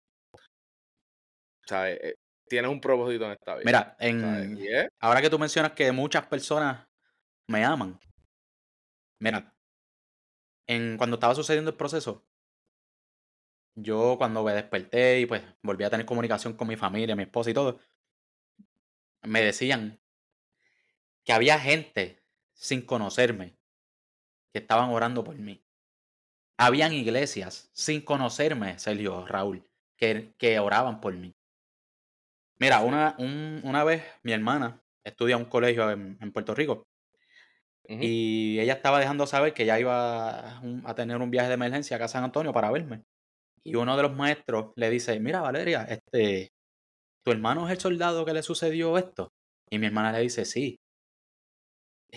[1.65, 1.99] ¿sabes?
[2.01, 2.15] Eh,
[2.47, 3.63] tienes un propósito en esta vida.
[3.65, 6.87] Mira, en, ahora que tú mencionas que muchas personas
[7.47, 7.99] me aman,
[9.19, 9.53] mira,
[10.67, 12.25] en, cuando estaba sucediendo el proceso,
[13.75, 17.51] yo cuando me desperté y pues volví a tener comunicación con mi familia, mi esposa
[17.51, 17.79] y todo,
[19.23, 19.99] me decían
[21.23, 22.23] que había gente
[22.53, 23.57] sin conocerme
[24.57, 25.61] que estaban orando por mí.
[26.57, 29.63] Habían iglesias sin conocerme, Sergio, Raúl,
[29.95, 31.33] que, que oraban por mí.
[32.59, 36.87] Mira, una, una vez mi hermana estudia en un colegio en Puerto Rico
[37.89, 42.05] y ella estaba dejando saber que ya iba a tener un viaje de emergencia acá
[42.05, 43.03] a San Antonio para verme.
[43.63, 46.51] Y uno de los maestros le dice, mira Valeria, este,
[47.23, 49.29] ¿tu hermano es el soldado que le sucedió esto?
[49.69, 50.77] Y mi hermana le dice, sí.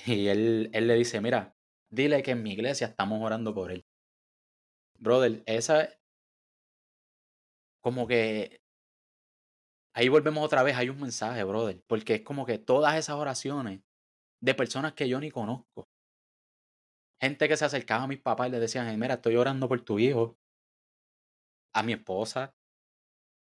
[0.07, 1.53] Y él, él le dice, mira,
[1.91, 3.85] dile que en mi iglesia estamos orando por él.
[4.99, 5.89] Brother, esa...
[7.83, 8.61] Como que...
[9.95, 11.83] Ahí volvemos otra vez, hay un mensaje, brother.
[11.89, 13.81] Porque es como que todas esas oraciones
[14.41, 15.89] de personas que yo ni conozco.
[17.21, 19.99] Gente que se acercaba a mis papás y le decían, mira, estoy orando por tu
[19.99, 20.39] hijo.
[21.75, 22.55] A mi esposa,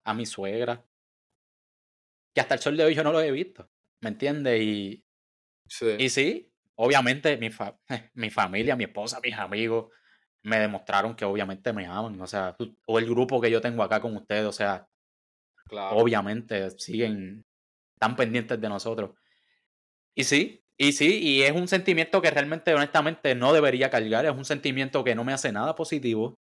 [0.04, 0.84] a mi suegra.
[2.34, 3.68] Que hasta el sol de hoy yo no lo he visto.
[4.00, 4.60] ¿Me entiendes?
[4.60, 5.04] Y
[5.68, 5.96] sí.
[5.98, 7.50] y sí, obviamente mi,
[8.14, 9.92] mi familia, mi esposa, mis amigos
[10.42, 12.20] me demostraron que obviamente me aman.
[12.20, 12.56] O sea,
[12.86, 14.88] o el grupo que yo tengo acá con ustedes, o sea,
[15.70, 17.44] obviamente siguen
[17.98, 19.10] tan pendientes de nosotros.
[20.14, 24.26] Y sí, y sí, y es un sentimiento que realmente, honestamente, no debería cargar.
[24.26, 26.38] Es un sentimiento que no me hace nada positivo.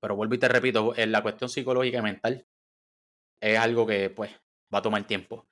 [0.00, 2.46] Pero vuelvo y te repito, en la cuestión psicológica y mental
[3.40, 4.30] es algo que, pues,
[4.72, 5.48] va a tomar tiempo.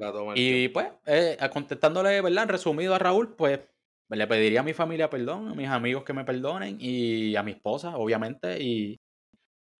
[0.00, 2.48] A y, pues, eh, contestándole, ¿verdad?
[2.48, 3.60] Resumido a Raúl, pues,
[4.08, 7.52] le pediría a mi familia perdón, a mis amigos que me perdonen y a mi
[7.52, 8.62] esposa, obviamente.
[8.62, 9.00] Y,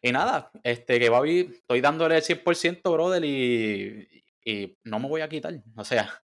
[0.02, 4.08] y nada, este, que va a vivir, estoy dándole el 100%, brother, y,
[4.44, 5.54] y no me voy a quitar.
[5.76, 6.22] O sea,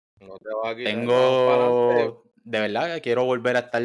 [0.84, 3.82] tengo, de verdad, quiero volver a estar,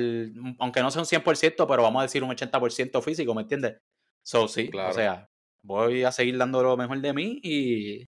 [0.58, 3.76] aunque no sea un 100%, pero vamos a decir un 80% físico, ¿me entiendes?
[4.22, 5.28] So, sí, o sea,
[5.62, 8.08] voy a seguir dando lo mejor de mí y,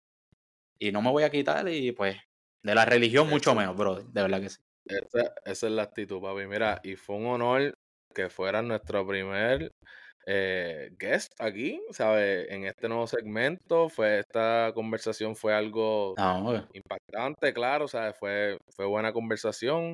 [0.83, 2.17] y no me voy a quitar y pues
[2.61, 4.59] de la religión mucho menos, bro, de verdad que sí.
[4.85, 6.45] Esa, esa, es la actitud, papi.
[6.45, 7.73] Mira, y fue un honor
[8.13, 9.71] que fuera nuestro primer
[10.25, 12.49] eh, guest aquí, ¿sabes?
[12.49, 18.17] En este nuevo segmento, fue esta conversación fue algo ah, impactante, claro, ¿sabes?
[18.17, 19.93] Fue, fue buena conversación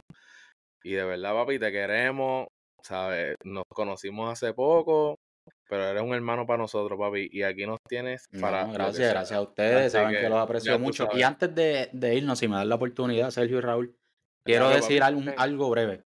[0.83, 2.47] y de verdad, papi, te queremos,
[2.81, 3.35] ¿sabes?
[3.43, 5.19] Nos conocimos hace poco
[5.69, 7.29] pero eres un hermano para nosotros, papi.
[7.31, 8.65] Y aquí nos tienes para.
[8.65, 9.91] gracias, gracias a ustedes.
[9.91, 11.07] saben que, los aprecio mucho.
[11.13, 13.95] Y antes de, irnos, si me dan la oportunidad, Sergio y Raúl,
[14.43, 16.03] quiero decir algo, breve.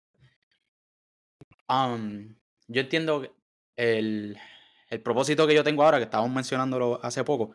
[1.70, 2.36] Um,
[2.68, 3.36] yo entiendo
[3.78, 4.36] el,
[4.90, 7.54] el propósito que yo tengo ahora, que estábamos mencionándolo hace poco,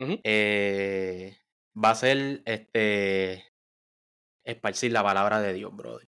[0.00, 1.38] eh,
[1.82, 3.44] va a ser este
[4.42, 6.08] esparcir la palabra de Dios, brother.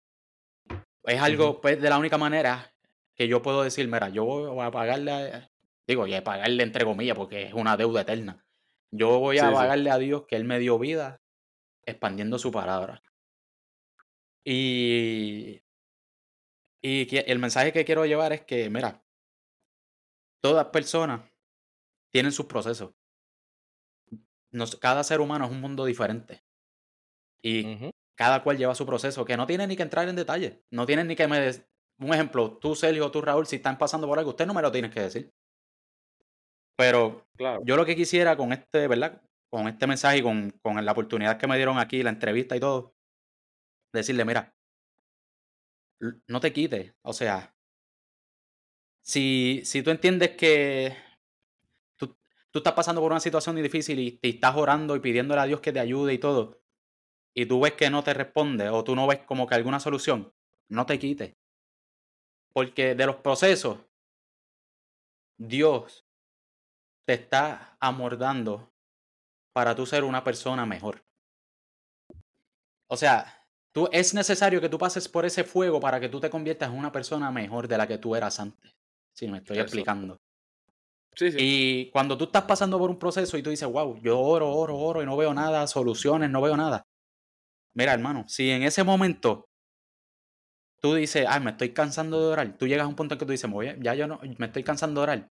[1.03, 2.72] Es algo, pues, de la única manera
[3.15, 5.49] que yo puedo decir, mira, yo voy a pagarle,
[5.87, 8.45] digo, y a pagarle entre comillas, porque es una deuda eterna.
[8.91, 11.21] Yo voy a pagarle a Dios que Él me dio vida
[11.85, 13.01] expandiendo su palabra.
[14.45, 15.63] Y,
[16.81, 19.03] y el mensaje que quiero llevar es que, mira,
[20.41, 21.21] todas personas
[22.11, 22.93] tienen sus procesos.
[24.79, 26.43] cada ser humano es un mundo diferente.
[27.41, 30.63] Y cada cual lleva su proceso, que no tiene ni que entrar en detalle.
[30.69, 31.51] No tienen ni que me,
[32.03, 34.71] un ejemplo, tú, Sergio, tú, Raúl, si están pasando por algo, usted no me lo
[34.71, 35.33] tienes que decir.
[36.75, 37.61] Pero claro.
[37.65, 39.21] yo lo que quisiera con este, ¿verdad?
[39.49, 42.59] Con este mensaje y con, con la oportunidad que me dieron aquí, la entrevista y
[42.59, 42.95] todo,
[43.93, 44.53] decirle, mira,
[46.27, 46.93] no te quites.
[47.03, 47.55] O sea,
[49.01, 50.95] si, si tú entiendes que
[51.97, 52.17] tú,
[52.51, 55.61] tú, estás pasando por una situación difícil y te estás orando y pidiéndole a Dios
[55.61, 56.61] que te ayude y todo,
[57.35, 60.33] y tú ves que no te responde o tú no ves como que alguna solución,
[60.69, 61.35] no te quites.
[62.53, 63.79] Porque de los procesos,
[65.37, 66.05] Dios
[67.05, 68.71] te está amordando
[69.53, 71.03] para tú ser una persona mejor.
[72.89, 76.29] O sea, tú, es necesario que tú pases por ese fuego para que tú te
[76.29, 78.75] conviertas en una persona mejor de la que tú eras antes.
[79.15, 80.19] Si me estoy explicando.
[81.15, 81.37] Sí, sí.
[81.39, 84.77] Y cuando tú estás pasando por un proceso y tú dices, wow, yo oro, oro,
[84.77, 86.87] oro y no veo nada, soluciones, no veo nada.
[87.75, 89.49] Mira, hermano, si en ese momento
[90.83, 93.25] tú dices, ay, me estoy cansando de orar, tú llegas a un punto en que
[93.25, 93.49] tú dices,
[93.79, 95.31] ya yo no, me estoy cansando de orar,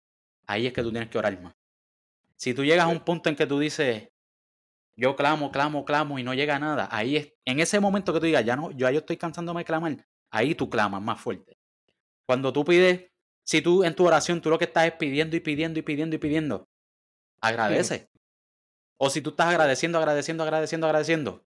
[0.46, 1.54] ahí es que tú tienes que orar más.
[2.36, 4.08] Si tú llegas a un punto en que tú dices,
[4.96, 8.26] yo clamo, clamo, clamo y no llega nada, ahí es, en ese momento que tú
[8.26, 11.58] digas, ya no, yo, ya yo estoy cansándome de clamar, ahí tú clamas más fuerte.
[12.26, 13.10] Cuando tú pides,
[13.44, 16.16] si tú en tu oración, tú lo que estás es pidiendo y pidiendo y pidiendo
[16.16, 16.70] y pidiendo,
[17.42, 18.08] agradece.
[18.96, 21.44] O si tú estás agradeciendo, agradeciendo, agradeciendo, agradeciendo,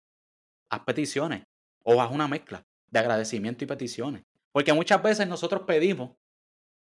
[0.68, 1.44] haz peticiones
[1.82, 4.24] o haz una mezcla de agradecimiento y peticiones.
[4.52, 6.16] Porque muchas veces nosotros pedimos,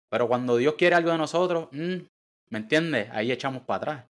[0.09, 1.97] pero cuando Dios quiere algo de nosotros, mm,
[2.51, 3.09] ¿me entiendes?
[3.13, 4.11] Ahí echamos para atrás.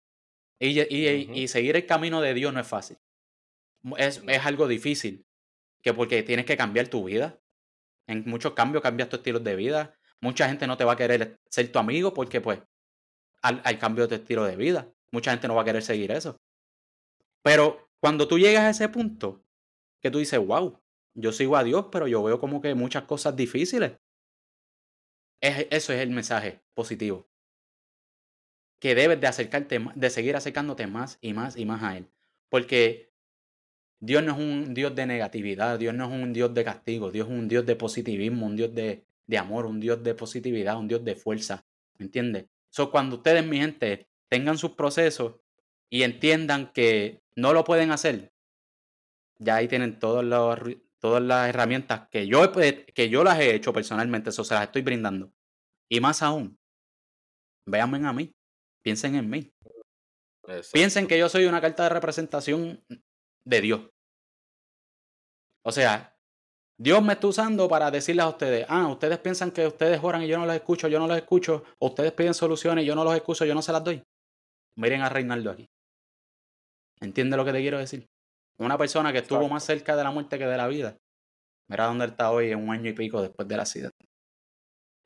[0.59, 2.97] Y, y, seguir el camino de Dios no es fácil.
[3.97, 5.25] Es, es, algo difícil.
[5.81, 7.39] Que porque tienes que cambiar tu vida.
[8.07, 9.95] En muchos cambios cambias tu estilo de vida.
[10.19, 12.59] Mucha gente no te va a querer ser tu amigo porque pues
[13.43, 14.91] al, al cambio de tu estilo de vida.
[15.11, 16.39] Mucha gente no va a querer seguir eso.
[17.43, 19.43] Pero cuando tú llegas a ese punto,
[20.01, 20.79] que tú dices, wow,
[21.17, 23.93] yo sigo a Dios, pero yo veo como que muchas cosas difíciles.
[25.41, 27.27] eso es el mensaje positivo.
[28.79, 32.07] Que debes de acercarte, de seguir acercándote más y más y más a Él.
[32.49, 33.11] Porque
[33.99, 37.27] Dios no es un Dios de negatividad, Dios no es un Dios de castigo, Dios
[37.27, 40.87] es un Dios de positivismo, un Dios de, de amor, un Dios de positividad, un
[40.87, 41.65] Dios de fuerza.
[41.97, 42.45] ¿Me entiendes?
[42.69, 45.37] So, cuando ustedes, mi gente, tengan sus procesos
[45.89, 48.31] y entiendan que no lo pueden hacer,
[49.39, 50.59] ya ahí tienen todos los,
[50.99, 54.81] todas las herramientas que yo, que yo las he hecho personalmente, eso se las estoy
[54.81, 55.31] brindando.
[55.89, 56.57] Y más aún,
[57.65, 58.31] véanme a mí,
[58.83, 59.51] piensen en mí.
[60.71, 62.83] Piensen que yo soy una carta de representación
[63.45, 63.89] de Dios.
[65.63, 66.17] O sea,
[66.79, 70.27] Dios me está usando para decirles a ustedes, ah, ustedes piensan que ustedes oran y
[70.27, 73.15] yo no los escucho, yo no los escucho, ustedes piden soluciones y yo no los
[73.15, 74.03] escucho, yo no se las doy.
[74.77, 75.67] Miren a Reinaldo aquí.
[77.01, 78.07] ¿Entiende lo que te quiero decir?
[78.59, 80.97] Una persona que estuvo más cerca de la muerte que de la vida.
[81.69, 84.05] Mira dónde está hoy un año y pico después del accidente.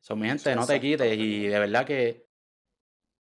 [0.02, 2.26] Son mi gente, no te quites y de verdad que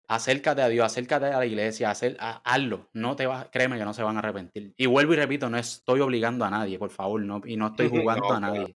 [0.07, 2.89] acércate a Dios, acércate a la iglesia, hacer, hazlo.
[2.93, 4.73] No te vas, créeme que no se van a arrepentir.
[4.75, 7.89] Y vuelvo y repito, no estoy obligando a nadie, por favor, no, y no estoy
[7.89, 8.75] jugando a nadie.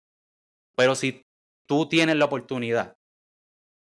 [0.75, 1.25] Pero si
[1.67, 2.97] tú tienes la oportunidad,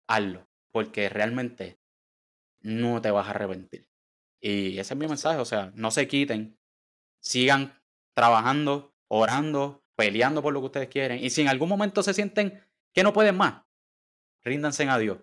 [0.08, 1.78] hazlo, porque realmente
[2.62, 3.88] no te vas a arrepentir.
[4.42, 6.58] Y ese es mi mensaje, o sea, no se quiten,
[7.26, 7.82] sigan
[8.14, 11.24] trabajando, orando, peleando por lo que ustedes quieren.
[11.24, 13.64] Y si en algún momento se sienten que no pueden más,
[14.44, 15.18] ríndanse a Dios.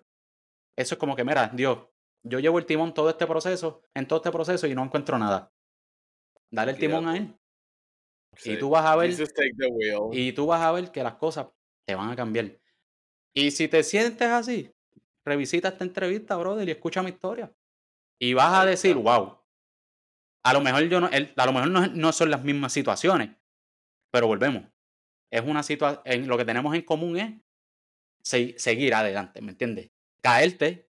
[0.75, 1.79] Eso es como que, mira, Dios,
[2.23, 5.51] yo llevo el timón todo este proceso, en todo este proceso y no encuentro nada.
[6.51, 7.35] Dale el timón a él.
[8.43, 9.15] Y tú vas a ver.
[10.11, 11.47] Y tú vas a ver que las cosas
[11.85, 12.59] te van a cambiar.
[13.33, 14.71] Y si te sientes así,
[15.25, 17.51] revisita esta entrevista, brother, y escucha mi historia.
[18.19, 19.42] Y vas a decir, wow,
[20.43, 23.29] a lo mejor, yo no, a lo mejor no, son las mismas situaciones,
[24.11, 24.63] pero volvemos.
[25.31, 29.89] Es una situación, lo que tenemos en común es seguir adelante, ¿me entiendes?
[30.23, 30.89] caerte,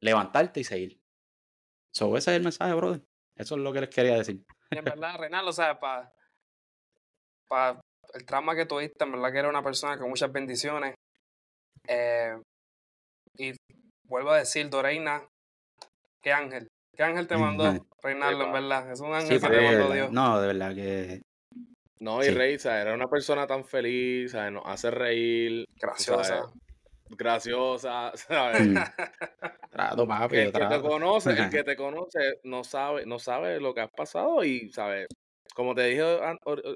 [0.00, 1.02] levantarte y seguir.
[1.92, 3.02] So, ese es el mensaje, brother.
[3.36, 4.44] Eso es lo que les quería decir.
[4.70, 6.12] en verdad, Reinaldo, o sea, para
[7.48, 7.80] pa
[8.14, 10.94] el trauma que tuviste, en verdad que era una persona con muchas bendiciones.
[11.86, 12.40] Eh,
[13.36, 13.54] y
[14.04, 15.26] vuelvo a decir, Doreina,
[16.22, 16.68] qué ángel.
[17.00, 18.92] ¿Qué ángel te mandó, Reinaldo, en verdad?
[18.92, 20.12] Es un ángel que te mandó Dios.
[20.12, 21.22] No, de verdad que
[21.98, 24.52] no, y Rey, Era una persona tan feliz, ¿sabes?
[24.52, 25.64] Nos hace reír.
[25.80, 26.52] Graciosa.
[27.08, 28.60] Graciosa, ¿sabes?
[29.72, 30.06] Mm.
[30.08, 33.80] papi, el que te conoce, el que te conoce no sabe, no sabe lo que
[33.80, 35.06] has pasado y, ¿sabes?
[35.54, 36.02] Como te dije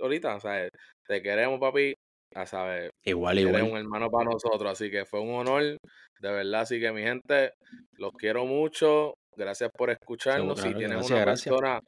[0.00, 0.70] ahorita, ¿sabes?
[1.06, 1.94] Te queremos, papi,
[2.34, 2.90] a saber.
[3.04, 3.56] Igual, igual.
[3.56, 6.62] Eres un hermano para nosotros, así que fue un honor, de verdad.
[6.62, 7.52] Así que, mi gente,
[7.98, 9.14] los quiero mucho.
[9.36, 10.60] Gracias por escucharnos.
[10.60, 11.80] si tienes una persona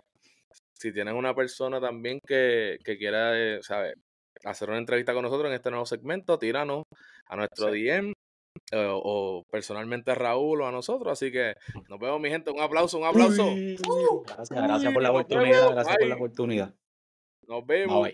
[0.73, 3.61] si tienes una persona también que, que quiera, eh,
[4.45, 6.85] hacer una entrevista con nosotros en este nuevo segmento, tíranos
[7.27, 8.13] a nuestro DM
[8.73, 11.13] eh, o, personalmente a Raúl o a nosotros.
[11.13, 11.55] Así que
[11.89, 12.51] nos vemos, mi gente.
[12.51, 13.47] Un aplauso, un aplauso.
[14.27, 15.71] gracias, gracias por la oportunidad.
[15.71, 16.75] Gracias por la oportunidad.
[17.47, 18.09] Nos vemos.